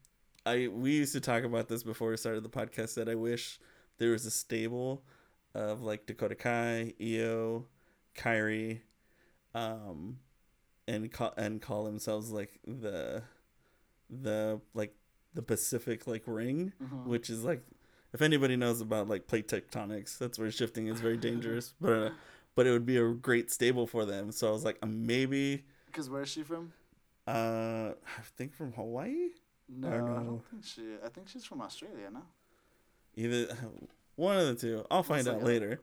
I 0.46 0.68
we 0.68 0.92
used 0.92 1.14
to 1.14 1.22
talk 1.22 1.44
about 1.44 1.68
this 1.68 1.84
before 1.84 2.10
we 2.10 2.18
started 2.18 2.44
the 2.44 2.50
podcast. 2.50 2.96
That 2.96 3.10
I 3.10 3.16
wish 3.16 3.60
there 3.98 4.12
was 4.12 4.26
a 4.26 4.32
stable 4.32 5.04
of 5.54 5.82
like 5.82 6.06
Dakota 6.06 6.36
Kai, 6.36 6.94
Io, 7.02 7.66
Kairi, 8.16 8.80
um, 9.54 10.20
and 10.88 11.12
call 11.12 11.34
and 11.38 11.62
call 11.62 11.84
themselves 11.86 12.32
like 12.32 12.60
the 12.66 13.24
the 14.10 14.60
like 14.74 14.96
the 15.34 15.42
Pacific 15.42 16.08
like 16.08 16.24
ring, 16.26 16.74
Mhm. 16.82 17.06
which 17.06 17.30
is 17.30 17.44
like 17.44 17.64
if 18.14 18.22
anybody 18.22 18.56
knows 18.56 18.82
about 18.82 19.08
like 19.10 19.28
plate 19.28 19.48
tectonics, 19.48 20.18
that's 20.18 20.40
where 20.40 20.50
shifting 20.52 20.88
is 20.88 21.02
very 21.02 21.18
dangerous. 21.18 21.74
but 21.82 21.92
uh, 21.92 22.10
but 22.56 22.66
it 22.68 22.72
would 22.72 22.86
be 22.86 22.98
a 22.98 23.10
great 23.10 23.52
stable 23.52 23.86
for 23.88 24.06
them. 24.06 24.32
So 24.32 24.48
I 24.48 24.52
was 24.52 24.64
like, 24.64 24.78
uh, 24.82 24.86
maybe. 24.88 25.66
Because 25.88 26.10
where's 26.10 26.30
she 26.30 26.44
from? 26.44 26.72
Uh, 27.28 27.92
I 28.06 28.22
think 28.38 28.54
from 28.54 28.72
Hawaii. 28.74 29.30
No, 29.68 29.88
I 29.88 29.92
don't 29.98 30.26
don't, 30.26 30.46
think 30.52 30.64
she. 30.64 30.96
I 31.04 31.10
think 31.10 31.28
she's 31.28 31.44
from 31.44 31.62
Australia. 31.62 32.10
No. 32.14 32.22
Either 33.16 33.56
one 34.16 34.38
of 34.38 34.48
the 34.48 34.56
two. 34.56 34.86
I'll 34.92 35.04
find 35.04 35.26
Let's 35.26 35.36
out 35.36 35.42
up. 35.42 35.48
later. 35.48 35.82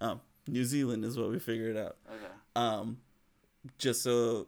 Um, 0.00 0.20
New 0.46 0.64
Zealand 0.64 1.04
is 1.04 1.18
what 1.18 1.30
we 1.30 1.38
figured 1.38 1.76
out. 1.76 1.96
Okay. 2.08 2.32
Um, 2.56 2.98
just 3.78 4.02
so 4.02 4.46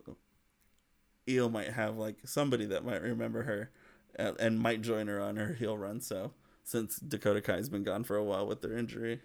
Eel 1.29 1.49
might 1.49 1.71
have 1.73 1.97
like 1.97 2.17
somebody 2.25 2.67
that 2.67 2.85
might 2.85 3.03
remember 3.03 3.43
her, 3.45 3.71
uh, 4.19 4.33
and 4.39 4.61
might 4.61 4.83
join 4.83 5.07
her 5.09 5.21
on 5.21 5.37
her 5.37 5.55
heel 5.55 5.77
run. 5.77 6.01
So 6.01 6.33
since 6.65 6.97
Dakota 6.97 7.41
Kai's 7.41 7.69
been 7.69 7.83
gone 7.83 8.05
for 8.05 8.17
a 8.17 8.25
while 8.25 8.47
with 8.47 8.61
their 8.63 8.77
injury, 8.77 9.21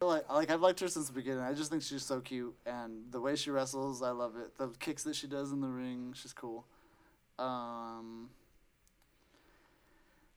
Like, 0.00 0.28
like 0.30 0.50
I've 0.50 0.62
liked 0.62 0.80
her 0.80 0.88
since 0.88 1.08
the 1.08 1.12
beginning. 1.12 1.40
I 1.40 1.52
just 1.52 1.70
think 1.70 1.82
she's 1.82 2.04
so 2.04 2.20
cute, 2.20 2.54
and 2.66 3.10
the 3.10 3.20
way 3.20 3.36
she 3.36 3.50
wrestles, 3.50 4.02
I 4.02 4.10
love 4.10 4.36
it. 4.36 4.56
The 4.56 4.68
kicks 4.80 5.04
that 5.04 5.14
she 5.14 5.26
does 5.26 5.52
in 5.52 5.60
the 5.60 5.68
ring, 5.68 6.14
she's 6.16 6.32
cool. 6.32 6.66
Um, 7.38 8.30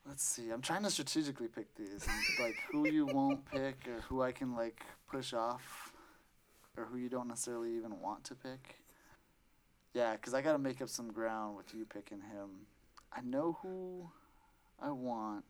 let's 0.06 0.22
see. 0.24 0.50
I'm 0.50 0.60
trying 0.62 0.82
to 0.84 0.90
strategically 0.90 1.48
pick 1.48 1.74
these, 1.74 2.06
and, 2.06 2.46
like 2.46 2.56
who 2.70 2.88
you 2.88 3.06
won't 3.06 3.44
pick, 3.50 3.86
or 3.88 4.00
who 4.08 4.22
I 4.22 4.32
can 4.32 4.54
like 4.54 4.82
push 5.10 5.32
off, 5.32 5.92
or 6.76 6.84
who 6.84 6.96
you 6.98 7.08
don't 7.08 7.28
necessarily 7.28 7.74
even 7.76 8.00
want 8.00 8.24
to 8.24 8.34
pick. 8.34 8.76
Yeah, 9.94 10.12
because 10.12 10.34
I 10.34 10.42
got 10.42 10.52
to 10.52 10.58
make 10.58 10.82
up 10.82 10.88
some 10.88 11.12
ground 11.12 11.56
with 11.56 11.72
you 11.74 11.84
picking 11.84 12.20
him. 12.20 12.66
I 13.12 13.20
know 13.22 13.58
who 13.62 14.10
I 14.82 14.90
want. 14.90 15.44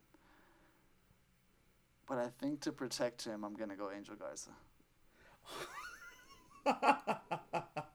But 2.06 2.18
I 2.18 2.28
think 2.38 2.60
to 2.62 2.72
protect 2.72 3.24
him, 3.24 3.44
I'm 3.44 3.54
gonna 3.54 3.76
go 3.76 3.90
Angel 3.90 4.14
Garza. 4.14 4.50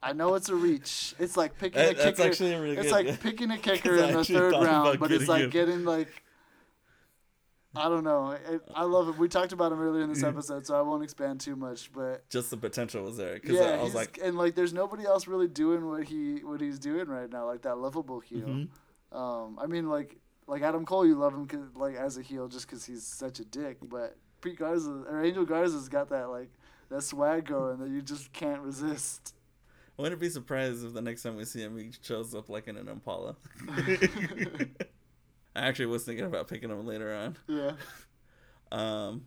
I 0.01 0.13
know 0.13 0.33
it's 0.35 0.49
a 0.49 0.55
reach. 0.55 1.13
It's 1.19 1.37
like 1.37 1.57
picking 1.57 1.79
a 1.81 1.85
That- 1.87 1.97
that's 1.97 2.17
kicker. 2.17 2.29
actually 2.29 2.53
a 2.53 2.61
really 2.61 2.77
it's 2.77 2.91
good- 2.91 3.05
like 3.05 3.19
picking 3.21 3.51
a 3.51 3.57
kicker 3.57 3.95
in 3.97 4.13
the 4.13 4.23
third 4.25 4.53
round, 4.53 4.99
but 4.99 5.11
it's 5.11 5.27
like 5.27 5.51
getting 5.51 5.85
like. 5.85 6.23
I 7.75 7.87
don't 7.87 8.03
know. 8.03 8.31
It, 8.31 8.61
I 8.73 8.83
love 8.83 9.09
it. 9.09 9.17
We 9.17 9.27
talked 9.27 9.51
about 9.51 9.71
him 9.71 9.79
earlier 9.79 10.03
in 10.03 10.09
this 10.09 10.23
episode, 10.23 10.65
so 10.65 10.75
I 10.75 10.81
won't 10.81 11.03
expand 11.03 11.39
too 11.39 11.55
much. 11.55 11.91
But 11.93 12.27
just 12.29 12.49
the 12.49 12.57
potential 12.57 13.03
was 13.03 13.17
there. 13.17 13.35
Because 13.35 13.57
yeah, 13.57 13.77
I 13.79 13.83
was 13.83 13.93
like, 13.93 14.19
and 14.21 14.37
like, 14.37 14.55
there's 14.55 14.73
nobody 14.73 15.05
else 15.05 15.27
really 15.27 15.47
doing 15.47 15.87
what 15.87 16.03
he 16.05 16.39
what 16.43 16.61
he's 16.61 16.79
doing 16.79 17.07
right 17.07 17.31
now, 17.31 17.45
like 17.45 17.61
that 17.63 17.77
lovable 17.77 18.19
heel. 18.21 18.47
Mhm. 18.47 18.69
Um, 19.15 19.59
I 19.59 19.67
mean, 19.67 19.87
like 19.87 20.17
like 20.47 20.63
Adam 20.63 20.83
Cole, 20.83 21.05
you 21.05 21.15
love 21.15 21.33
him 21.33 21.45
'cause, 21.47 21.75
like 21.75 21.95
as 21.95 22.17
a 22.17 22.23
heel 22.23 22.47
just 22.47 22.67
because 22.67 22.85
he's 22.85 23.03
such 23.03 23.39
a 23.39 23.45
dick, 23.45 23.77
but 23.83 24.17
Pete 24.41 24.57
Garza 24.57 25.03
or 25.07 25.23
Angel 25.23 25.45
Garza's 25.45 25.89
got 25.89 26.09
that 26.09 26.29
like 26.31 26.49
that 26.89 27.03
swag 27.03 27.45
going 27.45 27.77
that 27.79 27.89
you 27.89 28.01
just 28.01 28.33
can't 28.33 28.61
resist. 28.61 29.35
I 29.97 30.01
wouldn't 30.01 30.19
be 30.21 30.29
surprised 30.29 30.83
if 30.85 30.93
the 30.93 31.01
next 31.01 31.21
time 31.23 31.35
we 31.35 31.45
see 31.45 31.61
him, 31.61 31.77
he 31.77 31.91
shows 32.01 32.33
up 32.33 32.49
like 32.49 32.67
in 32.67 32.77
an 32.77 32.87
Impala. 32.87 33.35
I 35.59 35.67
actually 35.67 35.87
was 35.87 36.05
thinking 36.05 36.25
about 36.25 36.47
picking 36.47 36.69
him 36.69 36.85
later 36.85 37.13
on. 37.13 37.37
Yeah. 37.47 37.71
Um, 38.71 39.25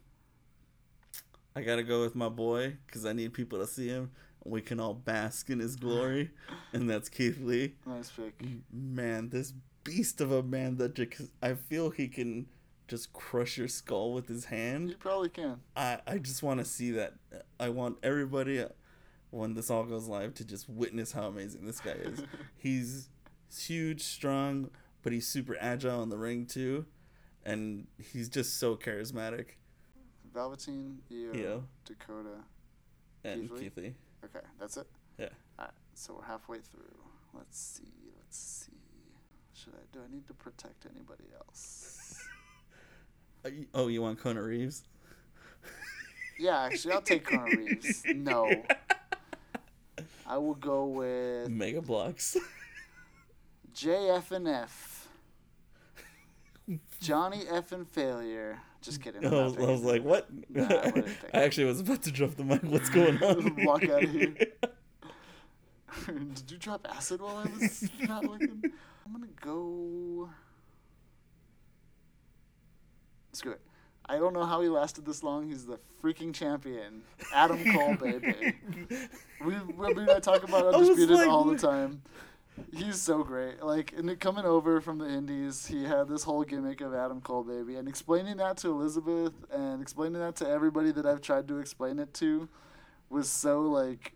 I 1.56 1.62
gotta 1.62 1.82
go 1.82 2.02
with 2.02 2.14
my 2.14 2.28
boy 2.28 2.76
because 2.86 3.04
I 3.04 3.12
need 3.12 3.32
people 3.32 3.58
to 3.58 3.66
see 3.66 3.88
him. 3.88 4.12
We 4.44 4.60
can 4.60 4.78
all 4.78 4.94
bask 4.94 5.50
in 5.50 5.58
his 5.58 5.74
glory, 5.74 6.30
and 6.72 6.88
that's 6.88 7.08
Keith 7.08 7.40
Lee. 7.40 7.74
Nice 7.84 8.08
pick. 8.10 8.40
Man, 8.72 9.30
this 9.30 9.52
beast 9.82 10.20
of 10.20 10.30
a 10.30 10.44
man 10.44 10.76
that 10.76 10.94
just, 10.94 11.32
I 11.42 11.54
feel 11.54 11.90
he 11.90 12.06
can 12.06 12.46
just 12.86 13.12
crush 13.12 13.58
your 13.58 13.66
skull 13.66 14.12
with 14.12 14.28
his 14.28 14.44
hand. 14.44 14.90
You 14.90 14.94
probably 14.94 15.30
can. 15.30 15.58
I, 15.74 15.98
I 16.06 16.18
just 16.18 16.44
want 16.44 16.60
to 16.60 16.64
see 16.64 16.92
that. 16.92 17.14
I 17.58 17.70
want 17.70 17.96
everybody, 18.04 18.64
when 19.30 19.54
this 19.54 19.70
all 19.70 19.82
goes 19.82 20.06
live, 20.06 20.34
to 20.34 20.44
just 20.44 20.68
witness 20.68 21.10
how 21.10 21.24
amazing 21.26 21.66
this 21.66 21.80
guy 21.80 21.94
is. 21.94 22.22
he's 22.56 23.08
huge, 23.52 24.02
strong, 24.04 24.70
but 25.02 25.12
he's 25.12 25.26
super 25.26 25.56
agile 25.60 26.02
in 26.02 26.08
the 26.08 26.18
ring 26.18 26.46
too, 26.46 26.86
and 27.44 27.86
he's 28.12 28.28
just 28.28 28.58
so 28.58 28.76
charismatic. 28.76 29.46
Velveteen, 30.32 30.98
Io, 31.10 31.32
Io. 31.34 31.64
Dakota. 31.84 32.44
And 33.24 33.42
Keith 33.42 33.52
Lee? 33.52 33.60
Keith 33.60 33.76
Lee. 33.76 33.94
Okay, 34.24 34.46
that's 34.58 34.76
it. 34.76 34.86
Yeah. 35.18 35.28
Alright, 35.58 35.74
so 35.94 36.14
we're 36.18 36.24
halfway 36.26 36.58
through. 36.58 36.96
Let's 37.34 37.58
see. 37.58 38.12
Let's 38.18 38.38
see. 38.38 38.72
Should 39.54 39.74
I? 39.74 39.82
Do 39.92 40.00
I 40.08 40.12
need 40.12 40.26
to 40.28 40.34
protect 40.34 40.86
anybody 40.94 41.24
else? 41.36 41.98
Uh, 43.44 43.48
y- 43.58 43.66
Oh, 43.74 43.88
you 43.88 44.00
want 44.00 44.20
Kona 44.20 44.40
Reeves? 44.40 44.84
yeah, 46.38 46.60
actually, 46.60 46.94
I'll 46.94 47.02
take 47.02 47.24
Kona 47.24 47.46
Reeves. 47.56 48.04
No. 48.14 48.48
I 50.28 50.38
will 50.38 50.54
go 50.54 50.84
with 50.86 51.48
Mega 51.48 51.82
Blocks. 51.82 52.36
JFNF. 53.74 54.68
Johnny 57.02 57.42
F 57.50 57.72
and 57.72 57.86
failure. 57.88 58.60
Just 58.80 59.02
kidding. 59.02 59.24
I 59.26 59.30
was, 59.30 59.56
I 59.56 59.60
was 59.60 59.82
like, 59.82 60.02
what? 60.02 60.28
Nah, 60.48 60.66
I 60.68 61.04
I 61.34 61.42
actually 61.42 61.66
was 61.66 61.80
about 61.80 62.02
to 62.02 62.12
drop 62.12 62.36
the 62.36 62.44
mic. 62.44 62.62
What's 62.62 62.88
going 62.88 63.22
on? 63.22 63.64
Walk 63.64 63.82
outta 63.84 64.06
here. 64.06 64.34
Did 66.06 66.50
you 66.50 66.58
drop 66.58 66.86
acid 66.90 67.20
while 67.20 67.36
I 67.36 67.50
was 67.58 67.88
not 68.02 68.24
looking? 68.24 68.62
I'm 69.04 69.12
gonna 69.12 69.26
go. 69.40 70.30
Screw 73.32 73.52
it. 73.52 73.60
I 74.06 74.18
don't 74.18 74.32
know 74.32 74.44
how 74.44 74.60
he 74.60 74.68
lasted 74.68 75.04
this 75.04 75.22
long. 75.22 75.48
He's 75.48 75.66
the 75.66 75.78
freaking 76.02 76.34
champion. 76.34 77.02
Adam 77.32 77.62
Cole, 77.72 77.96
baby. 77.96 78.54
We, 79.44 79.54
we, 79.76 79.94
we 79.94 80.10
I 80.10 80.18
talk 80.18 80.42
about 80.42 80.74
Undisputed 80.74 81.10
like, 81.10 81.28
all 81.28 81.44
the 81.44 81.56
time. 81.56 82.02
He's 82.72 83.00
so 83.00 83.22
great. 83.24 83.62
Like, 83.62 83.92
and 83.96 84.18
coming 84.20 84.44
over 84.44 84.80
from 84.80 84.98
the 84.98 85.08
Indies, 85.08 85.66
he 85.66 85.84
had 85.84 86.08
this 86.08 86.22
whole 86.22 86.44
gimmick 86.44 86.80
of 86.80 86.94
Adam 86.94 87.20
Cole, 87.20 87.42
baby. 87.44 87.76
And 87.76 87.88
explaining 87.88 88.36
that 88.38 88.56
to 88.58 88.68
Elizabeth 88.68 89.32
and 89.50 89.80
explaining 89.80 90.20
that 90.20 90.36
to 90.36 90.48
everybody 90.48 90.92
that 90.92 91.06
I've 91.06 91.20
tried 91.20 91.48
to 91.48 91.58
explain 91.58 91.98
it 91.98 92.12
to 92.14 92.48
was 93.08 93.28
so, 93.28 93.62
like, 93.62 94.12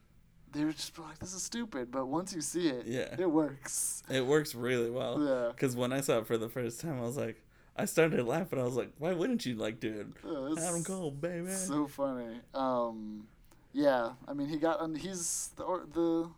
they 0.52 0.64
were 0.64 0.72
just 0.72 0.98
like, 0.98 1.18
this 1.18 1.34
is 1.34 1.42
stupid. 1.42 1.90
But 1.90 2.06
once 2.06 2.34
you 2.34 2.40
see 2.40 2.68
it, 2.68 2.86
Yeah. 2.86 3.14
it 3.18 3.30
works. 3.30 4.02
It 4.08 4.24
works 4.26 4.54
really 4.54 4.90
well. 4.90 5.22
Yeah. 5.22 5.48
Because 5.48 5.74
when 5.76 5.92
I 5.92 6.00
saw 6.00 6.18
it 6.18 6.26
for 6.26 6.38
the 6.38 6.48
first 6.48 6.80
time, 6.80 6.98
I 6.98 7.02
was 7.02 7.16
like, 7.16 7.42
I 7.74 7.84
started 7.84 8.24
laughing. 8.24 8.58
I 8.58 8.64
was 8.64 8.74
like, 8.76 8.90
why 8.98 9.12
wouldn't 9.12 9.44
you 9.44 9.54
like 9.54 9.80
do 9.80 9.92
it? 10.00 10.06
Yeah, 10.24 10.48
it's 10.52 10.62
Adam 10.62 10.82
Cole, 10.82 11.10
baby. 11.10 11.50
So 11.50 11.86
funny. 11.86 12.40
Um, 12.54 13.26
yeah, 13.74 14.12
I 14.26 14.32
mean, 14.32 14.48
he 14.48 14.56
got, 14.56 14.80
and 14.82 14.96
he's 14.96 15.50
the, 15.56 15.64
or, 15.64 15.86
the, 15.92 16.30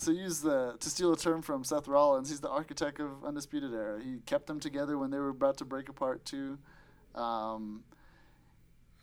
to 0.00 0.12
use 0.12 0.40
the, 0.40 0.76
to 0.80 0.90
steal 0.90 1.12
a 1.12 1.16
term 1.16 1.42
from 1.42 1.64
Seth 1.64 1.88
Rollins, 1.88 2.30
he's 2.30 2.40
the 2.40 2.48
architect 2.48 3.00
of 3.00 3.24
Undisputed 3.24 3.72
Era. 3.72 4.00
He 4.02 4.18
kept 4.26 4.46
them 4.46 4.60
together 4.60 4.98
when 4.98 5.10
they 5.10 5.18
were 5.18 5.28
about 5.28 5.58
to 5.58 5.64
break 5.64 5.88
apart 5.88 6.24
too. 6.24 6.58
Um, 7.14 7.84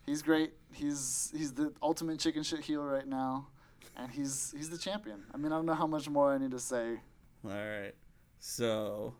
he's 0.06 0.22
great. 0.22 0.52
He's 0.72 1.32
he's 1.36 1.52
the 1.52 1.72
ultimate 1.82 2.18
chicken 2.18 2.42
shit 2.42 2.60
heel 2.60 2.82
right 2.82 3.06
now, 3.06 3.48
and 3.96 4.10
he's 4.10 4.54
he's 4.56 4.70
the 4.70 4.78
champion. 4.78 5.24
I 5.32 5.36
mean, 5.36 5.52
I 5.52 5.56
don't 5.56 5.66
know 5.66 5.74
how 5.74 5.86
much 5.86 6.08
more 6.08 6.32
I 6.32 6.38
need 6.38 6.50
to 6.52 6.58
say. 6.58 7.00
All 7.44 7.50
right. 7.50 7.94
So 8.40 9.14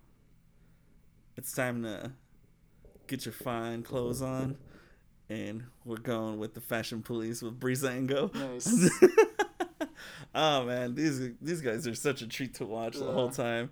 it's 1.36 1.52
time 1.52 1.82
to 1.82 2.12
get 3.06 3.24
your 3.24 3.32
fine 3.32 3.82
clothes 3.82 4.22
on. 4.22 4.56
And 5.30 5.64
we're 5.84 5.96
going 5.96 6.38
with 6.38 6.54
the 6.54 6.60
fashion 6.60 7.02
police 7.02 7.42
with 7.42 7.60
Breezango. 7.60 8.34
Nice. 8.34 8.90
oh 10.34 10.64
man, 10.64 10.94
these 10.94 11.30
these 11.40 11.60
guys 11.60 11.86
are 11.86 11.94
such 11.94 12.22
a 12.22 12.26
treat 12.26 12.54
to 12.54 12.64
watch 12.66 12.96
the 12.98 13.10
whole 13.12 13.30
time. 13.30 13.70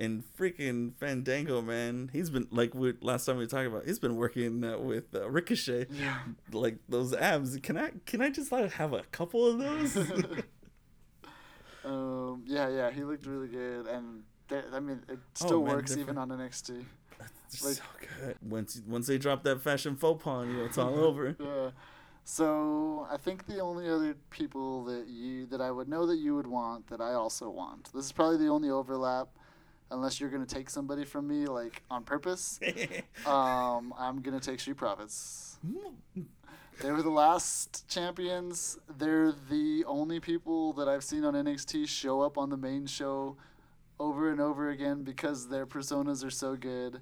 And 0.00 0.22
freaking 0.38 0.92
Fandango, 1.00 1.60
man, 1.60 2.08
he's 2.12 2.30
been 2.30 2.46
like 2.52 2.72
we 2.72 2.94
last 3.00 3.26
time 3.26 3.36
we 3.36 3.48
talked 3.48 3.66
about. 3.66 3.84
He's 3.84 3.98
been 3.98 4.14
working 4.14 4.62
uh, 4.62 4.78
with 4.78 5.12
uh, 5.12 5.28
Ricochet, 5.28 5.86
Yeah. 5.90 6.18
like 6.52 6.76
those 6.88 7.12
abs. 7.12 7.58
Can 7.58 7.76
I 7.76 7.90
can 8.06 8.20
I 8.22 8.30
just 8.30 8.52
like 8.52 8.70
have 8.74 8.92
a 8.92 9.02
couple 9.10 9.44
of 9.46 9.58
those? 9.58 9.96
um, 11.84 12.42
yeah, 12.46 12.68
yeah, 12.68 12.90
he 12.90 13.02
looked 13.02 13.26
really 13.26 13.48
good, 13.48 13.86
and 13.86 14.22
they, 14.48 14.62
I 14.72 14.80
mean, 14.80 15.02
it 15.08 15.18
Oh, 15.42 15.46
still 15.46 15.64
man, 15.64 15.74
works 15.76 15.92
even 15.92 16.14
different. 16.14 16.32
on 16.32 16.38
NXT. 16.38 16.68
They're 16.68 17.26
Like- 17.64 17.76
so 17.76 17.82
good. 18.20 18.36
Once 18.42 18.80
once 18.86 19.06
they 19.08 19.18
drop 19.18 19.42
that 19.44 19.62
fashion 19.62 19.96
faux 19.96 20.22
pas, 20.22 20.46
you, 20.46 20.64
it's 20.64 20.78
all 20.78 20.96
over. 21.04 21.34
Yeah. 21.38 21.70
So 22.30 23.06
I 23.10 23.16
think 23.16 23.46
the 23.46 23.60
only 23.60 23.88
other 23.88 24.14
people 24.28 24.84
that 24.84 25.06
you 25.08 25.46
that 25.46 25.62
I 25.62 25.70
would 25.70 25.88
know 25.88 26.04
that 26.04 26.18
you 26.18 26.36
would 26.36 26.46
want 26.46 26.86
that 26.88 27.00
I 27.00 27.14
also 27.14 27.48
want. 27.48 27.90
This 27.94 28.04
is 28.04 28.12
probably 28.12 28.36
the 28.36 28.48
only 28.48 28.68
overlap, 28.68 29.28
unless 29.90 30.20
you're 30.20 30.28
gonna 30.28 30.44
take 30.44 30.68
somebody 30.68 31.06
from 31.06 31.26
me 31.26 31.46
like 31.46 31.82
on 31.90 32.04
purpose. 32.04 32.60
Um, 33.26 33.94
I'm 33.98 34.20
gonna 34.20 34.40
take 34.40 34.60
Street 34.60 34.76
Profits. 34.76 35.58
They 36.82 36.90
were 36.90 37.00
the 37.00 37.08
last 37.08 37.88
champions. 37.88 38.78
They're 38.98 39.32
the 39.48 39.84
only 39.86 40.20
people 40.20 40.74
that 40.74 40.86
I've 40.86 41.04
seen 41.04 41.24
on 41.24 41.32
NXT 41.32 41.88
show 41.88 42.20
up 42.20 42.36
on 42.36 42.50
the 42.50 42.58
main 42.58 42.86
show 42.86 43.38
over 43.98 44.30
and 44.30 44.38
over 44.38 44.68
again 44.68 45.02
because 45.02 45.48
their 45.48 45.66
personas 45.66 46.22
are 46.26 46.30
so 46.30 46.56
good. 46.56 47.00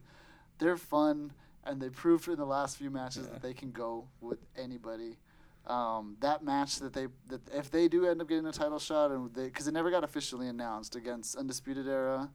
They're 0.59 0.77
fun, 0.77 1.33
and 1.67 1.81
they 1.81 1.91
proved 1.91 2.29
in 2.29 2.37
the 2.37 2.45
last 2.47 2.77
few 2.77 2.91
matches 2.91 3.25
Yeah. 3.27 3.33
that 3.35 3.43
they 3.43 3.55
can 3.55 3.71
go 3.73 4.09
with 4.21 4.39
anybody. 4.57 5.19
Um, 5.67 6.17
that 6.21 6.45
match 6.45 6.79
that 6.79 6.93
they 6.93 7.09
that 7.29 7.41
if 7.53 7.71
they 7.71 7.89
do 7.89 8.07
end 8.07 8.21
up 8.21 8.29
getting 8.29 8.47
a 8.47 8.53
title 8.53 8.79
shot 8.79 9.11
and 9.11 9.35
they 9.35 9.47
because 9.47 9.67
it 9.67 9.73
never 9.73 9.91
got 9.91 10.05
officially 10.05 10.49
announced 10.49 10.95
against 10.97 11.37
Undisputed 11.37 11.89
Era. 11.89 12.31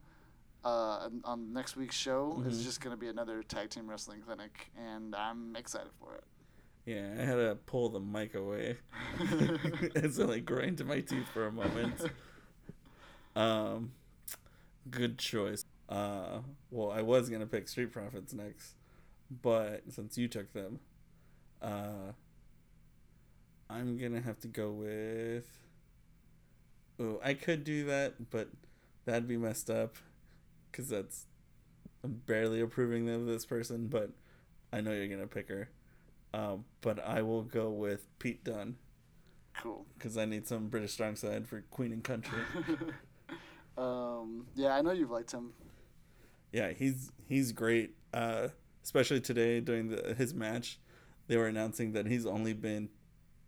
Uh, 0.63 1.09
on- 1.23 1.51
next 1.51 1.75
week's 1.75 1.95
show 1.95 2.43
is 2.45 2.59
Mhm. 2.61 2.63
just 2.65 2.81
going 2.81 2.95
to 2.95 2.99
be 2.99 3.07
another 3.07 3.41
tag 3.41 3.71
team 3.71 3.89
wrestling 3.89 4.21
clinic, 4.21 4.69
and 4.77 5.15
I'm 5.15 5.55
excited 5.55 5.91
for 5.99 6.13
it. 6.15 6.23
yeah, 6.85 7.15
I 7.17 7.23
had 7.23 7.35
to 7.35 7.57
pull 7.65 7.89
the 7.89 7.99
mic 7.99 8.35
away. 8.35 8.77
it's 9.19 10.19
like 10.19 10.45
grind 10.45 10.77
to 10.77 10.83
my 10.83 10.99
teeth 10.99 11.27
for 11.33 11.47
a 11.47 11.51
moment. 11.51 11.99
Um, 13.35 13.93
good 14.89 15.17
choice. 15.17 15.65
Uh, 15.89 16.41
well, 16.69 16.91
I 16.91 17.01
was 17.01 17.29
gonna 17.29 17.47
pick 17.47 17.67
Street 17.67 17.91
Profits 17.91 18.31
next, 18.33 18.75
but 19.41 19.83
since 19.89 20.17
you 20.17 20.27
took 20.27 20.51
them, 20.53 20.79
uh, 21.61 22.11
I'm 23.69 23.97
gonna 23.97 24.21
have 24.21 24.39
to 24.41 24.47
go 24.47 24.71
with. 24.71 25.45
Oh, 26.99 27.19
I 27.23 27.33
could 27.33 27.63
do 27.63 27.85
that, 27.85 28.29
but 28.29 28.49
that'd 29.05 29.27
be 29.27 29.37
messed 29.37 29.69
up, 29.69 29.95
cause 30.71 30.89
that's 30.89 31.25
I'm 32.03 32.21
barely 32.25 32.59
approving 32.61 33.09
of 33.09 33.25
this 33.25 33.45
person, 33.45 33.87
but 33.87 34.11
I 34.73 34.81
know 34.81 34.91
you're 34.91 35.07
gonna 35.07 35.27
pick 35.27 35.49
her. 35.49 35.69
Um, 36.33 36.65
but 36.81 36.99
I 37.05 37.21
will 37.21 37.43
go 37.43 37.69
with 37.69 38.07
Pete 38.19 38.43
Dunne. 38.43 38.75
Cool. 39.61 39.85
because 39.97 40.17
I 40.17 40.25
need 40.25 40.47
some 40.47 40.69
British 40.69 40.93
strong 40.93 41.15
side 41.15 41.45
for 41.47 41.61
Queen 41.71 41.91
and 41.91 42.03
Country. 42.03 42.39
um, 43.77 44.47
yeah, 44.55 44.69
I 44.69 44.81
know 44.81 44.91
you've 44.91 45.11
liked 45.11 45.31
him. 45.31 45.51
yeah, 46.51 46.71
he's 46.71 47.11
he's 47.27 47.51
great. 47.51 47.95
Uh, 48.13 48.47
especially 48.83 49.21
today 49.21 49.59
during 49.59 49.89
the 49.89 50.13
his 50.17 50.33
match, 50.33 50.79
they 51.27 51.37
were 51.37 51.47
announcing 51.47 51.93
that 51.93 52.07
he's 52.07 52.25
only 52.25 52.53
been 52.53 52.89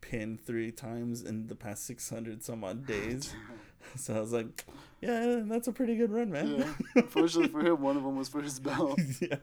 pinned 0.01 0.45
three 0.45 0.71
times 0.71 1.21
in 1.23 1.47
the 1.47 1.55
past 1.55 1.85
six 1.85 2.09
hundred 2.09 2.43
some 2.43 2.63
odd 2.63 2.85
days. 2.87 3.33
so 3.95 4.15
I 4.15 4.19
was 4.19 4.33
like, 4.33 4.65
yeah, 5.01 5.41
that's 5.45 5.67
a 5.67 5.71
pretty 5.71 5.95
good 5.95 6.11
run, 6.11 6.31
man. 6.31 6.57
Yeah. 6.59 6.73
Unfortunately 7.03 7.49
for 7.49 7.65
him, 7.65 7.81
one 7.81 7.97
of 7.97 8.03
them 8.03 8.15
was 8.15 8.29
for 8.29 8.41
his 8.41 8.59
belt. 8.59 8.99
yeah. 9.21 9.37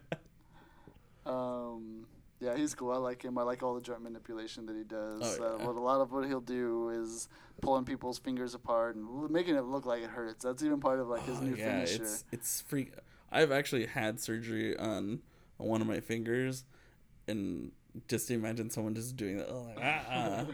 Um, 1.26 2.06
yeah, 2.40 2.56
he's 2.56 2.74
cool. 2.74 2.90
I 2.92 2.96
like 2.96 3.22
him. 3.22 3.36
I 3.36 3.42
like 3.42 3.62
all 3.62 3.74
the 3.74 3.80
joint 3.82 4.02
manipulation 4.02 4.64
that 4.66 4.76
he 4.76 4.84
does. 4.84 5.38
Oh, 5.40 5.44
uh, 5.60 5.64
what 5.66 5.76
a 5.76 5.80
lot 5.80 6.00
of 6.00 6.10
what 6.12 6.26
he'll 6.26 6.40
do 6.40 6.88
is 6.90 7.28
pulling 7.60 7.84
people's 7.84 8.18
fingers 8.18 8.54
apart 8.54 8.96
and 8.96 9.30
making 9.30 9.56
it 9.56 9.64
look 9.64 9.84
like 9.84 10.02
it 10.02 10.08
hurts. 10.10 10.44
That's 10.44 10.62
even 10.62 10.80
part 10.80 11.00
of 11.00 11.08
like 11.08 11.24
his 11.26 11.36
Oh, 11.38 11.42
new 11.42 11.54
yeah, 11.54 11.84
finisher. 11.84 12.02
it's 12.02 12.24
it's 12.32 12.62
freak. 12.62 12.92
I've 13.30 13.52
actually 13.52 13.86
had 13.86 14.18
surgery 14.18 14.76
on 14.76 15.20
on 15.60 15.66
one 15.66 15.80
of 15.80 15.86
my 15.86 16.00
fingers, 16.00 16.64
and 17.28 17.72
just 18.08 18.30
imagine 18.30 18.70
someone 18.70 18.94
just 18.94 19.16
doing 19.16 19.36
that. 19.38 19.48
Oh, 19.48 19.62
like, 19.62 19.78
ah, 19.82 20.46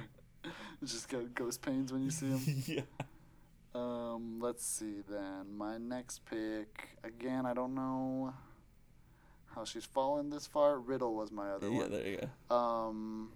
Just 0.84 1.08
got 1.08 1.34
ghost 1.34 1.62
pains 1.62 1.92
when 1.92 2.02
you 2.02 2.10
see 2.10 2.28
them. 2.28 2.40
yeah. 2.66 2.80
Um, 3.74 4.38
let's 4.40 4.64
see 4.64 5.02
then. 5.08 5.56
My 5.56 5.78
next 5.78 6.24
pick 6.26 6.90
again. 7.02 7.46
I 7.46 7.54
don't 7.54 7.74
know 7.74 8.32
how 9.54 9.64
she's 9.64 9.84
fallen 9.84 10.30
this 10.30 10.46
far. 10.46 10.78
Riddle 10.78 11.14
was 11.14 11.30
my 11.32 11.50
other 11.50 11.68
Yeah, 11.68 11.76
one. 11.78 11.92
Yeah, 11.92 11.98
there 11.98 12.06
you 12.08 12.20
go. 12.48 12.54
Um, 12.54 13.30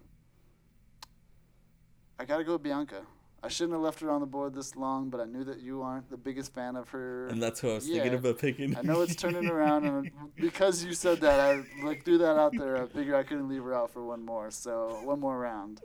I 2.18 2.24
gotta 2.24 2.44
go 2.44 2.52
with 2.52 2.62
Bianca. 2.62 3.02
I 3.42 3.48
shouldn't 3.48 3.72
have 3.72 3.80
left 3.82 4.00
her 4.00 4.10
on 4.10 4.20
the 4.20 4.26
board 4.26 4.54
this 4.54 4.76
long, 4.76 5.08
but 5.08 5.20
I 5.20 5.24
knew 5.24 5.44
that 5.44 5.60
you 5.60 5.80
aren't 5.82 6.10
the 6.10 6.18
biggest 6.18 6.52
fan 6.52 6.76
of 6.76 6.90
her. 6.90 7.26
And 7.28 7.42
that's 7.42 7.60
who 7.60 7.70
I 7.70 7.74
was 7.74 7.86
thinking 7.86 8.14
about 8.14 8.38
picking. 8.38 8.76
I 8.76 8.82
know 8.82 9.00
it's 9.00 9.14
turning 9.16 9.46
around, 9.48 9.86
and 9.86 10.10
because 10.36 10.84
you 10.84 10.92
said 10.92 11.20
that, 11.22 11.40
I 11.40 11.62
like 11.84 12.04
threw 12.04 12.18
that 12.18 12.36
out 12.36 12.52
there. 12.56 12.76
I 12.82 12.86
figured 12.86 13.14
I 13.14 13.22
couldn't 13.22 13.48
leave 13.48 13.62
her 13.64 13.72
out 13.74 13.90
for 13.92 14.04
one 14.04 14.24
more, 14.24 14.50
so 14.50 15.00
one 15.04 15.20
more 15.20 15.38
round. 15.38 15.80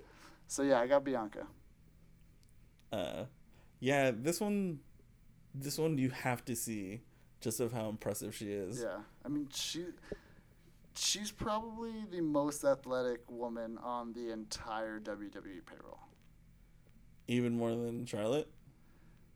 So 0.47 0.63
yeah, 0.63 0.79
I 0.81 0.87
got 0.87 1.03
Bianca. 1.05 1.47
uh, 2.91 3.23
yeah, 3.79 4.11
this 4.13 4.39
one, 4.41 4.79
this 5.53 5.77
one 5.77 5.97
you 5.97 6.09
have 6.09 6.43
to 6.45 6.55
see 6.55 7.01
just 7.41 7.59
of 7.59 7.71
how 7.71 7.89
impressive 7.89 8.35
she 8.35 8.51
is. 8.51 8.81
Yeah, 8.81 8.97
I 9.23 9.27
mean 9.29 9.47
she, 9.53 9.85
she's 10.95 11.31
probably 11.31 11.93
the 12.11 12.21
most 12.21 12.63
athletic 12.63 13.29
woman 13.29 13.77
on 13.83 14.13
the 14.13 14.31
entire 14.31 14.99
WWE 14.99 15.65
payroll. 15.65 15.99
Even 17.27 17.55
more 17.57 17.71
than 17.71 18.05
Charlotte. 18.05 18.47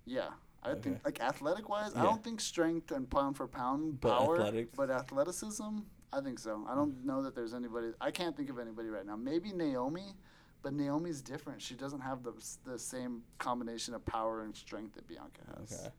Yeah, 0.05 0.29
I 0.63 0.71
Okay. 0.71 0.81
think 0.81 1.05
like 1.05 1.19
athletic 1.21 1.69
wise, 1.69 1.93
I 1.95 2.03
don't 2.03 2.23
think 2.23 2.41
strength 2.41 2.91
and 2.91 3.09
pound 3.09 3.37
for 3.37 3.47
pound 3.47 4.01
But 4.01 4.17
power, 4.17 4.51
but 4.75 4.89
athleticism, 4.89 5.79
I 6.11 6.21
think 6.21 6.39
so. 6.39 6.65
I 6.67 6.75
don't 6.75 7.05
know 7.05 7.23
that 7.23 7.35
there's 7.35 7.53
anybody. 7.53 7.89
I 8.01 8.11
can't 8.11 8.35
think 8.35 8.49
of 8.49 8.59
anybody 8.59 8.89
right 8.89 9.05
now. 9.05 9.15
Maybe 9.15 9.51
Naomi, 9.51 10.13
but 10.61 10.73
Naomi's 10.73 11.21
different. 11.21 11.61
She 11.61 11.75
doesn't 11.75 12.01
have 12.01 12.23
the 12.23 12.33
the 12.65 12.77
same 12.77 13.23
combination 13.37 13.93
of 13.93 14.05
power 14.05 14.41
and 14.41 14.55
strength 14.55 14.95
that 14.95 15.07
Bianca 15.07 15.41
has. 15.57 15.81
Okay. 15.81 15.93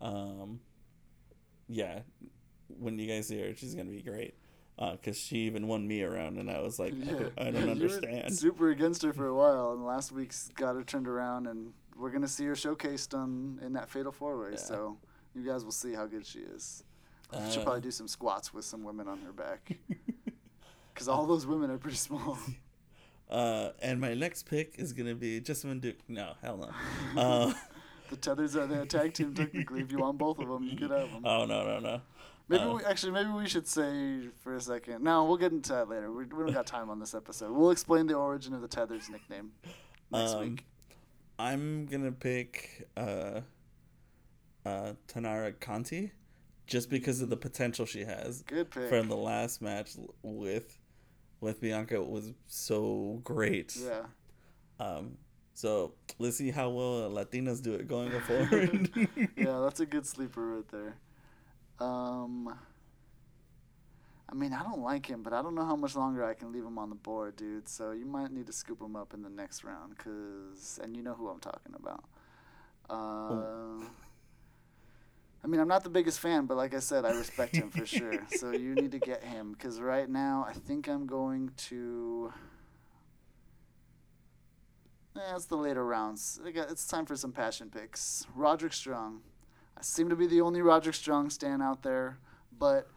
Um, 0.00 0.60
yeah, 1.68 2.00
when 2.78 2.98
you 2.98 3.06
guys 3.08 3.28
see 3.28 3.40
her, 3.40 3.54
she's 3.54 3.74
gonna 3.74 3.90
be 3.90 4.02
great. 4.02 4.34
Uh, 4.78 4.94
cause 5.02 5.18
she 5.18 5.38
even 5.38 5.66
won 5.68 5.88
me 5.88 6.02
around, 6.02 6.36
and 6.36 6.50
I 6.50 6.60
was 6.60 6.78
like, 6.78 6.92
I 7.02 7.04
don't- 7.12 7.32
I 7.38 7.50
don't 7.50 7.70
understand. 7.70 8.36
super 8.36 8.68
against 8.70 9.02
her 9.02 9.12
for 9.14 9.26
a 9.26 9.34
while, 9.34 9.72
and 9.72 9.84
last 9.86 10.12
week's 10.12 10.50
got 10.54 10.74
her 10.76 10.82
turned 10.84 11.08
around, 11.08 11.46
and 11.46 11.72
we're 11.98 12.10
gonna 12.10 12.28
see 12.28 12.44
her 12.44 12.52
showcased 12.54 13.14
on 13.16 13.58
in 13.64 13.72
that 13.72 13.88
Fatal 13.88 14.12
Four 14.12 14.38
Way. 14.38 14.50
Yeah. 14.52 14.56
So 14.58 14.98
you 15.34 15.42
guys 15.46 15.64
will 15.64 15.72
see 15.72 15.94
how 15.94 16.04
good 16.06 16.26
she 16.26 16.40
is. 16.40 16.84
She'll 17.50 17.60
Uh, 17.62 17.64
probably 17.64 17.80
do 17.80 17.90
some 17.90 18.06
squats 18.06 18.52
with 18.54 18.64
some 18.66 18.84
women 18.84 19.08
on 19.08 19.18
her 19.22 19.32
back, 19.32 19.78
because 20.92 21.08
all 21.08 21.26
those 21.26 21.46
women 21.46 21.70
are 21.70 21.78
pretty 21.78 21.96
small. 21.96 22.38
Uh, 23.28 23.72
and 23.82 24.00
my 24.00 24.14
next 24.14 24.44
pick 24.48 24.74
is 24.78 24.92
gonna 24.92 25.12
be 25.16 25.40
Jessamyn 25.40 25.80
Duke. 25.80 25.96
No, 26.06 26.34
hell 26.40 26.58
no. 26.58 27.20
Uh, 27.20 27.52
the 28.08 28.14
tethers 28.14 28.54
are 28.54 28.68
the 28.68 28.86
tag 28.86 29.14
team 29.14 29.34
technically. 29.34 29.80
If 29.80 29.90
you 29.90 29.98
want 29.98 30.16
both 30.16 30.38
of 30.38 30.46
them, 30.46 30.62
you 30.62 30.76
could 30.76 30.92
have 30.92 31.10
them. 31.10 31.22
oh 31.24 31.44
no 31.44 31.64
no 31.66 31.80
no. 31.80 32.00
Maybe 32.48 32.62
uh, 32.62 32.74
we, 32.74 32.84
actually, 32.84 33.12
maybe 33.12 33.30
we 33.30 33.48
should 33.48 33.66
say 33.66 34.28
for 34.38 34.54
a 34.54 34.60
second. 34.60 35.02
No, 35.02 35.24
we'll 35.24 35.36
get 35.36 35.50
into 35.52 35.72
that 35.72 35.88
later. 35.88 36.12
We, 36.12 36.24
we 36.24 36.44
don't 36.44 36.52
got 36.52 36.66
time 36.66 36.90
on 36.90 37.00
this 37.00 37.14
episode. 37.14 37.52
We'll 37.52 37.70
explain 37.72 38.06
the 38.06 38.14
origin 38.14 38.54
of 38.54 38.60
the 38.62 38.68
tethers 38.68 39.08
nickname 39.10 39.50
next 40.12 40.32
Um, 40.34 40.40
week. 40.50 40.64
I'm 41.38 41.86
gonna 41.86 42.12
pick 42.12 42.88
uh, 42.96 43.40
uh, 44.64 44.92
Taynara 45.08 45.58
Conti, 45.60 46.12
just 46.66 46.88
because 46.88 47.20
of 47.20 47.30
the 47.30 47.36
potential 47.36 47.84
she 47.84 48.04
has. 48.04 48.42
Good 48.42 48.70
pick. 48.70 48.88
From 48.88 49.08
the 49.08 49.16
last 49.16 49.60
match 49.60 49.90
with 50.22 50.78
with 51.40 51.60
Bianca 51.60 52.02
was 52.02 52.32
so 52.46 53.20
great. 53.24 53.76
Yeah. 53.76 54.04
Um, 54.80 55.18
so 55.54 55.94
let's 56.18 56.36
see 56.38 56.50
how 56.50 56.70
well 56.70 57.10
Latinas 57.10 57.62
do 57.62 57.74
it 57.74 57.86
going 57.88 58.10
forward. 58.20 58.90
yeah, 59.36 59.60
that's 59.60 59.80
a 59.80 59.86
good 59.86 60.06
sleeper 60.06 60.46
right 60.56 60.68
there. 60.70 60.96
Um, 61.80 62.56
I 64.28 64.34
mean, 64.34 64.52
I 64.52 64.62
don't 64.62 64.80
like 64.80 65.06
him, 65.06 65.22
but 65.22 65.32
I 65.32 65.40
don't 65.42 65.54
know 65.54 65.64
how 65.64 65.76
much 65.76 65.94
longer 65.94 66.24
I 66.24 66.34
can 66.34 66.52
leave 66.52 66.64
him 66.64 66.78
on 66.78 66.88
the 66.88 66.96
board, 66.96 67.36
dude. 67.36 67.68
So 67.68 67.92
you 67.92 68.06
might 68.06 68.32
need 68.32 68.46
to 68.48 68.52
scoop 68.52 68.80
him 68.80 68.96
up 68.96 69.14
in 69.14 69.22
the 69.22 69.30
next 69.30 69.62
round, 69.62 69.96
cause 69.98 70.80
and 70.82 70.96
you 70.96 71.02
know 71.02 71.14
who 71.14 71.28
I'm 71.28 71.38
talking 71.40 71.74
about. 71.74 72.04
Uh, 72.88 73.84
I 75.44 75.46
mean, 75.48 75.60
I'm 75.60 75.68
not 75.68 75.84
the 75.84 75.90
biggest 75.90 76.18
fan, 76.18 76.46
but 76.46 76.56
like 76.56 76.74
I 76.74 76.80
said, 76.80 77.04
I 77.04 77.10
respect 77.10 77.54
him 77.54 77.70
for 77.70 77.86
sure. 77.86 78.26
So 78.30 78.50
you 78.50 78.74
need 78.74 78.92
to 78.92 78.98
get 78.98 79.22
him, 79.22 79.54
cause 79.54 79.80
right 79.80 80.08
now 80.08 80.44
I 80.48 80.52
think 80.54 80.88
I'm 80.88 81.06
going 81.06 81.52
to. 81.68 82.32
Yeah, 85.14 85.36
it's 85.36 85.46
the 85.46 85.56
later 85.56 85.84
rounds. 85.84 86.40
It's 86.44 86.86
time 86.86 87.06
for 87.06 87.16
some 87.16 87.32
passion 87.32 87.70
picks. 87.70 88.26
Roderick 88.34 88.74
Strong. 88.74 89.22
I 89.78 89.82
seem 89.82 90.08
to 90.08 90.16
be 90.16 90.26
the 90.26 90.40
only 90.40 90.62
Roger 90.62 90.92
Strong 90.92 91.30
stand 91.30 91.62
out 91.62 91.82
there, 91.82 92.18
but 92.58 92.88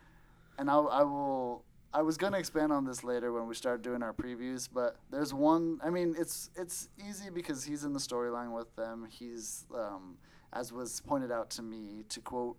and 0.58 0.70
I, 0.70 0.78
I 0.78 1.04
will. 1.04 1.64
I 1.92 2.04
was 2.04 2.18
gonna 2.18 2.38
expand 2.38 2.72
on 2.72 2.86
this 2.86 3.04
later 3.04 3.34
when 3.34 3.48
we 3.48 3.56
start 3.56 3.82
doing 3.82 4.04
our 4.04 4.14
previews, 4.14 4.70
but 4.72 4.96
there's 5.10 5.34
one. 5.34 5.80
I 5.84 5.90
mean, 5.90 6.16
it's 6.18 6.52
it's 6.56 6.88
easy 7.08 7.30
because 7.32 7.64
he's 7.64 7.84
in 7.84 7.94
the 7.94 8.00
storyline 8.00 8.56
with 8.56 8.74
them. 8.76 9.08
He's, 9.10 9.66
um, 9.76 10.18
as 10.54 10.72
was 10.72 11.02
pointed 11.02 11.32
out 11.32 11.50
to 11.52 11.64
me, 11.64 12.04
to 12.10 12.20
quote 12.20 12.58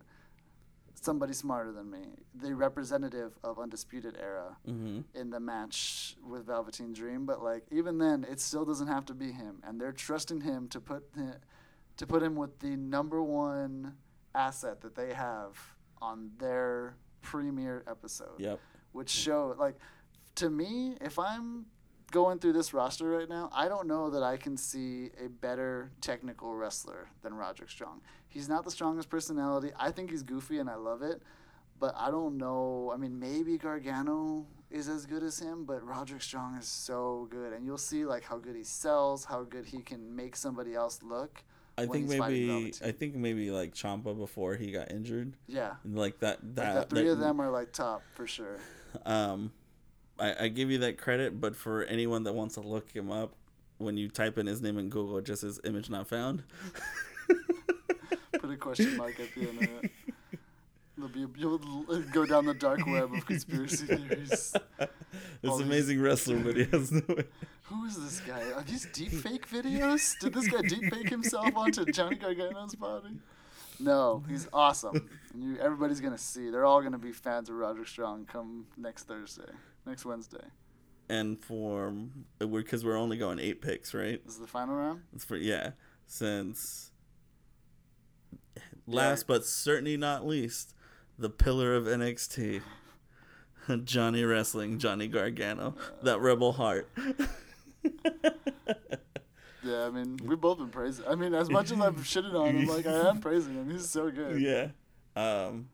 somebody 0.94 1.32
smarter 1.32 1.72
than 1.72 1.90
me, 1.90 2.00
the 2.34 2.54
representative 2.54 3.32
of 3.42 3.58
Undisputed 3.58 4.18
Era 4.20 4.56
hmm 4.66 5.00
in 5.14 5.30
the 5.30 5.40
match 5.40 6.16
with 6.28 6.46
Velveteen 6.46 6.92
Dream, 6.92 7.24
but 7.24 7.42
like 7.42 7.62
even 7.70 7.98
then, 7.98 8.26
it 8.30 8.40
still 8.40 8.64
doesn't 8.64 8.88
have 8.88 9.06
to 9.06 9.14
be 9.14 9.32
him, 9.32 9.62
and 9.64 9.80
they're 9.80 9.92
trusting 9.92 10.40
him 10.42 10.68
to 10.68 10.80
put 10.80 11.04
hi- 11.16 11.36
to 11.96 12.06
put 12.06 12.22
him 12.22 12.34
with 12.34 12.58
the 12.58 12.76
number 12.76 13.22
one 13.22 13.94
asset 14.34 14.80
that 14.82 14.94
they 14.94 15.12
have 15.14 15.56
on 16.00 16.30
their 16.38 16.96
premiere 17.22 17.84
episode, 17.86 18.38
Yep. 18.38 18.58
which 18.92 19.10
show 19.10 19.54
like 19.58 19.76
to 20.36 20.48
me, 20.48 20.96
if 21.00 21.18
I'm 21.18 21.66
going 22.10 22.38
through 22.38 22.54
this 22.54 22.72
roster 22.72 23.08
right 23.08 23.28
now, 23.28 23.50
I 23.52 23.68
don't 23.68 23.86
know 23.86 24.10
that 24.10 24.22
I 24.22 24.36
can 24.36 24.56
see 24.56 25.10
a 25.24 25.28
better 25.28 25.90
technical 26.00 26.54
wrestler 26.54 27.08
than 27.22 27.34
Roderick 27.34 27.68
Strong. 27.70 28.00
He's 28.28 28.48
not 28.48 28.64
the 28.64 28.70
strongest 28.70 29.08
personality. 29.10 29.70
I 29.78 29.90
think 29.90 30.10
he's 30.10 30.22
goofy 30.22 30.58
and 30.58 30.68
I 30.70 30.76
love 30.76 31.02
it, 31.02 31.22
but 31.78 31.94
I 31.96 32.10
don't 32.10 32.36
know. 32.38 32.90
I 32.92 32.96
mean, 32.96 33.18
maybe 33.18 33.58
Gargano 33.58 34.46
is 34.70 34.88
as 34.88 35.04
good 35.06 35.22
as 35.22 35.38
him, 35.38 35.64
but 35.64 35.84
Roderick 35.86 36.22
Strong 36.22 36.56
is 36.56 36.66
so 36.66 37.26
good, 37.30 37.52
and 37.52 37.64
you'll 37.66 37.76
see 37.78 38.04
like 38.04 38.22
how 38.24 38.38
good 38.38 38.56
he 38.56 38.64
sells, 38.64 39.24
how 39.24 39.42
good 39.44 39.66
he 39.66 39.82
can 39.82 40.14
make 40.16 40.36
somebody 40.36 40.74
else 40.74 41.00
look. 41.02 41.42
I 41.82 41.86
think 41.86 42.08
maybe 42.08 42.72
I 42.84 42.90
think 42.92 43.14
maybe 43.14 43.50
like 43.50 43.74
Ciampa 43.74 44.16
before 44.16 44.54
he 44.56 44.70
got 44.72 44.90
injured, 44.90 45.34
Yeah, 45.46 45.74
and 45.84 45.96
like 45.98 46.20
that 46.20 46.42
like 46.44 46.54
that, 46.56 46.88
the 46.90 46.96
three 46.96 47.04
that- 47.06 47.12
of 47.12 47.18
them 47.18 47.40
are 47.40 47.50
like 47.50 47.72
top 47.72 48.02
for 48.14 48.26
sure. 48.26 48.58
Um, 49.06 49.52
I, 50.18 50.44
I 50.44 50.48
give 50.48 50.70
you 50.70 50.78
that 50.78 50.98
credit, 50.98 51.40
but 51.40 51.54
for 51.56 51.84
anyone 51.84 52.24
that 52.24 52.34
wants 52.34 52.54
to 52.54 52.60
look 52.60 52.90
him 52.90 53.10
up, 53.10 53.34
when 53.78 53.96
you 53.96 54.08
type 54.08 54.36
in 54.36 54.46
his 54.46 54.60
name 54.60 54.78
in 54.78 54.88
Google, 54.90 55.18
it 55.18 55.24
just 55.24 55.40
says 55.42 55.60
image 55.64 55.88
not 55.90 56.06
found. 56.08 56.42
Put 58.40 58.50
a 58.50 58.56
question 58.56 58.96
mark 58.96 59.18
at 59.20 59.34
the 59.34 59.48
end 59.48 59.62
of 59.62 59.84
it. 59.84 59.90
You'll 61.36 61.58
go 62.12 62.26
down 62.26 62.46
the 62.46 62.54
dark 62.54 62.86
web 62.86 63.12
of 63.14 63.26
conspiracy 63.26 63.86
theories. 63.96 64.28
this 64.28 64.54
All 65.48 65.58
these- 65.58 65.66
amazing 65.66 66.00
wrestler, 66.00 66.38
but 66.38 66.56
he 66.56 66.64
has 66.64 66.92
no. 66.92 67.02
Who 67.64 67.84
is 67.86 67.96
this 68.02 68.20
guy? 68.20 68.42
Are 68.52 68.62
these 68.62 68.86
deep 68.92 69.12
fake 69.12 69.48
videos? 69.48 70.18
Did 70.18 70.34
this 70.34 70.48
guy 70.48 70.60
deep 70.62 70.92
fake 70.92 71.08
himself 71.08 71.54
onto 71.56 71.84
Johnny 71.86 72.16
Gargano's 72.16 72.74
body? 72.74 73.18
No, 73.78 74.24
he's 74.28 74.48
awesome. 74.52 75.08
And 75.32 75.42
you, 75.42 75.56
everybody's 75.58 76.00
gonna 76.00 76.18
see. 76.18 76.50
They're 76.50 76.64
all 76.66 76.82
gonna 76.82 76.98
be 76.98 77.12
fans 77.12 77.48
of 77.48 77.54
Roger 77.54 77.84
Strong 77.86 78.26
come 78.26 78.66
next 78.76 79.04
Thursday, 79.04 79.52
next 79.86 80.04
Wednesday. 80.04 80.44
And 81.08 81.42
for 81.42 81.94
uh, 82.40 82.46
because 82.46 82.84
we're 82.84 82.96
only 82.98 83.16
going 83.16 83.38
eight 83.38 83.60
picks, 83.62 83.94
right? 83.94 84.20
This 84.24 84.34
is 84.34 84.40
the 84.40 84.46
final 84.48 84.74
round. 84.74 85.02
It's 85.14 85.24
for 85.24 85.36
yeah. 85.36 85.70
Since 86.06 86.90
last 88.86 89.26
but 89.26 89.44
certainly 89.44 89.96
not 89.96 90.26
least, 90.26 90.74
the 91.20 91.30
pillar 91.30 91.76
of 91.76 91.84
NXT, 91.84 92.62
Johnny 93.84 94.24
Wrestling, 94.24 94.78
Johnny 94.78 95.06
Gargano, 95.06 95.74
that 96.02 96.20
rebel 96.20 96.52
heart. 96.52 96.88
Yeah, 99.62 99.84
I 99.84 99.90
mean, 99.90 100.18
we've 100.24 100.40
both 100.40 100.56
been 100.56 100.70
praising. 100.70 101.04
I 101.06 101.14
mean, 101.14 101.34
as 101.34 101.50
much 101.50 101.70
as 101.70 101.78
I've 101.78 101.96
shitted 101.96 102.32
on 102.32 102.56
him, 102.56 102.66
like 102.66 102.86
I 102.86 103.10
am 103.10 103.20
praising 103.20 103.54
him. 103.54 103.70
He's 103.70 103.88
so 103.90 104.10
good. 104.10 104.40
yeah. 104.40 104.68
Um, 105.14 105.68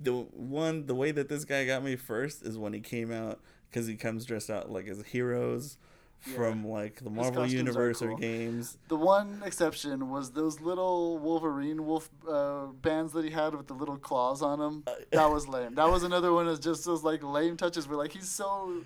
the 0.00 0.12
one 0.12 0.86
the 0.86 0.94
way 0.94 1.12
that 1.12 1.28
this 1.28 1.44
guy 1.44 1.64
got 1.66 1.84
me 1.84 1.94
first 1.94 2.42
is 2.42 2.58
when 2.58 2.72
he 2.72 2.80
came 2.80 3.12
out 3.12 3.40
because 3.70 3.86
he 3.86 3.94
comes 3.94 4.24
dressed 4.24 4.50
out 4.50 4.72
like 4.72 4.88
as 4.88 5.00
heroes 5.06 5.78
from 6.24 6.66
like 6.66 7.02
the 7.02 7.10
Marvel 7.10 7.46
Universe 7.46 8.00
or 8.00 8.14
games. 8.16 8.78
The 8.88 8.96
one 8.96 9.42
exception 9.44 10.10
was 10.10 10.32
those 10.32 10.60
little 10.60 11.18
Wolverine 11.18 11.84
wolf 11.84 12.08
uh, 12.28 12.66
bands 12.66 13.12
that 13.12 13.24
he 13.24 13.30
had 13.30 13.54
with 13.54 13.66
the 13.66 13.74
little 13.74 13.96
claws 13.98 14.42
on 14.42 14.58
them. 14.58 14.84
That 15.12 15.30
was 15.30 15.46
lame. 15.46 15.74
That 15.74 15.88
was 15.88 16.02
another 16.02 16.32
one 16.32 16.48
of 16.48 16.60
just 16.60 16.84
those 16.84 17.04
like 17.04 17.22
lame 17.22 17.56
touches 17.56 17.86
where 17.86 17.96
like 17.96 18.12
he's 18.12 18.28
so 18.28 18.82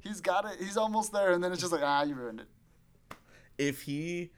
he's 0.00 0.20
got 0.20 0.44
it. 0.44 0.58
He's 0.58 0.76
almost 0.76 1.12
there, 1.12 1.32
and 1.32 1.42
then 1.42 1.52
it's 1.52 1.60
just 1.60 1.72
like 1.72 1.82
ah, 1.84 2.02
you 2.02 2.14
ruined 2.14 2.40
it. 2.40 2.46
If 3.58 3.82
he, 3.82 4.30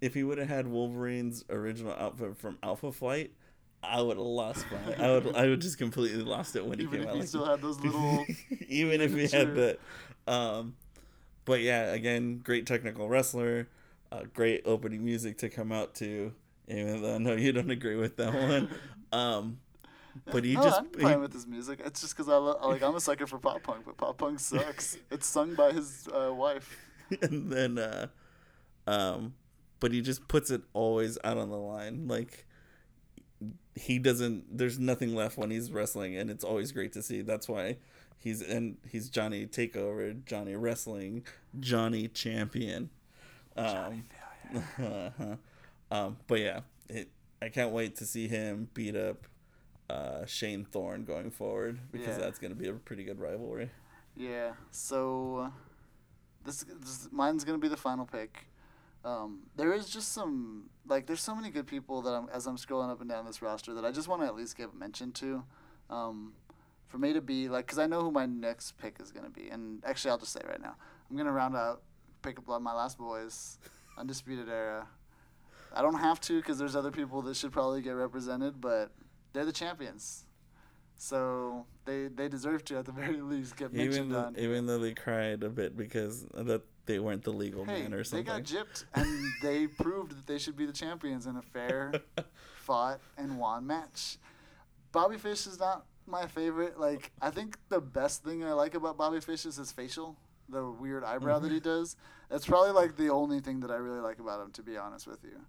if 0.00 0.14
he 0.14 0.22
would 0.22 0.38
have 0.38 0.48
had 0.48 0.68
Wolverine's 0.68 1.44
original 1.50 1.92
outfit 1.92 2.36
from 2.36 2.58
Alpha 2.62 2.92
Flight, 2.92 3.32
I 3.82 4.00
would 4.02 4.16
have 4.18 4.26
lost 4.26 4.66
my. 4.70 5.04
I 5.04 5.10
would. 5.10 5.34
I 5.34 5.48
would 5.48 5.60
just 5.60 5.78
completely 5.78 6.22
lost 6.22 6.54
it 6.54 6.64
when 6.64 6.78
he 6.78 6.86
came 6.86 6.94
out. 6.94 7.00
Even 7.00 7.08
if 7.08 7.14
he 7.14 7.18
like- 7.20 7.28
still 7.28 7.44
had 7.44 7.60
those 7.60 7.80
little. 7.80 8.26
even 8.68 9.00
if 9.00 9.14
he 9.14 9.26
had 9.26 9.54
that. 9.56 9.78
Um, 10.26 10.76
but 11.48 11.62
yeah, 11.62 11.92
again, 11.92 12.42
great 12.44 12.66
technical 12.66 13.08
wrestler, 13.08 13.68
uh, 14.12 14.24
great 14.34 14.62
opening 14.66 15.02
music 15.04 15.38
to 15.38 15.48
come 15.48 15.72
out 15.72 15.94
to. 15.96 16.32
Even 16.68 17.00
though 17.02 17.14
I 17.14 17.18
know 17.18 17.32
you 17.32 17.52
don't 17.52 17.70
agree 17.70 17.96
with 17.96 18.16
that 18.18 18.34
one, 18.34 18.68
um, 19.12 19.58
but 20.30 20.44
he 20.44 20.54
no, 20.54 20.62
just 20.62 20.80
I'm 20.80 20.88
he- 20.94 21.00
fine 21.00 21.20
with 21.20 21.32
his 21.32 21.46
music. 21.46 21.80
It's 21.82 22.02
just 22.02 22.14
because 22.14 22.28
I 22.28 22.36
lo- 22.36 22.58
like 22.62 22.82
I'm 22.82 22.94
a 22.94 23.00
sucker 23.00 23.26
for 23.26 23.38
pop 23.38 23.62
punk, 23.62 23.86
but 23.86 23.96
pop 23.96 24.18
punk 24.18 24.38
sucks. 24.38 24.98
it's 25.10 25.26
sung 25.26 25.54
by 25.54 25.72
his 25.72 26.06
uh, 26.08 26.32
wife. 26.34 26.78
and 27.22 27.50
then 27.50 27.78
uh, 27.78 28.08
um, 28.86 29.32
but 29.80 29.92
he 29.92 30.02
just 30.02 30.28
puts 30.28 30.50
it 30.50 30.60
always 30.74 31.16
out 31.24 31.38
on 31.38 31.48
the 31.48 31.56
line. 31.56 32.06
Like 32.06 32.44
he 33.74 33.98
doesn't. 33.98 34.58
There's 34.58 34.78
nothing 34.78 35.14
left 35.14 35.38
when 35.38 35.50
he's 35.50 35.72
wrestling, 35.72 36.14
and 36.14 36.30
it's 36.30 36.44
always 36.44 36.72
great 36.72 36.92
to 36.92 37.02
see. 37.02 37.22
That's 37.22 37.48
why 37.48 37.78
he's 38.18 38.42
and 38.42 38.76
he's 38.86 39.08
Johnny 39.08 39.46
Takeover, 39.46 40.24
Johnny 40.24 40.54
Wrestling, 40.54 41.24
Johnny 41.58 42.08
Champion. 42.08 42.90
Um, 43.56 44.04
uh-huh. 44.54 45.36
um, 45.90 46.16
but 46.26 46.40
yeah, 46.40 46.60
it, 46.88 47.08
I 47.42 47.48
can't 47.48 47.72
wait 47.72 47.96
to 47.96 48.06
see 48.06 48.28
him 48.28 48.68
beat 48.74 48.96
up 48.96 49.26
uh, 49.90 50.26
Shane 50.26 50.64
Thorne 50.64 51.04
going 51.04 51.30
forward 51.30 51.78
because 51.92 52.16
Yeah. 52.18 52.24
that's 52.24 52.38
going 52.38 52.52
to 52.52 52.58
be 52.58 52.68
a 52.68 52.72
pretty 52.74 53.04
good 53.04 53.18
rivalry. 53.20 53.70
Yeah. 54.16 54.52
So 54.70 55.52
this, 56.44 56.64
this 56.80 57.08
mine's 57.12 57.44
gonna 57.44 57.58
be 57.58 57.68
the 57.68 57.76
final 57.76 58.04
pick. 58.06 58.46
Um, 59.04 59.44
there 59.56 59.72
is 59.72 59.88
just 59.88 60.12
some 60.12 60.70
like 60.86 61.06
there's 61.06 61.20
so 61.20 61.34
many 61.34 61.50
good 61.50 61.66
people 61.66 62.02
that 62.02 62.10
I'm 62.12 62.28
as 62.30 62.46
I'm 62.46 62.56
scrolling 62.56 62.90
up 62.90 63.00
and 63.00 63.08
down 63.08 63.26
this 63.26 63.40
roster 63.42 63.74
that 63.74 63.84
I 63.84 63.92
just 63.92 64.08
want 64.08 64.22
to 64.22 64.26
at 64.26 64.34
least 64.34 64.56
give 64.56 64.70
a 64.72 64.76
mention 64.76 65.12
to. 65.12 65.44
Um, 65.88 66.32
for 66.88 66.98
me 66.98 67.12
to 67.12 67.20
be 67.20 67.48
like, 67.48 67.66
because 67.66 67.78
I 67.78 67.86
know 67.86 68.00
who 68.02 68.10
my 68.10 68.26
next 68.26 68.76
pick 68.78 68.96
is 69.00 69.12
gonna 69.12 69.30
be, 69.30 69.48
and 69.48 69.82
actually 69.84 70.10
I'll 70.10 70.18
just 70.18 70.32
say 70.32 70.40
right 70.48 70.60
now, 70.60 70.74
I'm 71.10 71.16
gonna 71.16 71.32
round 71.32 71.54
out, 71.56 71.82
pick 72.22 72.38
up 72.38 72.62
my 72.62 72.74
last 72.74 72.98
boys, 72.98 73.58
undisputed 73.98 74.48
era. 74.48 74.86
I 75.74 75.82
don't 75.82 75.98
have 75.98 76.20
to 76.22 76.40
because 76.40 76.58
there's 76.58 76.74
other 76.74 76.90
people 76.90 77.20
that 77.22 77.36
should 77.36 77.52
probably 77.52 77.82
get 77.82 77.90
represented, 77.90 78.60
but 78.60 78.90
they're 79.32 79.44
the 79.44 79.52
champions. 79.52 80.24
So 80.96 81.66
they 81.84 82.08
they 82.08 82.28
deserve 82.28 82.64
to 82.66 82.78
at 82.78 82.84
the 82.86 82.92
very 83.02 83.20
least 83.20 83.56
get 83.56 83.72
Even 83.72 83.84
mentioned 83.86 84.12
though, 84.14 84.18
on. 84.24 84.36
even 84.38 84.66
though 84.66 84.78
they 84.78 84.94
cried 84.94 85.42
a 85.44 85.48
bit 85.50 85.76
because 85.76 86.24
that 86.34 86.62
they 86.86 86.98
weren't 86.98 87.22
the 87.22 87.32
legal 87.32 87.64
Hey, 87.66 87.82
man 87.82 87.92
or 87.94 88.02
something. 88.02 88.24
they 88.24 88.32
got 88.32 88.42
gypped, 88.44 88.84
and 88.94 89.06
they 89.42 89.66
proved 89.82 90.12
that 90.16 90.26
they 90.26 90.38
should 90.38 90.56
be 90.56 90.64
the 90.66 90.72
champions 90.72 91.26
in 91.26 91.36
a 91.36 91.42
fair, 91.42 91.92
fought 92.56 92.98
and 93.18 93.38
won 93.38 93.66
match. 93.66 94.16
Bobby 94.90 95.18
Fish 95.18 95.46
is 95.46 95.60
not 95.60 95.84
my 96.08 96.26
favorite. 96.26 96.78
Like, 96.80 97.12
I 97.20 97.30
think 97.30 97.58
the 97.68 97.80
best 97.80 98.24
thing 98.24 98.44
I 98.44 98.52
like 98.52 98.74
about 98.74 98.96
Bobby 98.96 99.20
Fish 99.20 99.46
is 99.46 99.56
his 99.56 99.70
facial, 99.72 100.16
the 100.48 100.68
weird 100.68 101.04
eyebrow 101.04 101.38
that 101.40 101.52
he 101.52 101.60
does. 101.60 101.96
That's 102.30 102.46
probably 102.46 102.72
like 102.72 102.96
the 102.96 103.10
only 103.10 103.40
thing 103.40 103.60
that 103.60 103.70
I 103.70 103.76
really 103.76 104.00
like 104.00 104.18
about 104.18 104.40
him, 104.42 104.50
to 104.52 104.62
be 104.62 104.76
honest 104.76 105.06
with 105.06 105.22
you. 105.24 105.40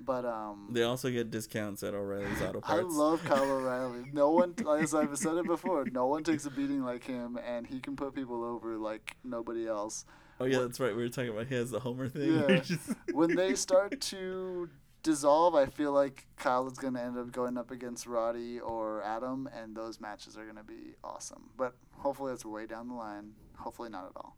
But 0.00 0.24
um, 0.24 0.68
They 0.72 0.82
also 0.82 1.08
get 1.10 1.30
discounts 1.30 1.82
at 1.82 1.94
O'Reilly's 1.94 2.42
Auto 2.42 2.60
Parts. 2.60 2.82
I 2.82 2.86
love 2.86 3.24
Kyle 3.24 3.42
O'Reilly. 3.50 4.04
No 4.12 4.30
one, 4.30 4.54
as 4.80 4.92
I've 4.94 5.16
said 5.16 5.36
it 5.36 5.46
before, 5.46 5.84
no 5.92 6.06
one 6.06 6.24
takes 6.24 6.44
a 6.46 6.50
beating 6.50 6.82
like 6.84 7.04
him, 7.04 7.38
and 7.46 7.66
he 7.66 7.80
can 7.80 7.94
put 7.96 8.14
people 8.14 8.42
over 8.44 8.76
like 8.76 9.16
nobody 9.22 9.66
else. 9.68 10.04
oh 10.40 10.44
yeah, 10.46 10.58
that's 10.58 10.80
right. 10.80 10.94
We 10.94 11.02
were 11.04 11.08
talking 11.08 11.30
about 11.30 11.46
he 11.46 11.54
has 11.54 11.70
the 11.70 11.78
Homer 11.80 12.08
thing. 12.08 12.40
Yeah. 12.48 12.60
When 13.14 13.36
they 13.36 13.54
start 13.54 14.00
to 14.00 14.68
dissolve, 15.04 15.54
I 15.54 15.66
feel 15.66 15.92
like 15.92 16.26
Kyle 16.36 16.66
is 16.66 16.76
going 16.76 16.94
to 16.94 17.00
end 17.00 17.16
up 17.16 17.30
going 17.30 17.56
up 17.56 17.70
against 17.70 18.08
Roddy 18.08 18.58
or 18.58 19.02
Adam, 19.04 19.48
and 19.56 19.76
those 19.76 20.00
matches 20.00 20.36
are 20.36 20.42
going 20.42 20.56
to 20.56 20.64
be 20.64 20.96
awesome. 21.04 21.50
But 21.56 21.76
hopefully, 21.92 22.32
it's 22.32 22.44
way 22.44 22.66
down 22.66 22.88
the 22.88 22.94
line. 22.94 23.34
Hopefully, 23.56 23.90
not 23.90 24.06
at 24.06 24.12
all. 24.16 24.36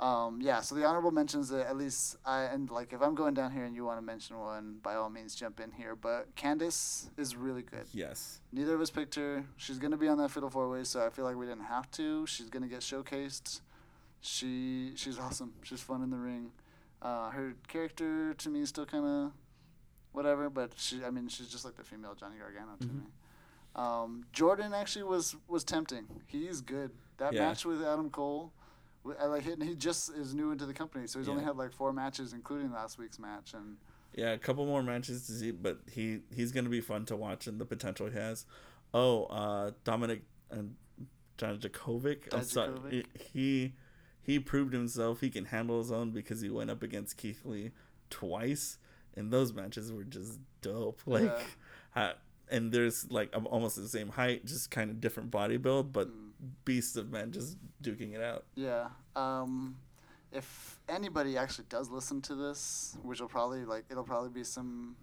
Um, 0.00 0.40
yeah, 0.40 0.62
so 0.62 0.74
the 0.74 0.86
honorable 0.86 1.10
mentions 1.10 1.50
that 1.50 1.66
at 1.66 1.76
least 1.76 2.16
I 2.24 2.44
and 2.44 2.70
like 2.70 2.94
if 2.94 3.02
I'm 3.02 3.14
going 3.14 3.34
down 3.34 3.52
here 3.52 3.64
and 3.64 3.76
you 3.76 3.84
want 3.84 3.98
to 3.98 4.02
mention 4.02 4.38
one, 4.38 4.78
by 4.82 4.94
all 4.94 5.10
means 5.10 5.34
jump 5.34 5.60
in 5.60 5.70
here. 5.70 5.94
But 5.94 6.34
Candace 6.36 7.10
is 7.18 7.36
really 7.36 7.60
good. 7.60 7.84
yes. 7.92 8.40
Neither 8.50 8.74
of 8.74 8.80
us 8.80 8.88
picked 8.88 9.14
her. 9.16 9.44
She's 9.58 9.78
gonna 9.78 9.98
be 9.98 10.08
on 10.08 10.16
that 10.16 10.30
Fatal 10.30 10.48
Four 10.48 10.70
Way, 10.70 10.84
so 10.84 11.04
I 11.06 11.10
feel 11.10 11.26
like 11.26 11.36
we 11.36 11.44
didn't 11.44 11.64
have 11.66 11.90
to. 11.92 12.26
She's 12.26 12.48
gonna 12.48 12.66
get 12.66 12.80
showcased. 12.80 13.60
She 14.22 14.92
she's 14.96 15.18
awesome. 15.18 15.52
She's 15.62 15.82
fun 15.82 16.02
in 16.02 16.08
the 16.08 16.16
ring. 16.16 16.52
Uh, 17.02 17.28
her 17.30 17.54
character 17.68 18.32
to 18.32 18.48
me 18.48 18.62
is 18.62 18.70
still 18.70 18.86
kind 18.86 19.04
of 19.04 19.32
whatever, 20.12 20.50
but 20.50 20.72
she 20.76 21.04
I 21.04 21.10
mean 21.10 21.28
she's 21.28 21.48
just 21.48 21.64
like 21.64 21.76
the 21.76 21.84
female 21.84 22.14
Johnny 22.14 22.36
Gargano 22.38 22.76
to 22.80 22.86
Mhm. 22.86 22.96
me. 22.98 23.06
Um, 23.76 24.24
Jordan 24.32 24.72
actually 24.74 25.04
was 25.04 25.36
was 25.48 25.64
tempting. 25.64 26.06
He's 26.26 26.60
good. 26.60 26.90
That 27.18 27.34
Yeah. 27.34 27.48
match 27.48 27.64
with 27.64 27.82
Adam 27.82 28.10
Cole, 28.10 28.52
I 29.18 29.26
like 29.26 29.46
it. 29.46 29.62
He 29.62 29.74
just 29.76 30.10
is 30.10 30.34
new 30.34 30.50
into 30.50 30.66
the 30.66 30.74
company, 30.74 31.06
so 31.06 31.18
he's 31.18 31.28
only 31.28 31.44
had 31.44 31.56
like 31.56 31.72
four 31.72 31.92
matches, 31.92 32.32
including 32.32 32.72
last 32.72 32.98
week's 32.98 33.18
match, 33.18 33.54
and 33.54 33.76
Yeah, 34.12 34.32
a 34.32 34.38
couple 34.38 34.66
more 34.66 34.82
matches 34.82 35.26
to 35.28 35.32
see, 35.32 35.52
but 35.52 35.78
he 35.92 36.22
he's 36.34 36.50
gonna 36.50 36.68
be 36.68 36.80
fun 36.80 37.04
to 37.06 37.16
watch 37.16 37.46
and 37.46 37.60
the 37.60 37.64
potential 37.64 38.08
he 38.08 38.14
has. 38.18 38.44
Oh, 38.92 39.24
uh, 39.26 39.70
Dominic 39.84 40.24
and 40.50 40.74
John 41.38 41.58
Jakovic. 41.60 42.34
I'm 42.34 42.42
sorry. 42.42 43.06
He 43.14 43.74
he 44.20 44.38
proved 44.40 44.72
himself. 44.74 45.20
He 45.20 45.30
can 45.30 45.46
handle 45.46 45.78
his 45.78 45.92
own 45.92 46.10
because 46.10 46.40
he 46.40 46.50
went 46.50 46.70
up 46.70 46.82
against 46.82 47.16
Keith 47.16 47.44
Lee 47.44 47.70
twice, 48.10 48.78
and 49.16 49.32
those 49.32 49.52
matches 49.52 49.92
were 49.92 50.04
just 50.04 50.38
dope. 50.62 51.00
Like, 51.06 51.30
Yeah. 51.96 52.12
and 52.50 52.72
there's 52.72 53.10
like 53.10 53.30
I'm 53.32 53.46
almost 53.46 53.76
the 53.76 53.88
same 53.88 54.08
height, 54.10 54.44
just 54.46 54.70
kind 54.70 54.90
of 54.90 55.00
different 55.00 55.30
body 55.30 55.56
build, 55.56 55.92
but 55.92 56.08
Mm. 56.08 56.30
beasts 56.64 56.96
of 56.96 57.10
men 57.10 57.32
just 57.32 57.56
duking 57.82 58.14
it 58.14 58.22
out. 58.22 58.44
Yeah. 58.54 58.88
Um, 59.14 59.76
if 60.32 60.78
anybody 60.88 61.36
actually 61.36 61.66
does 61.68 61.90
listen 61.90 62.22
to 62.22 62.34
this, 62.34 62.96
which 63.02 63.20
will 63.20 63.28
probably 63.28 63.64
like 63.64 63.84
it'll 63.90 64.04
probably 64.04 64.30
be 64.30 64.44
some 64.44 64.96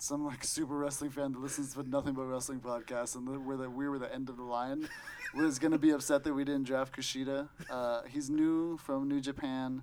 some 0.00 0.24
like 0.24 0.44
super 0.44 0.78
wrestling 0.78 1.10
fan 1.10 1.32
that 1.32 1.40
listens 1.40 1.74
to 1.74 1.82
nothing 1.82 2.14
but 2.14 2.22
wrestling 2.26 2.60
podcasts, 2.60 3.16
and 3.16 3.26
the- 3.26 3.40
we're 3.40 3.56
the 3.56 3.68
we 3.68 3.88
were 3.88 3.98
the 3.98 4.12
end 4.14 4.28
of 4.28 4.36
the 4.36 4.44
line, 4.44 4.88
was 5.34 5.58
gonna 5.58 5.78
be 5.78 5.90
upset 5.90 6.22
that 6.24 6.32
we 6.32 6.44
didn't 6.44 6.62
draft 6.64 6.94
Kushida. 6.96 7.48
Uh, 7.68 8.02
he's 8.04 8.30
new 8.30 8.76
from 8.76 9.08
New 9.08 9.20
Japan. 9.20 9.82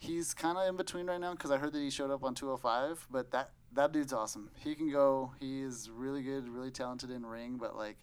He's 0.00 0.32
kind 0.32 0.56
of 0.56 0.66
in 0.66 0.76
between 0.76 1.06
right 1.06 1.20
now 1.20 1.32
because 1.32 1.50
I 1.50 1.58
heard 1.58 1.72
that 1.74 1.78
he 1.78 1.90
showed 1.90 2.10
up 2.10 2.24
on 2.24 2.34
205, 2.34 3.06
but 3.10 3.30
that 3.32 3.50
that 3.72 3.92
dude's 3.92 4.12
awesome. 4.12 4.50
He 4.56 4.74
can 4.74 4.90
go. 4.90 5.30
He 5.38 5.60
is 5.60 5.90
really 5.94 6.22
good, 6.22 6.48
really 6.48 6.70
talented 6.70 7.10
in 7.10 7.24
ring, 7.24 7.58
but 7.60 7.76
like, 7.76 7.96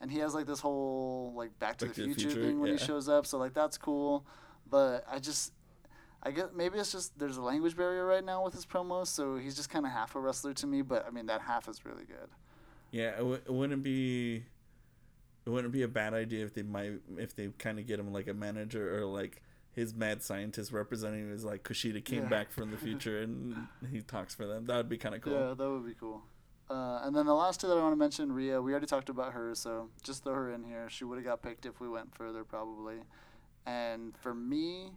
and 0.00 0.10
he 0.10 0.18
has 0.18 0.34
like 0.34 0.46
this 0.46 0.60
whole 0.60 1.32
like 1.36 1.56
Back 1.58 1.76
to, 1.78 1.86
Back 1.86 1.94
the, 1.94 2.02
to 2.02 2.08
the 2.08 2.14
future, 2.14 2.30
Future, 2.30 2.46
thing 2.46 2.60
when 2.60 2.72
yeah. 2.72 2.78
he 2.78 2.84
shows 2.84 3.08
up. 3.08 3.26
So 3.26 3.38
like 3.38 3.52
that's 3.54 3.78
cool, 3.78 4.26
but 4.68 5.04
I 5.10 5.18
just. 5.18 5.52
I 6.24 6.30
guess 6.30 6.50
maybe 6.54 6.78
it's 6.78 6.92
just 6.92 7.18
there's 7.18 7.36
a 7.36 7.42
language 7.42 7.76
barrier 7.76 8.06
right 8.06 8.24
now 8.24 8.44
with 8.44 8.54
his 8.54 8.64
promos, 8.64 9.08
so 9.08 9.36
he's 9.36 9.56
just 9.56 9.68
kind 9.68 9.84
of 9.84 9.90
half 9.90 10.14
a 10.14 10.20
wrestler 10.20 10.54
to 10.54 10.66
me. 10.68 10.80
But 10.80 11.04
I 11.04 11.10
mean, 11.10 11.26
that 11.26 11.40
half 11.40 11.68
is 11.68 11.84
really 11.84 12.04
good. 12.04 12.28
Yeah, 12.92 13.08
it, 13.08 13.18
w- 13.18 13.40
it 13.44 13.52
wouldn't 13.52 13.82
be 13.82 14.44
it 15.44 15.50
wouldn't 15.50 15.72
be 15.72 15.82
a 15.82 15.88
bad 15.88 16.14
idea 16.14 16.44
if 16.44 16.54
they 16.54 16.62
might 16.62 16.92
if 17.18 17.34
they 17.34 17.48
kind 17.58 17.78
of 17.80 17.86
get 17.86 17.98
him 17.98 18.12
like 18.12 18.28
a 18.28 18.34
manager 18.34 18.96
or 18.96 19.04
like 19.06 19.42
his 19.74 19.94
mad 19.94 20.22
scientist 20.22 20.70
representing 20.72 21.30
is 21.30 21.44
like 21.44 21.62
Kushida 21.62 22.04
came 22.04 22.24
Yeah. 22.24 22.28
back 22.28 22.50
from 22.50 22.70
the 22.70 22.76
future 22.76 23.20
and 23.22 23.56
he 23.90 24.00
talks 24.02 24.34
for 24.34 24.46
them. 24.46 24.66
That 24.66 24.76
would 24.76 24.88
be 24.88 24.98
kind 24.98 25.14
of 25.14 25.22
cool. 25.22 25.32
Yeah, 25.32 25.54
that 25.54 25.70
would 25.70 25.86
be 25.86 25.94
cool. 25.94 26.22
Uh, 26.70 27.00
and 27.04 27.14
then 27.14 27.26
the 27.26 27.34
last 27.34 27.60
two 27.60 27.66
that 27.68 27.76
I 27.76 27.80
want 27.82 27.92
to 27.92 27.96
mention, 27.98 28.32
Rhea. 28.32 28.60
We 28.62 28.72
already 28.72 28.86
talked 28.86 29.08
about 29.08 29.32
her, 29.32 29.54
so 29.54 29.88
just 30.02 30.24
throw 30.24 30.34
her 30.34 30.52
in 30.52 30.62
here. 30.64 30.88
She 30.88 31.04
would 31.04 31.16
have 31.18 31.24
got 31.24 31.42
picked 31.42 31.66
if 31.66 31.80
we 31.80 31.88
went 31.88 32.14
further, 32.14 32.44
probably. 32.44 32.96
And 33.66 34.16
for 34.18 34.34
me, 34.34 34.92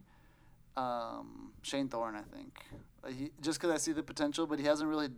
um, 0.78 1.52
Shane 1.64 1.88
Thorne, 1.90 2.16
I 2.16 2.22
think. 2.36 2.60
Uh, 3.04 3.10
He, 3.10 3.32
just 3.42 3.60
because 3.60 3.74
I 3.74 3.78
see 3.78 3.92
the 3.92 4.04
potential, 4.04 4.46
but 4.48 4.60
he 4.60 4.66
hasn't 4.66 4.90
really 4.90 5.10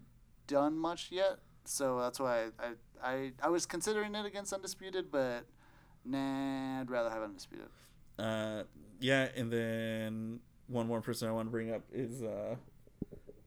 done 0.48 0.78
much 0.78 1.12
yet. 1.12 1.40
So 1.66 2.00
that's 2.00 2.20
why 2.20 2.46
I, 2.60 2.66
I, 3.04 3.12
I, 3.14 3.32
I 3.44 3.50
was 3.50 3.66
considering 3.66 4.16
it 4.16 4.26
against 4.26 4.54
Undisputed, 4.54 5.12
but 5.12 5.46
nah, 6.06 6.82
I'd 6.82 6.90
rather 6.90 7.10
have 7.10 7.22
Undisputed. 7.24 7.68
Uh, 8.20 8.64
yeah, 9.00 9.28
and 9.36 9.52
then 9.52 10.40
one 10.68 10.88
more 10.88 11.02
person 11.02 11.28
I 11.28 11.32
want 11.32 11.48
to 11.48 11.52
bring 11.52 11.72
up 11.74 11.82
is 11.94 12.22
uh 12.24 12.56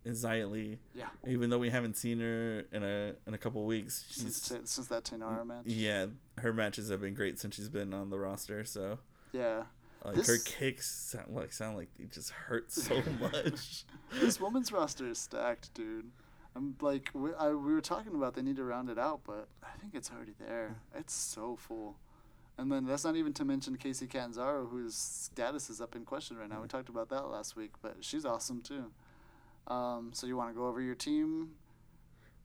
is 0.04 0.24
Li. 0.24 0.78
Yeah. 0.94 1.06
Even 1.26 1.50
though 1.50 1.58
we 1.58 1.68
haven't 1.70 1.96
seen 1.96 2.20
her 2.20 2.64
in 2.72 2.82
a 2.82 3.14
in 3.26 3.34
a 3.34 3.38
couple 3.38 3.64
weeks, 3.66 4.04
Since, 4.08 4.52
since 4.64 4.88
that 4.88 5.04
Taynara 5.04 5.46
match. 5.46 5.64
yeah, 5.66 6.06
her 6.38 6.52
matches 6.52 6.88
have 6.90 7.00
been 7.00 7.14
great 7.14 7.38
since 7.38 7.54
she's 7.56 7.68
been 7.68 7.92
on 7.92 8.10
the 8.10 8.18
roster. 8.18 8.64
So 8.64 8.98
Yeah. 9.32 9.64
like 10.04 10.24
her 10.24 10.38
kicks 10.44 10.90
sound 10.90 11.34
like 11.34 11.52
sound 11.52 11.76
like 11.76 11.88
they 11.98 12.04
just 12.04 12.30
hurt 12.30 12.72
so 12.72 13.02
much. 13.20 13.84
this 14.20 14.40
woman's 14.40 14.72
roster 14.72 15.06
is 15.08 15.18
stacked, 15.18 15.74
dude. 15.74 16.10
I'm 16.56 16.74
like 16.80 17.10
we, 17.12 17.30
I, 17.34 17.50
we 17.50 17.72
were 17.74 17.80
talking 17.82 18.14
about 18.14 18.34
they 18.34 18.42
need 18.42 18.56
to 18.56 18.64
round 18.64 18.88
it 18.88 18.98
out, 18.98 19.20
but 19.26 19.48
I 19.62 19.78
think 19.80 19.94
it's 19.94 20.10
already 20.10 20.34
there. 20.38 20.76
It's 20.96 21.12
so 21.14 21.56
full, 21.56 21.96
And 22.60 22.70
then 22.70 22.84
that's 22.84 23.04
not 23.04 23.16
even 23.16 23.32
to 23.34 23.44
mention 23.46 23.78
Kacy 23.78 24.06
Catanzaro, 24.06 24.66
whose 24.66 24.94
status 24.94 25.70
is 25.70 25.80
up 25.80 25.96
in 25.96 26.04
question 26.04 26.36
right 26.36 26.48
now. 26.48 26.60
We 26.60 26.68
talked 26.68 26.90
about 26.90 27.08
that 27.08 27.22
last 27.30 27.56
week, 27.56 27.70
but 27.80 27.96
she's 28.00 28.26
awesome 28.26 28.60
too. 28.60 28.84
Um, 29.66 30.10
so 30.12 30.26
you 30.26 30.36
want 30.36 30.50
to 30.50 30.54
go 30.54 30.66
over 30.66 30.80
your 30.82 30.94
team? 30.94 31.52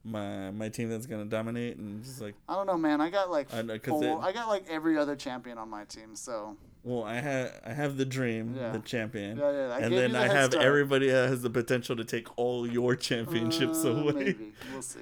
My 0.05 0.51
my 0.51 0.69
team 0.69 0.89
that's 0.89 1.05
gonna 1.07 1.25
dominate 1.25 1.77
and 1.77 2.01
just 2.03 2.21
like 2.21 2.35
I 2.47 2.53
don't 2.55 2.67
know, 2.67 2.77
man. 2.77 3.01
I 3.01 3.09
got 3.09 3.29
like 3.29 3.51
I 3.53 3.61
know, 3.63 3.77
four, 3.83 4.03
it- 4.03 4.17
I 4.21 4.31
got 4.31 4.47
like 4.47 4.65
every 4.69 4.97
other 4.97 5.15
champion 5.17 5.57
on 5.57 5.67
my 5.69 5.83
team. 5.85 6.15
So 6.15 6.55
well 6.83 7.03
I 7.03 7.15
have 7.15 7.59
I 7.65 7.73
have 7.73 7.97
the 7.97 8.05
dream 8.05 8.55
Yeah. 8.55 8.69
the 8.71 8.79
champion 8.79 9.37
yeah, 9.37 9.51
yeah. 9.51 9.77
And 9.79 9.91
then 9.93 10.11
the 10.13 10.19
I 10.19 10.27
have 10.27 10.51
start. 10.51 10.63
everybody 10.63 11.07
that 11.09 11.27
has 11.29 11.41
the 11.41 11.49
potential 11.49 11.95
to 11.97 12.05
take 12.05 12.27
all 12.37 12.65
your 12.67 12.95
championships 12.95 13.83
Uh, 13.83 13.89
away. 13.95 14.13
Maybe 14.13 14.53
we'll 14.71 14.81
see. 14.83 14.99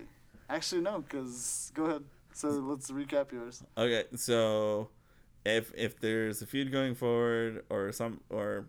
Actually, 0.50 0.82
no, 0.82 1.02
because 1.02 1.72
go 1.76 1.84
ahead. 1.86 2.04
So 2.34 2.48
let's 2.50 2.90
recap 2.90 3.32
yours. 3.34 3.62
Okay, 3.78 4.06
so 4.16 4.88
if 5.46 5.72
if 5.76 6.00
there's 6.00 6.42
a 6.42 6.46
feud 6.48 6.72
going 6.72 6.96
forward 6.96 7.64
or 7.70 7.92
some 7.92 8.22
or 8.30 8.66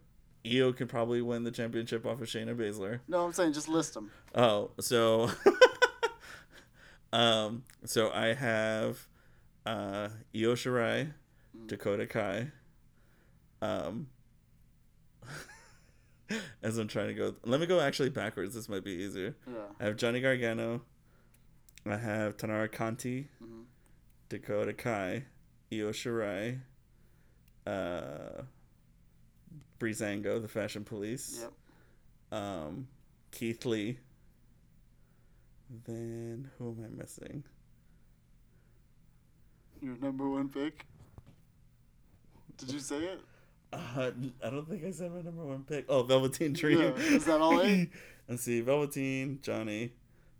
Io 0.47 0.73
could 0.73 0.89
probably 0.89 1.23
win 1.23 1.45
the 1.45 1.51
championship 1.51 2.05
off 2.05 2.21
of 2.21 2.29
Shayna 2.29 2.55
Baszler. 2.57 3.01
No, 3.09 3.25
I'm 3.25 3.33
saying 3.33 3.53
just 3.55 3.69
list 3.69 3.95
them. 3.95 4.11
Oh, 4.35 4.71
so 4.81 5.31
um 7.13 7.65
so 7.85 8.11
I 8.11 8.35
have 8.35 9.07
uh 9.67 10.09
Io 10.35 10.55
Shirai, 10.55 11.13
Mm. 11.57 11.69
Dakota 11.69 12.07
Kai. 12.07 12.51
Um 13.63 14.09
as 16.63 16.79
I'm 16.79 16.89
trying 16.89 17.09
to 17.09 17.15
go 17.15 17.35
let 17.45 17.61
me 17.61 17.67
go 17.67 17.81
actually 17.81 18.11
backwards, 18.11 18.55
this 18.55 18.69
might 18.69 18.85
be 18.85 18.93
easier. 18.93 19.37
Yeah. 19.47 19.55
I 19.81 19.85
have 19.85 19.97
Johnny 19.97 20.21
Gargano. 20.21 20.83
I 21.87 21.97
have 21.97 22.37
Taynara 22.37 22.71
Conti, 22.73 23.29
Mhm. 23.43 23.65
Dakota 24.31 24.73
Kai, 24.73 25.25
Io 25.73 25.91
Shirai, 25.91 26.59
uh, 27.67 28.43
Breezango, 29.79 30.41
the 30.41 30.49
Fashion 30.49 30.85
Police, 30.85 31.41
Yep. 32.31 32.41
um, 32.41 32.89
Keith 33.33 33.65
Lee. 33.65 33.99
Then 35.87 36.51
who 36.59 36.71
am 36.71 36.85
I 36.85 36.89
missing? 37.03 37.43
Your 39.83 39.97
number 39.97 40.29
one 40.29 40.49
pick. 40.49 40.87
Did 42.59 42.73
you 42.73 42.79
say 42.79 42.99
it? 43.05 43.21
Uh, 43.73 44.13
I 44.45 44.51
don't 44.51 44.69
think 44.69 44.85
I 44.85 44.93
said 44.93 45.11
my 45.13 45.21
number 45.23 45.45
one 45.45 45.65
pick. 45.65 45.87
Oh, 45.89 46.05
Velveteen 46.05 46.53
Dream. 46.53 46.79
Yeah, 46.79 46.91
is 46.97 47.25
that 47.25 47.41
all 47.41 47.61
eight? 47.61 47.91
Let's 48.29 48.43
see, 48.43 48.61
Velveteen, 48.61 49.41
Johnny, 49.43 49.93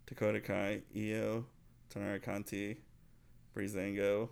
Dakota 0.07 0.41
Kai, 0.41 0.83
Io, 0.97 1.45
Taynara 1.93 2.23
Conti, 2.23 2.77
Breezango, 3.57 4.29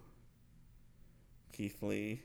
Keith 1.53 1.83
Lee, 1.83 2.23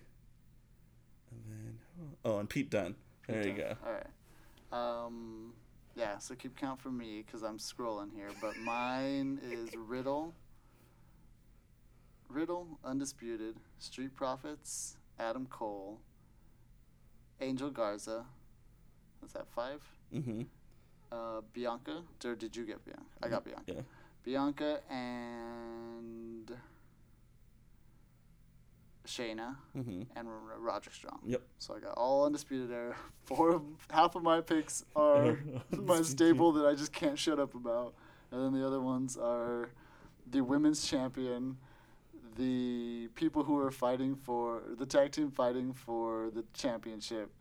and 1.31 1.41
then 1.47 1.79
oh, 2.25 2.39
and 2.39 2.49
Pete 2.49 2.69
Dunne. 2.69 2.95
There 3.27 3.45
you 3.45 3.53
go. 3.53 3.75
All 3.85 3.91
right. 3.91 5.05
Um, 5.05 5.53
yeah. 5.95 6.17
So 6.17 6.35
keep 6.35 6.57
count 6.57 6.79
for 6.79 6.89
me 6.89 7.23
because 7.25 7.43
I'm 7.43 7.57
scrolling 7.57 8.13
here. 8.15 8.29
But 8.41 8.57
mine 8.63 9.39
is 9.43 9.75
Riddle. 9.75 10.33
Riddle, 12.29 12.79
undisputed. 12.83 13.55
Street 13.79 14.13
Profits, 14.15 14.97
Adam 15.19 15.45
Cole, 15.45 15.99
Angel 17.41 17.69
Garza. 17.69 18.25
Is 19.25 19.33
that 19.33 19.47
five? 19.47 19.81
Mm-hmm. 20.13 20.41
Uh, 21.11 21.41
Bianca. 21.53 22.03
Or 22.25 22.35
did 22.35 22.55
you 22.55 22.65
get 22.65 22.83
Bianca? 22.83 23.03
I 23.23 23.27
got 23.27 23.43
Bianca. 23.43 23.63
Yeah. 23.67 23.81
Bianca 24.23 24.79
and 24.89 26.51
Shayna 29.07 29.55
Mm-hmm. 29.75 30.03
and 30.15 30.27
R- 30.27 30.59
Roderick 30.59 30.93
Strong. 30.95 31.19
Yep. 31.25 31.41
So 31.59 31.75
I 31.75 31.79
got 31.79 31.93
all 31.97 32.25
undisputed 32.25 32.71
era. 32.71 32.95
Four 33.23 33.55
of 33.55 33.61
half 33.89 34.15
of 34.15 34.23
my 34.23 34.41
picks 34.41 34.85
are 34.95 35.37
my 35.71 36.01
staple 36.01 36.51
that 36.53 36.65
I 36.67 36.75
just 36.75 36.93
can't 36.93 37.17
shut 37.17 37.39
up 37.39 37.55
about, 37.55 37.93
and 38.31 38.43
then 38.43 38.53
the 38.59 38.65
other 38.65 38.81
ones 38.81 39.17
are 39.17 39.69
the 40.29 40.41
women's 40.41 40.85
champion, 40.87 41.57
the 42.35 43.09
people 43.15 43.43
who 43.43 43.57
are 43.57 43.71
fighting 43.71 44.15
for 44.15 44.61
the 44.77 44.85
tag 44.85 45.11
team 45.11 45.31
fighting 45.31 45.73
for 45.73 46.29
the 46.33 46.43
championship, 46.53 47.31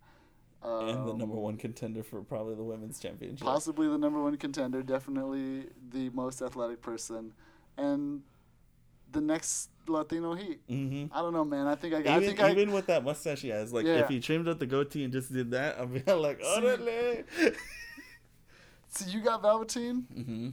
um, 0.63 0.89
and 0.89 1.07
the 1.09 1.15
number 1.15 1.35
one 1.37 1.57
contender 1.57 2.03
for 2.03 2.23
probably 2.23 2.55
the 2.55 2.63
women's 2.65 2.99
championship. 2.99 3.45
possibly 3.47 3.89
the 3.89 3.99
number 3.99 4.23
one 4.23 4.37
contender, 4.37 4.83
definitely 4.83 5.67
the 5.91 6.09
most 6.11 6.41
athletic 6.43 6.81
person, 6.81 7.33
and 7.77 8.23
the 9.13 9.21
next 9.21 9.71
Latino 9.89 10.35
Heat. 10.35 10.61
mm-hmm. 10.69 11.17
I 11.17 11.21
don't 11.21 11.33
know, 11.33 11.45
man. 11.45 11.67
I 11.67 11.75
think 11.75 11.95
I, 11.95 12.03
got. 12.03 12.23
Even, 12.23 12.37
think 12.37 12.69
I, 12.69 12.73
with 12.73 12.87
that 12.87 13.05
mustache 13.05 13.43
he 13.43 13.49
has, 13.49 13.73
like 13.73 13.87
Yeah. 13.87 14.01
if 14.01 14.09
he 14.09 14.21
trimmed 14.21 14.49
up 14.49 14.59
the 14.59 14.67
goatee 14.67 15.05
and 15.05 15.13
just 15.13 15.33
did 15.33 15.51
that, 15.53 15.79
I'd 15.79 15.93
be 15.93 16.01
like, 16.13 16.41
orale. 16.41 17.25
see 18.89 19.11
you 19.11 19.23
got 19.23 19.43
Velveteen. 19.43 20.07
mm-hmm. 20.15 20.49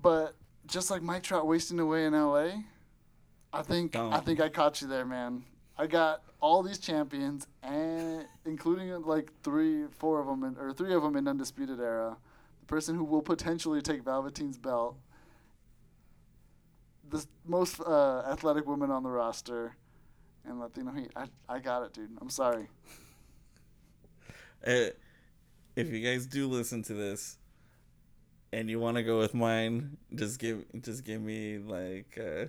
But 0.00 0.34
just 0.66 0.90
like 0.90 1.02
Mike 1.02 1.22
Trout 1.22 1.46
wasting 1.46 1.78
away 1.78 2.06
in 2.06 2.12
LA, 2.12 2.50
I 3.52 3.62
think 3.62 3.94
I 3.96 4.18
think 4.20 4.40
I 4.40 4.48
caught 4.48 4.80
you 4.80 4.88
there, 4.88 5.04
man. 5.04 5.44
I 5.78 5.86
got 5.86 6.22
all 6.40 6.62
these 6.62 6.78
champions, 6.78 7.46
and 7.62 8.26
including 8.44 8.90
like 9.02 9.30
three, 9.42 9.84
four 9.98 10.20
of 10.20 10.26
them, 10.26 10.44
in, 10.44 10.56
or 10.58 10.72
three 10.72 10.92
of 10.94 11.02
them 11.02 11.16
in 11.16 11.28
undisputed 11.28 11.80
era. 11.80 12.16
The 12.60 12.66
person 12.66 12.94
who 12.96 13.04
will 13.04 13.22
potentially 13.22 13.82
take 13.82 14.02
Velveteen's 14.04 14.58
belt, 14.58 14.96
the 17.12 17.26
most 17.46 17.80
uh, 17.80 18.22
athletic 18.26 18.66
woman 18.66 18.90
on 18.90 19.02
the 19.02 19.10
roster, 19.10 19.76
and 20.44 20.58
Latino 20.58 20.92
Heat. 20.92 21.10
I 21.14 21.26
I 21.48 21.58
got 21.60 21.84
it, 21.84 21.92
dude. 21.92 22.10
I'm 22.20 22.30
sorry. 22.30 22.68
Uh, 24.66 24.90
if 25.76 25.90
you 25.90 26.00
guys 26.00 26.26
do 26.26 26.46
listen 26.46 26.82
to 26.84 26.94
this 26.94 27.38
and 28.52 28.68
you 28.70 28.78
want 28.78 28.96
to 28.96 29.02
go 29.02 29.18
with 29.18 29.34
mine, 29.34 29.96
just 30.14 30.38
give 30.38 30.64
just 30.80 31.04
give 31.04 31.20
me 31.20 31.58
like 31.58 32.18
uh, 32.18 32.46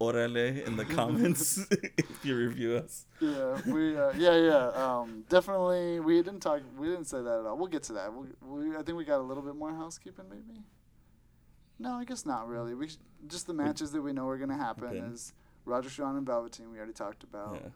orale 0.00 0.64
in 0.66 0.76
the 0.76 0.84
comments 0.98 1.58
if 1.70 2.24
you 2.24 2.36
review 2.36 2.76
us. 2.76 3.06
Yeah, 3.20 3.60
we 3.66 3.96
uh, 3.96 4.12
yeah 4.16 4.36
yeah 4.36 4.66
um, 4.74 5.24
definitely 5.28 6.00
we 6.00 6.22
didn't 6.22 6.40
talk 6.40 6.60
we 6.78 6.88
didn't 6.88 7.06
say 7.06 7.22
that 7.22 7.40
at 7.40 7.46
all. 7.46 7.56
We'll 7.56 7.68
get 7.68 7.82
to 7.84 7.94
that. 7.94 8.12
We'll, 8.12 8.28
we 8.42 8.76
I 8.76 8.82
think 8.82 8.96
we 8.96 9.04
got 9.04 9.20
a 9.20 9.26
little 9.26 9.42
bit 9.42 9.56
more 9.56 9.74
housekeeping 9.74 10.26
maybe. 10.28 10.60
No, 11.84 11.92
I 11.96 12.04
guess 12.04 12.24
not 12.24 12.48
really. 12.48 12.74
We 12.74 12.88
sh- 12.88 12.96
just 13.28 13.46
the 13.46 13.52
matches 13.54 13.92
that 13.92 14.00
we 14.00 14.12
know 14.14 14.26
are 14.26 14.38
gonna 14.38 14.56
happen 14.56 14.88
Okay. 14.88 14.98
is 14.98 15.34
Roger 15.66 15.90
Strong 15.90 16.16
and 16.16 16.26
Velveteen. 16.26 16.70
We 16.70 16.78
already 16.78 16.94
talked 16.94 17.22
about 17.24 17.54
Yeah. 17.56 17.68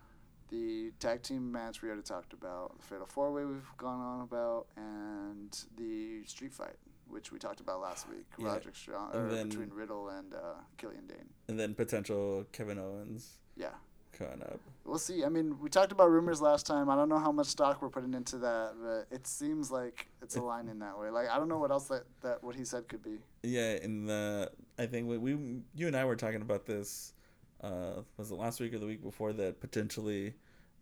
the 0.48 0.92
tag 0.98 1.22
team 1.22 1.52
match. 1.52 1.82
We 1.82 1.88
already 1.88 2.02
talked 2.02 2.32
about 2.32 2.78
the 2.78 2.82
Fatal 2.84 3.06
Four 3.06 3.32
Way. 3.34 3.44
We've 3.44 3.70
gone 3.76 4.00
on 4.00 4.22
about 4.22 4.66
and 4.76 5.50
the 5.76 6.24
Street 6.24 6.54
Fight, 6.54 6.76
which 7.06 7.30
we 7.32 7.38
talked 7.38 7.60
about 7.60 7.80
last 7.82 8.08
week. 8.08 8.24
Yeah, 8.38 8.46
Roger 8.46 8.72
Strong 8.72 9.14
or 9.14 9.28
then- 9.28 9.50
between 9.50 9.70
Riddle 9.74 10.08
and 10.08 10.32
uh, 10.34 10.54
Killian 10.78 11.06
Dain. 11.06 11.28
And 11.48 11.60
then 11.60 11.74
potential 11.74 12.46
Kevin 12.50 12.78
Owens 12.78 13.38
Yeah. 13.56 13.74
Coming 14.18 14.42
up. 14.42 14.60
We'll 14.84 14.98
see. 14.98 15.24
I 15.24 15.28
mean, 15.28 15.58
we 15.60 15.68
talked 15.68 15.92
about 15.92 16.10
rumors 16.10 16.40
last 16.40 16.66
time. 16.66 16.88
I 16.88 16.96
don't 16.96 17.08
know 17.08 17.18
how 17.18 17.30
much 17.30 17.46
stock 17.48 17.82
we're 17.82 17.90
putting 17.90 18.14
into 18.14 18.38
that, 18.38 18.72
but 18.82 19.14
it 19.14 19.26
seems 19.26 19.70
like 19.70 20.08
it's 20.22 20.36
aligning 20.36 20.78
that 20.80 20.98
way. 20.98 21.10
Like 21.10 21.28
I 21.28 21.36
don't 21.36 21.48
know 21.48 21.58
what 21.58 21.70
else 21.70 21.88
that, 21.88 22.04
that 22.22 22.42
what 22.42 22.56
he 22.56 22.64
said 22.64 22.88
could 22.88 23.02
be. 23.02 23.18
Yeah, 23.42 23.76
in 23.82 24.06
the 24.06 24.50
I 24.78 24.86
think 24.86 25.08
we, 25.08 25.18
we 25.18 25.60
you 25.74 25.86
and 25.86 25.96
I 25.96 26.04
were 26.04 26.16
talking 26.16 26.42
about 26.42 26.66
this. 26.66 27.12
Uh, 27.62 28.02
was 28.16 28.30
it 28.30 28.36
last 28.36 28.60
week 28.60 28.72
or 28.72 28.78
the 28.78 28.86
week 28.86 29.02
before 29.02 29.32
that 29.32 29.60
potentially 29.60 30.34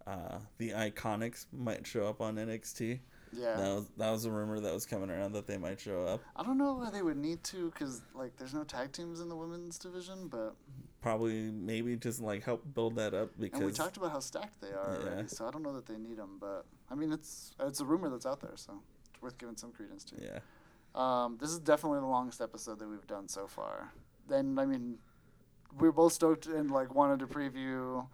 uh, 0.07 0.39
the 0.59 0.71
Iconics 0.71 1.47
might 1.53 1.87
show 1.87 2.07
up 2.07 2.21
on 2.21 2.37
NXT? 2.37 3.01
Yeah. 3.33 3.57
That 3.57 3.75
was 3.75 3.87
that 3.97 4.11
was 4.11 4.25
a 4.25 4.31
rumor 4.31 4.61
that 4.61 4.73
was 4.73 4.87
coming 4.87 5.11
around 5.11 5.33
that 5.33 5.47
they 5.47 5.59
might 5.59 5.81
show 5.81 6.05
up. 6.07 6.23
I 6.37 6.43
don't 6.43 6.59
know 6.59 6.75
why 6.75 6.91
they 6.91 7.03
would 7.03 7.17
need 7.17 7.43
to, 7.45 7.71
cause 7.73 8.03
like 8.15 8.37
there's 8.37 8.55
no 8.55 8.65
tag 8.65 8.93
teams 8.93 9.21
in 9.21 9.29
the 9.29 9.37
women's 9.37 9.79
division, 9.79 10.29
but 10.29 10.55
Probably 11.07 11.53
maybe 11.53 11.95
just 11.97 12.21
like 12.21 12.43
help 12.43 12.65
build 12.75 12.97
that 12.97 13.15
up 13.15 13.31
because 13.39 13.61
and 13.61 13.67
we 13.67 13.73
talked 13.73 13.97
about 13.97 14.11
how 14.11 14.19
stacked 14.19 14.61
they 14.61 14.73
are 14.73 14.99
Yeah. 15.01 15.07
already. 15.13 15.29
So 15.29 15.47
I 15.47 15.53
don't 15.53 15.63
know 15.63 15.73
that 15.75 15.87
they 15.87 15.97
need 15.99 16.17
them, 16.17 16.39
but 16.41 16.67
I 16.91 16.97
mean 16.97 17.13
it's 17.13 17.53
it's 17.61 17.79
a 17.79 17.85
rumor 17.85 18.09
that's 18.11 18.27
out 18.27 18.41
there, 18.41 18.57
so 18.57 18.81
it's 19.13 19.23
worth 19.23 19.39
giving 19.39 19.57
some 19.57 19.71
credence 19.71 20.03
to. 20.07 20.17
yeah. 20.21 20.41
Um, 20.97 21.37
this 21.41 21.51
is 21.51 21.61
definitely 21.61 22.01
the 22.01 22.07
longest 22.07 22.41
episode 22.41 22.81
that 22.81 22.89
we've 22.89 23.07
done 23.07 23.29
so 23.29 23.47
far. 23.47 23.93
Then 24.29 24.59
I 24.59 24.67
mean, 24.67 24.99
we're 25.79 25.93
both 25.93 26.13
stoked 26.13 26.47
and 26.47 26.73
like 26.73 26.93
wanted 26.93 27.21
to 27.21 27.29
preview 27.29 28.05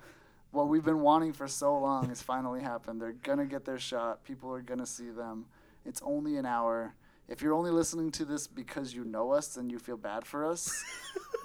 what 0.51 0.69
we've 0.69 0.85
been 0.85 1.01
wanting 1.01 1.33
for 1.33 1.49
so 1.49 1.79
long 1.79 2.11
has 2.11 2.21
finally 2.21 2.61
happened. 2.61 3.01
They're 3.01 3.13
gonna 3.13 3.47
get 3.47 3.65
their 3.65 3.79
shot. 3.79 4.23
People 4.23 4.53
are 4.53 4.61
gonna 4.61 4.85
see 4.85 5.09
them. 5.09 5.47
It's 5.87 6.03
only 6.05 6.37
an 6.37 6.45
hour. 6.45 6.95
If 7.29 7.41
you're 7.41 7.55
only 7.55 7.71
listening 7.71 8.11
to 8.13 8.25
this 8.25 8.47
because 8.47 8.95
you 8.95 9.05
know 9.05 9.31
us 9.33 9.57
and 9.57 9.71
you 9.71 9.79
feel 9.79 9.97
bad 9.97 10.27
for 10.27 10.45
us, 10.45 10.83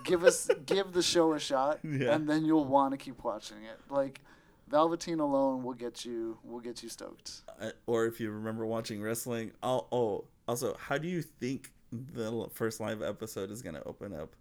give 0.04 0.24
us 0.24 0.50
give 0.66 0.92
the 0.94 1.02
show 1.02 1.34
a 1.34 1.40
shot, 1.40 1.80
Yeah. 1.84 2.14
and 2.14 2.28
then 2.28 2.46
you'll 2.46 2.66
want 2.66 2.92
to 2.92 2.98
keep 2.98 3.24
watching 3.24 3.58
it. 3.64 3.80
Like 3.90 4.22
Velveteen 4.70 5.20
alone 5.20 5.64
will 5.64 5.74
get 5.74 6.04
you 6.04 6.38
will 6.44 6.60
get 6.60 6.84
you 6.84 6.90
stoked. 6.90 7.42
Uh, 7.62 7.72
or 7.86 8.06
if 8.06 8.20
you 8.20 8.32
remember 8.32 8.66
watching 8.66 9.02
wrestling, 9.02 9.52
oh, 9.64 9.86
oh 9.92 10.26
also 10.48 10.76
how 10.78 10.98
do 10.98 11.08
you 11.08 11.22
think 11.22 11.72
the 11.92 12.48
first 12.54 12.80
live 12.80 13.02
episode 13.02 13.50
is 13.52 13.62
gonna 13.62 13.82
open 13.86 14.14
up? 14.14 14.36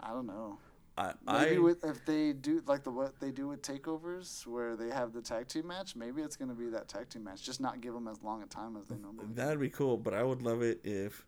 I 0.00 0.10
don't 0.10 0.26
know. 0.26 0.58
I, 0.98 1.14
Maybe 1.44 1.56
I 1.56 1.58
with 1.60 1.84
if 1.84 2.04
they 2.04 2.32
do 2.32 2.62
like 2.66 2.82
the 2.82 2.90
what 2.90 3.20
they 3.20 3.30
do 3.30 3.48
with 3.48 3.62
takeovers, 3.62 4.46
where 4.46 4.76
they 4.76 4.88
have 4.88 5.12
the 5.12 5.22
tag 5.22 5.46
team 5.48 5.68
match, 5.68 5.94
maybe 5.94 6.22
it's 6.22 6.36
gonna 6.36 6.54
be 6.54 6.68
that 6.70 6.88
tag 6.88 7.08
team 7.08 7.24
match. 7.24 7.42
Just 7.42 7.60
not 7.60 7.80
give 7.80 7.94
them 7.94 8.08
as 8.08 8.22
long 8.22 8.42
a 8.42 8.46
time 8.46 8.76
as 8.76 8.88
they 8.88 8.96
normally. 8.96 9.26
that'd 9.34 9.60
be 9.60 9.70
cool, 9.70 9.96
but 9.96 10.12
I 10.12 10.22
would 10.22 10.42
love 10.42 10.62
it 10.62 10.80
if 10.84 11.24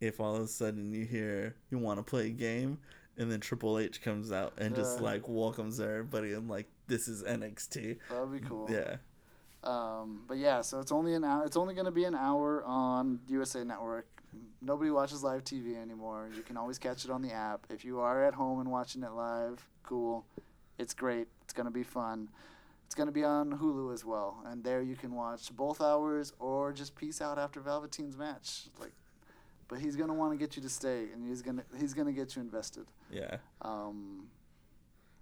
if 0.00 0.18
all 0.18 0.34
of 0.34 0.42
a 0.42 0.48
sudden 0.48 0.92
you 0.92 1.04
hear 1.04 1.54
you 1.70 1.78
want 1.78 1.98
to 1.98 2.02
play 2.02 2.26
a 2.26 2.30
game 2.30 2.78
and 3.16 3.30
then 3.30 3.40
Triple 3.40 3.78
H 3.78 4.02
comes 4.02 4.32
out 4.32 4.54
and 4.58 4.74
just 4.74 4.98
uh. 4.98 5.02
like 5.02 5.28
welcomes 5.28 5.80
everybody 5.80 6.32
and 6.32 6.48
like 6.48 6.66
this 6.88 7.08
is 7.08 7.22
NXT. 7.22 7.98
That'd 8.10 8.32
be 8.32 8.40
cool. 8.40 8.66
Yeah. 8.70 8.96
Um, 9.64 10.24
but 10.26 10.38
yeah, 10.38 10.60
so 10.60 10.80
it's 10.80 10.92
only 10.92 11.14
an 11.14 11.24
hour. 11.24 11.44
It's 11.44 11.56
only 11.56 11.74
gonna 11.74 11.90
be 11.92 12.04
an 12.04 12.14
hour 12.14 12.64
on 12.64 13.20
USA 13.28 13.62
Network. 13.64 14.06
Nobody 14.60 14.90
watches 14.90 15.22
live 15.22 15.44
TV 15.44 15.76
anymore. 15.76 16.28
You 16.34 16.42
can 16.42 16.56
always 16.56 16.78
catch 16.78 17.04
it 17.04 17.10
on 17.10 17.22
the 17.22 17.32
app. 17.32 17.66
If 17.70 17.84
you 17.84 18.00
are 18.00 18.24
at 18.24 18.34
home 18.34 18.60
and 18.60 18.70
watching 18.70 19.02
it 19.02 19.12
live, 19.12 19.68
cool. 19.82 20.24
It's 20.78 20.94
great. 20.94 21.28
It's 21.42 21.52
gonna 21.52 21.70
be 21.70 21.82
fun. 21.84 22.28
It's 22.86 22.94
gonna 22.94 23.12
be 23.12 23.24
on 23.24 23.58
Hulu 23.58 23.92
as 23.94 24.04
well, 24.04 24.42
and 24.46 24.64
there 24.64 24.82
you 24.82 24.96
can 24.96 25.14
watch 25.14 25.54
both 25.54 25.80
hours 25.80 26.32
or 26.38 26.72
just 26.72 26.94
peace 26.96 27.20
out 27.20 27.38
after 27.38 27.60
Velveteen's 27.60 28.16
match. 28.16 28.68
Like, 28.80 28.92
but 29.68 29.78
he's 29.78 29.96
gonna 29.96 30.14
want 30.14 30.32
to 30.32 30.36
get 30.38 30.56
you 30.56 30.62
to 30.62 30.68
stay, 30.68 31.06
and 31.12 31.26
he's 31.26 31.40
gonna 31.40 31.64
he's 31.78 31.94
gonna 31.94 32.12
get 32.12 32.34
you 32.36 32.42
invested. 32.42 32.86
Yeah. 33.10 33.36
Um, 33.62 34.28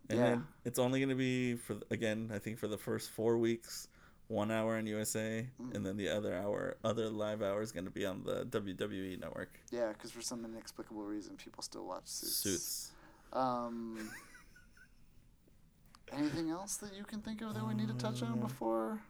And 0.09 0.18
Yeah. 0.18 0.38
it's 0.64 0.80
only 0.80 0.99
going 0.99 1.11
to 1.11 1.14
be 1.14 1.55
for 1.55 1.76
again, 1.91 2.32
I 2.34 2.41
think 2.41 2.59
for 2.59 2.66
the 2.66 2.76
first 2.78 3.11
4 3.11 3.38
weeks, 3.38 3.86
1 4.31 4.51
hour 4.53 4.76
on 4.76 4.87
USA 4.87 5.49
Mm. 5.61 5.74
and 5.74 5.85
then 5.87 5.97
the 5.97 6.09
other 6.09 6.35
hour 6.35 6.76
other 6.85 7.09
live 7.11 7.43
hour 7.43 7.62
is 7.62 7.72
going 7.72 7.85
to 7.85 7.91
be 7.91 8.07
on 8.07 8.22
the 8.24 8.45
WWE 8.47 9.18
network. 9.18 9.51
yeah, 9.70 9.89
because 9.89 10.11
for 10.12 10.22
some 10.22 10.45
inexplicable 10.45 11.03
reason, 11.05 11.37
people 11.37 11.62
still 11.62 11.85
watch 11.85 12.07
Suits. 12.07 12.37
Suits. 12.37 12.93
Um, 13.33 14.11
anything 16.12 16.51
else 16.51 16.76
that 16.78 16.95
you 16.95 17.05
can 17.05 17.20
think 17.20 17.41
of 17.43 17.55
that 17.55 17.66
we 17.66 17.74
need 17.74 17.89
to 17.89 17.95
touch 17.95 18.22
on 18.22 18.33
Uh, 18.35 18.47
before 18.47 19.01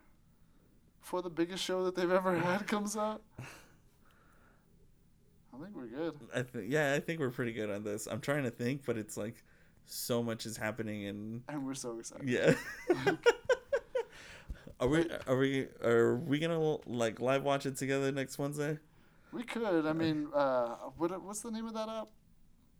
before 1.01 1.23
the 1.23 1.31
biggest 1.31 1.63
show 1.65 1.85
that 1.85 1.95
they've 1.97 2.11
ever 2.11 2.39
had 2.39 2.67
comes 2.67 2.97
out? 2.97 3.23
I 5.53 5.59
think 5.63 5.75
we're 5.77 5.87
good. 5.87 6.15
I 6.35 6.43
think 6.43 6.65
yeah, 6.69 6.95
I 6.95 7.01
think 7.01 7.21
we're 7.21 7.31
pretty 7.31 7.53
good 7.53 7.71
on 7.71 7.85
this. 7.85 8.07
I'm 8.07 8.21
trying 8.21 8.45
to 8.45 8.51
think, 8.51 8.85
but 8.87 8.97
it's 8.97 9.17
like 9.17 9.43
so 9.87 10.23
much 10.23 10.47
is 10.47 10.57
happening 10.57 11.07
and 11.07 11.43
And 11.49 11.67
we're 11.67 11.75
so 11.75 11.99
excited. 11.99 12.29
yeah. 12.29 12.55
are 14.81 14.89
we 14.89 15.07
are 15.27 15.37
we 15.37 15.67
are 15.85 16.17
we 16.17 16.39
going 16.39 16.51
to 16.51 16.91
like 16.91 17.21
live 17.21 17.43
watch 17.43 17.67
it 17.67 17.77
together 17.77 18.11
next 18.11 18.39
Wednesday? 18.39 18.79
We 19.33 19.43
could. 19.43 19.87
I 19.87 19.93
mean, 19.93 20.29
uh, 20.35 20.69
what 20.97 21.23
what's 21.23 21.41
the 21.41 21.51
name 21.51 21.67
of 21.67 21.75
that 21.75 21.89
app? 21.89 22.09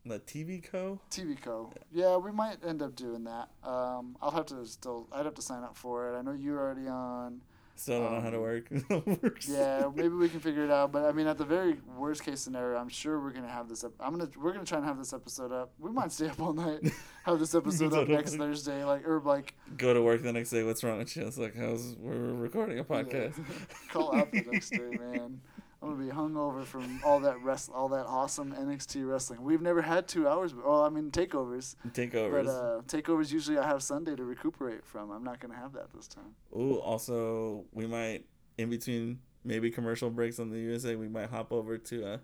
The 0.07 0.19
TV 0.19 0.63
Co. 0.63 0.99
TV 1.11 1.41
Co. 1.41 1.71
Yeah, 1.93 2.17
we 2.17 2.33
might 2.33 2.65
end 2.67 2.81
up 2.81 2.97
doing 2.97 3.25
that. 3.25 3.51
Um, 3.63 4.17
I'll 4.23 4.31
have 4.31 4.47
to 4.47 4.65
still. 4.67 5.09
I'd 5.13 5.27
have 5.27 5.35
to 5.35 5.43
sign 5.43 5.63
up 5.63 5.77
for 5.77 6.11
it. 6.13 6.19
I 6.19 6.23
know 6.23 6.33
you're 6.33 6.59
already 6.59 6.89
on. 6.89 7.43
Still 7.77 8.01
don't 8.01 8.13
know 8.13 8.21
how 8.21 8.29
to 8.31 8.37
Um, 8.37 8.43
work. 8.43 8.71
Works. 9.23 9.49
Yeah, 9.49 9.89
maybe 9.95 10.11
we 10.11 10.29
can 10.29 10.41
figure 10.41 10.65
it 10.65 10.71
out. 10.71 10.93
But 10.93 11.05
I 11.07 11.13
mean, 11.13 11.27
at 11.27 11.39
the 11.39 11.47
very 11.47 11.79
worst 11.97 12.23
case 12.25 12.41
scenario, 12.41 12.79
I'm 12.79 12.91
sure 12.91 13.19
we're 13.19 13.33
gonna 13.33 13.49
have 13.49 13.69
this. 13.69 13.85
Up. 13.85 13.93
I'm 13.99 14.11
gonna 14.19 14.29
we're 14.39 14.53
gonna 14.53 14.67
try 14.67 14.79
and 14.79 14.87
have 14.87 14.99
this 14.99 15.13
episode 15.15 15.51
up. 15.51 15.73
We 15.79 15.91
might 15.91 16.13
stay 16.13 16.29
up 16.29 16.41
all 16.41 16.53
night. 16.53 16.81
Have 17.25 17.39
this 17.39 17.55
episode 17.55 17.93
up 17.93 18.09
next 18.09 18.37
Thursday, 18.37 18.83
like 18.83 19.07
or 19.07 19.21
like 19.21 19.55
Go 19.77 19.93
to 19.93 20.01
work 20.01 20.23
the 20.23 20.33
next 20.33 20.49
day. 20.51 20.63
What's 20.63 20.83
wrong 20.83 20.97
with 20.99 21.15
you? 21.15 21.27
It's 21.27 21.37
like 21.37 21.55
how's 21.55 21.95
we're 21.99 22.33
recording 22.33 22.79
a 22.79 22.85
podcast. 22.85 23.35
call 23.91 24.15
out 24.17 24.33
the 24.33 24.41
next 24.51 24.71
day, 24.71 24.97
man. 24.99 25.39
I'm 25.83 25.91
gonna 25.97 26.05
be 26.05 26.11
hungover 26.13 26.65
from 26.65 27.01
all 27.05 27.21
that 27.21 27.41
rest, 27.43 27.71
all 27.75 27.89
that 27.89 28.05
awesome 28.07 28.53
NXT 28.53 29.09
wrestling. 29.11 29.43
We've 29.43 29.63
never 29.63 29.81
had 29.81 30.07
two 30.07 30.29
hours. 30.29 30.55
Well, 30.55 30.83
I 30.83 30.91
mean 30.91 31.11
takeovers, 31.11 31.75
Takeovers. 31.89 32.45
but 32.45 32.51
uh, 32.51 32.81
takeovers 32.83 33.33
usually 33.33 33.57
I 33.59 33.67
have 33.67 33.83
Sunday 33.83 34.15
to 34.15 34.25
recuperate 34.25 34.85
from. 34.85 35.11
I'm 35.11 35.25
not 35.25 35.41
gonna 35.41 35.57
have 35.57 35.73
that 35.73 35.93
this 35.95 36.07
time. 36.07 36.35
Ooh, 36.55 36.75
also 36.81 37.65
we 37.73 37.87
might 37.87 38.27
in 38.59 38.69
between 38.69 39.21
maybe 39.43 39.71
commercial 39.71 40.11
breaks 40.11 40.39
on 40.39 40.51
the 40.51 40.59
USA, 40.59 40.97
we 40.97 41.09
might 41.09 41.31
hop 41.31 41.51
over 41.51 41.79
to 41.79 42.05
uh, 42.07 42.19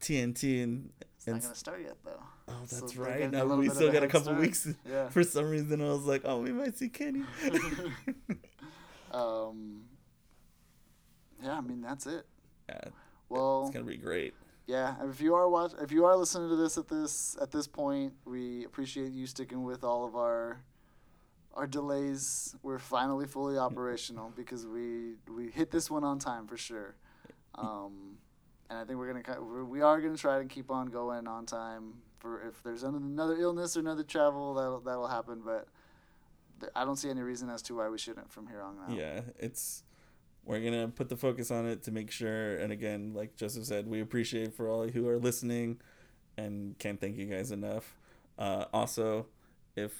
TNT 0.00 0.64
and 0.64 0.90
It's 1.00 1.26
and 1.28 1.36
not 1.36 1.42
gonna 1.44 1.54
start 1.54 1.80
yet 1.80 1.96
though. 2.04 2.22
oh 2.48 2.60
that's 2.68 2.96
we're 2.96 3.04
right. 3.04 3.30
Now 3.30 3.44
we 3.54 3.68
still 3.68 3.92
got 3.92 4.02
a 4.02 4.08
couple 4.08 4.24
start. 4.32 4.40
weeks. 4.40 4.66
Yeah. 4.84 5.08
For 5.10 5.22
some 5.22 5.48
reason, 5.48 5.80
I 5.80 5.90
was 5.90 6.02
like, 6.06 6.22
oh, 6.24 6.40
we 6.40 6.50
might 6.50 6.76
see 6.76 6.88
Kenny. 6.88 7.22
Um. 9.12 9.82
Yeah, 11.40 11.58
I 11.58 11.60
mean 11.60 11.80
that's 11.82 12.06
it. 12.06 12.26
Yeah, 12.68 12.80
Well, 13.28 13.62
it's 13.62 13.74
gonna 13.74 13.84
be 13.84 13.96
great. 13.96 14.34
Yeah, 14.66 14.94
if 15.08 15.20
you 15.20 15.34
are 15.34 15.48
watch, 15.48 15.72
if 15.80 15.92
you 15.92 16.04
are 16.06 16.16
listening 16.16 16.48
to 16.48 16.56
this 16.56 16.78
at 16.78 16.88
this 16.88 17.36
at 17.40 17.50
this 17.50 17.66
point, 17.66 18.14
we 18.24 18.64
appreciate 18.64 19.12
you 19.12 19.26
sticking 19.26 19.62
with 19.62 19.84
all 19.84 20.04
of 20.04 20.16
our 20.16 20.60
our 21.52 21.66
delays. 21.66 22.56
We're 22.62 22.78
finally 22.78 23.26
fully 23.26 23.58
operational 23.68 24.32
because 24.34 24.66
we 24.66 25.14
we 25.28 25.50
hit 25.50 25.70
this 25.70 25.90
one 25.90 26.04
on 26.04 26.18
time 26.18 26.46
for 26.46 26.56
sure. 26.56 26.96
Um, 27.56 28.18
and 28.68 28.76
I 28.76 28.84
think 28.84 28.98
we're 28.98 29.12
gonna 29.12 29.64
we 29.64 29.80
are 29.80 30.00
gonna 30.00 30.16
try 30.16 30.40
to 30.40 30.44
keep 30.44 30.72
on 30.72 30.88
going 30.88 31.28
on 31.28 31.46
time 31.46 31.94
for 32.18 32.42
if 32.48 32.60
there's 32.64 32.82
another 32.82 33.36
illness 33.36 33.76
or 33.76 33.80
another 33.80 34.02
travel 34.02 34.54
that'll 34.54 34.80
that'll 34.80 35.06
happen. 35.06 35.40
But 35.44 35.68
I 36.74 36.84
don't 36.84 36.96
see 36.96 37.10
any 37.10 37.20
reason 37.22 37.50
as 37.50 37.62
to 37.62 37.76
why 37.76 37.88
we 37.88 37.98
shouldn't 37.98 38.32
from 38.32 38.48
here 38.48 38.60
on 38.60 38.76
out. 38.80 38.96
Yeah, 38.96 39.20
it's 39.38 39.84
we're 40.44 40.60
gonna 40.60 40.88
put 40.88 41.08
the 41.08 41.16
focus 41.16 41.50
on 41.50 41.66
it 41.66 41.82
to 41.84 41.90
make 41.90 42.10
sure. 42.10 42.56
And 42.56 42.72
again, 42.72 43.12
like 43.14 43.36
Joseph 43.36 43.64
said, 43.64 43.86
we 43.86 44.00
appreciate 44.00 44.54
for 44.54 44.68
all 44.68 44.86
who 44.88 45.08
are 45.08 45.18
listening, 45.18 45.80
and 46.36 46.78
can't 46.78 47.00
thank 47.00 47.16
you 47.16 47.26
guys 47.26 47.50
enough. 47.50 47.96
Uh, 48.38 48.64
also, 48.72 49.26
if 49.76 49.92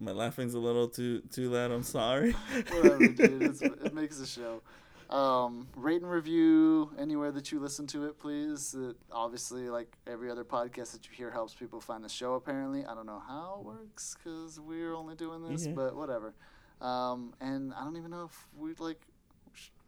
my 0.00 0.12
laughing's 0.12 0.54
a 0.54 0.58
little 0.58 0.88
too 0.88 1.20
too 1.30 1.50
loud, 1.50 1.70
I'm 1.70 1.82
sorry. 1.82 2.32
Whatever, 2.70 3.08
dude. 3.08 3.42
It's, 3.42 3.62
it 3.62 3.94
makes 3.94 4.18
the 4.18 4.26
show. 4.26 4.62
Um, 5.10 5.68
rate 5.76 6.00
and 6.00 6.10
review 6.10 6.90
anywhere 6.98 7.30
that 7.32 7.52
you 7.52 7.60
listen 7.60 7.86
to 7.88 8.06
it, 8.06 8.18
please. 8.18 8.74
It, 8.76 8.96
obviously, 9.12 9.68
like 9.68 9.96
every 10.06 10.30
other 10.30 10.44
podcast 10.44 10.92
that 10.92 11.06
you 11.06 11.12
hear, 11.14 11.30
helps 11.30 11.54
people 11.54 11.80
find 11.80 12.02
the 12.02 12.08
show. 12.08 12.34
Apparently, 12.34 12.84
I 12.84 12.94
don't 12.94 13.06
know 13.06 13.22
how 13.26 13.58
it 13.60 13.66
works 13.66 14.16
because 14.16 14.58
we're 14.58 14.94
only 14.94 15.14
doing 15.14 15.42
this, 15.48 15.66
Yeah. 15.66 15.72
but 15.72 15.94
whatever. 15.94 16.34
Um, 16.80 17.34
and 17.40 17.72
I 17.74 17.84
don't 17.84 17.96
even 17.96 18.10
know 18.10 18.24
if 18.24 18.46
we 18.56 18.74
like. 18.78 19.00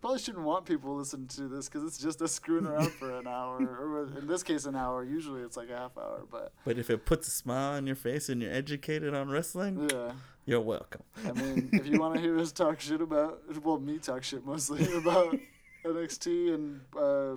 Probably 0.01 0.19
shouldn't 0.19 0.45
want 0.45 0.67
people 0.67 0.95
listening 0.97 1.27
to 1.29 1.49
this 1.49 1.69
because 1.69 1.83
it's 1.85 1.99
just 1.99 2.21
us 2.23 2.33
screwing 2.33 2.67
around 2.67 2.93
for 2.93 3.19
an 3.19 3.27
hour, 3.27 3.57
or 3.63 4.19
in 4.19 4.27
this 4.27 4.43
case, 4.43 4.67
an 4.67 4.77
hour. 4.77 5.03
Usually, 5.03 5.41
it's 5.43 5.57
like 5.57 5.71
a 5.71 5.77
half 5.77 5.97
hour, 5.97 6.23
but 6.31 6.53
But 6.65 6.79
if 6.79 6.91
it 6.91 7.07
puts 7.07 7.27
a 7.29 7.31
smile 7.31 7.73
on 7.77 7.87
your 7.87 7.97
face 7.97 8.29
and 8.29 8.41
you're 8.43 8.53
educated 8.53 9.15
on 9.15 9.29
wrestling, 9.31 9.89
yeah. 9.91 10.13
you're 10.45 10.61
welcome. 10.61 11.03
I 11.27 11.33
mean, 11.33 11.71
if 11.73 11.87
you 11.87 11.99
want 11.99 12.15
to 12.15 12.21
hear 12.21 12.39
us 12.39 12.53
talk 12.53 12.79
shit 12.81 13.01
about, 13.01 13.41
well, 13.65 13.79
me 13.81 13.99
talk 13.99 14.23
shit 14.23 14.45
mostly 14.45 14.93
about 14.97 15.37
NXT 15.85 16.55
and 16.55 16.81
uh, 16.97 17.37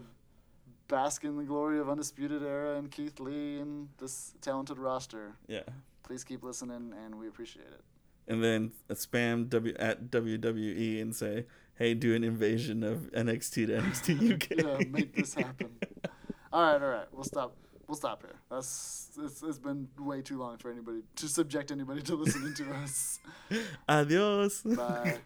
bask 0.90 1.24
in 1.24 1.38
the 1.38 1.44
glory 1.46 1.80
of 1.80 1.90
Undisputed 1.90 2.44
Era 2.44 2.78
and 2.78 2.92
Keith 2.92 3.20
Lee 3.22 3.60
and 3.60 3.88
this 4.00 4.34
talented 4.42 4.78
roster, 4.78 5.34
Yeah. 5.48 5.64
please 6.04 6.24
keep 6.26 6.44
listening, 6.44 6.94
and 7.06 7.16
we 7.16 7.28
appreciate 7.30 7.68
it. 7.68 7.82
And 8.28 8.44
then 8.44 8.74
spam 8.92 9.50
W 9.50 9.74
at 9.80 10.12
WWE 10.12 11.02
and 11.02 11.16
say, 11.16 11.46
"Hey, 11.80 11.94
do 11.96 12.14
an 12.14 12.24
invasion 12.24 12.84
of 12.84 13.10
NXT 13.14 13.68
to 13.68 13.82
NXT 13.82 14.34
UK." 14.34 14.50
Yeah, 14.82 14.88
make 14.90 15.16
this 15.16 15.34
happen. 15.34 15.70
All 16.54 16.62
right, 16.64 16.82
all 16.82 16.90
right, 16.90 17.06
we'll 17.12 17.24
stop. 17.24 17.56
We'll 17.88 17.96
stop 17.96 18.24
here. 18.24 18.36
That's 18.50 19.12
it's, 19.24 19.44
it's 19.44 19.60
been 19.60 19.88
way 20.00 20.22
too 20.24 20.40
long 20.40 20.58
for 20.58 20.72
anybody 20.72 21.02
to 21.18 21.28
subject 21.28 21.72
anybody 21.72 22.02
to 22.02 22.16
listening 22.16 22.56
to 22.56 22.74
us. 22.74 23.20
Adios. 23.90 24.62
Bye. 24.64 25.18